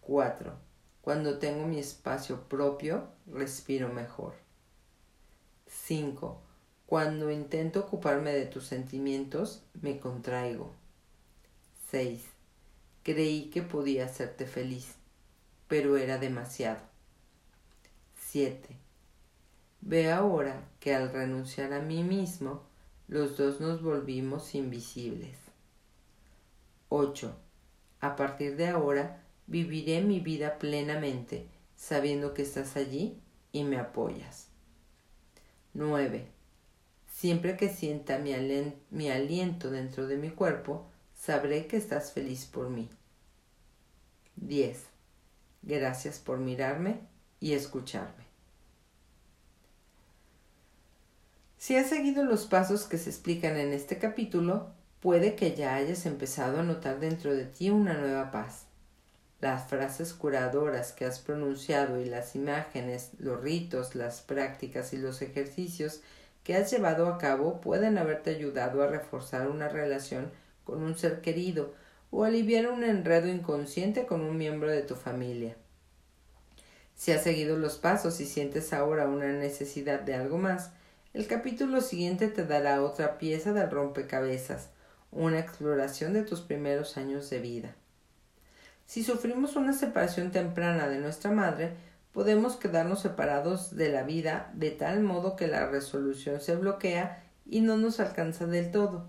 4. 0.00 0.52
Cuando 1.00 1.38
tengo 1.38 1.66
mi 1.66 1.78
espacio 1.78 2.48
propio, 2.48 3.08
respiro 3.26 3.88
mejor. 3.88 4.34
5. 5.66 6.40
Cuando 6.86 7.30
intento 7.30 7.80
ocuparme 7.80 8.32
de 8.32 8.46
tus 8.46 8.66
sentimientos, 8.66 9.62
me 9.80 9.98
contraigo. 9.98 10.72
6. 11.90 12.22
Creí 13.02 13.50
que 13.50 13.62
podía 13.62 14.04
hacerte 14.04 14.46
feliz, 14.46 14.94
pero 15.68 15.96
era 15.96 16.18
demasiado. 16.18 16.80
7. 18.16 18.76
Ve 19.80 20.12
ahora 20.12 20.68
que 20.78 20.94
al 20.94 21.12
renunciar 21.12 21.72
a 21.72 21.80
mí 21.80 22.04
mismo, 22.04 22.62
los 23.08 23.36
dos 23.36 23.60
nos 23.60 23.82
volvimos 23.82 24.54
invisibles. 24.54 25.41
8. 26.92 27.34
A 28.00 28.16
partir 28.16 28.56
de 28.56 28.68
ahora, 28.68 29.24
viviré 29.46 30.02
mi 30.02 30.20
vida 30.20 30.58
plenamente, 30.58 31.48
sabiendo 31.74 32.34
que 32.34 32.42
estás 32.42 32.76
allí 32.76 33.18
y 33.50 33.64
me 33.64 33.78
apoyas. 33.78 34.48
9. 35.72 36.26
Siempre 37.10 37.56
que 37.56 37.70
sienta 37.70 38.18
mi, 38.18 38.34
mi 38.90 39.10
aliento 39.10 39.70
dentro 39.70 40.06
de 40.06 40.18
mi 40.18 40.30
cuerpo, 40.30 40.86
sabré 41.14 41.66
que 41.66 41.78
estás 41.78 42.12
feliz 42.12 42.44
por 42.44 42.68
mí. 42.68 42.90
10. 44.36 44.84
Gracias 45.62 46.18
por 46.18 46.38
mirarme 46.38 47.00
y 47.40 47.54
escucharme. 47.54 48.24
Si 51.56 51.74
has 51.76 51.88
seguido 51.88 52.24
los 52.24 52.44
pasos 52.44 52.84
que 52.84 52.98
se 52.98 53.08
explican 53.08 53.56
en 53.56 53.72
este 53.72 53.98
capítulo, 53.98 54.74
puede 55.02 55.34
que 55.34 55.56
ya 55.56 55.74
hayas 55.74 56.06
empezado 56.06 56.60
a 56.60 56.62
notar 56.62 57.00
dentro 57.00 57.34
de 57.34 57.44
ti 57.44 57.70
una 57.70 57.94
nueva 57.94 58.30
paz. 58.30 58.66
Las 59.40 59.68
frases 59.68 60.12
curadoras 60.14 60.92
que 60.92 61.04
has 61.04 61.18
pronunciado 61.18 62.00
y 62.00 62.04
las 62.04 62.36
imágenes, 62.36 63.10
los 63.18 63.42
ritos, 63.42 63.96
las 63.96 64.20
prácticas 64.20 64.92
y 64.92 64.98
los 64.98 65.20
ejercicios 65.20 66.02
que 66.44 66.54
has 66.54 66.70
llevado 66.70 67.08
a 67.08 67.18
cabo 67.18 67.60
pueden 67.60 67.98
haberte 67.98 68.30
ayudado 68.30 68.80
a 68.80 68.86
reforzar 68.86 69.48
una 69.48 69.68
relación 69.68 70.30
con 70.62 70.84
un 70.84 70.96
ser 70.96 71.20
querido 71.20 71.74
o 72.12 72.22
aliviar 72.22 72.68
un 72.68 72.84
enredo 72.84 73.26
inconsciente 73.26 74.06
con 74.06 74.20
un 74.20 74.36
miembro 74.36 74.70
de 74.70 74.82
tu 74.82 74.94
familia. 74.94 75.56
Si 76.94 77.10
has 77.10 77.24
seguido 77.24 77.58
los 77.58 77.76
pasos 77.76 78.20
y 78.20 78.26
sientes 78.26 78.72
ahora 78.72 79.08
una 79.08 79.32
necesidad 79.32 79.98
de 79.98 80.14
algo 80.14 80.38
más, 80.38 80.70
el 81.12 81.26
capítulo 81.26 81.80
siguiente 81.80 82.28
te 82.28 82.46
dará 82.46 82.84
otra 82.84 83.18
pieza 83.18 83.52
del 83.52 83.68
rompecabezas, 83.68 84.68
una 85.12 85.38
exploración 85.38 86.14
de 86.14 86.22
tus 86.22 86.40
primeros 86.40 86.96
años 86.96 87.30
de 87.30 87.38
vida. 87.38 87.76
Si 88.86 89.04
sufrimos 89.04 89.56
una 89.56 89.72
separación 89.72 90.32
temprana 90.32 90.88
de 90.88 90.98
nuestra 90.98 91.30
madre, 91.30 91.74
podemos 92.12 92.56
quedarnos 92.56 93.00
separados 93.00 93.76
de 93.76 93.90
la 93.90 94.02
vida 94.02 94.50
de 94.54 94.70
tal 94.70 95.00
modo 95.02 95.36
que 95.36 95.46
la 95.46 95.68
resolución 95.68 96.40
se 96.40 96.56
bloquea 96.56 97.24
y 97.46 97.60
no 97.60 97.76
nos 97.76 98.00
alcanza 98.00 98.46
del 98.46 98.70
todo. 98.70 99.06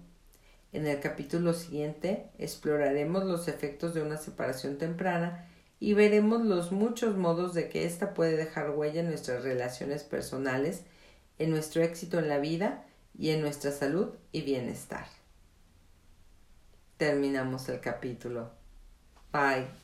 En 0.71 0.87
el 0.87 0.99
capítulo 0.99 1.53
siguiente 1.53 2.29
exploraremos 2.37 3.25
los 3.25 3.47
efectos 3.47 3.93
de 3.93 4.01
una 4.01 4.17
separación 4.17 4.77
temprana 4.77 5.47
y 5.79 5.93
veremos 5.93 6.43
los 6.43 6.71
muchos 6.71 7.15
modos 7.15 7.53
de 7.53 7.69
que 7.69 7.85
ésta 7.85 8.13
puede 8.13 8.37
dejar 8.37 8.71
huella 8.71 9.01
en 9.01 9.07
nuestras 9.07 9.43
relaciones 9.43 10.03
personales, 10.03 10.83
en 11.39 11.51
nuestro 11.51 11.83
éxito 11.83 12.19
en 12.19 12.29
la 12.29 12.39
vida 12.39 12.85
y 13.17 13.29
en 13.29 13.41
nuestra 13.41 13.71
salud 13.71 14.09
y 14.31 14.41
bienestar. 14.41 15.22
Terminamos 17.03 17.67
el 17.67 17.81
capítulo. 17.81 18.49
Bye. 19.33 19.82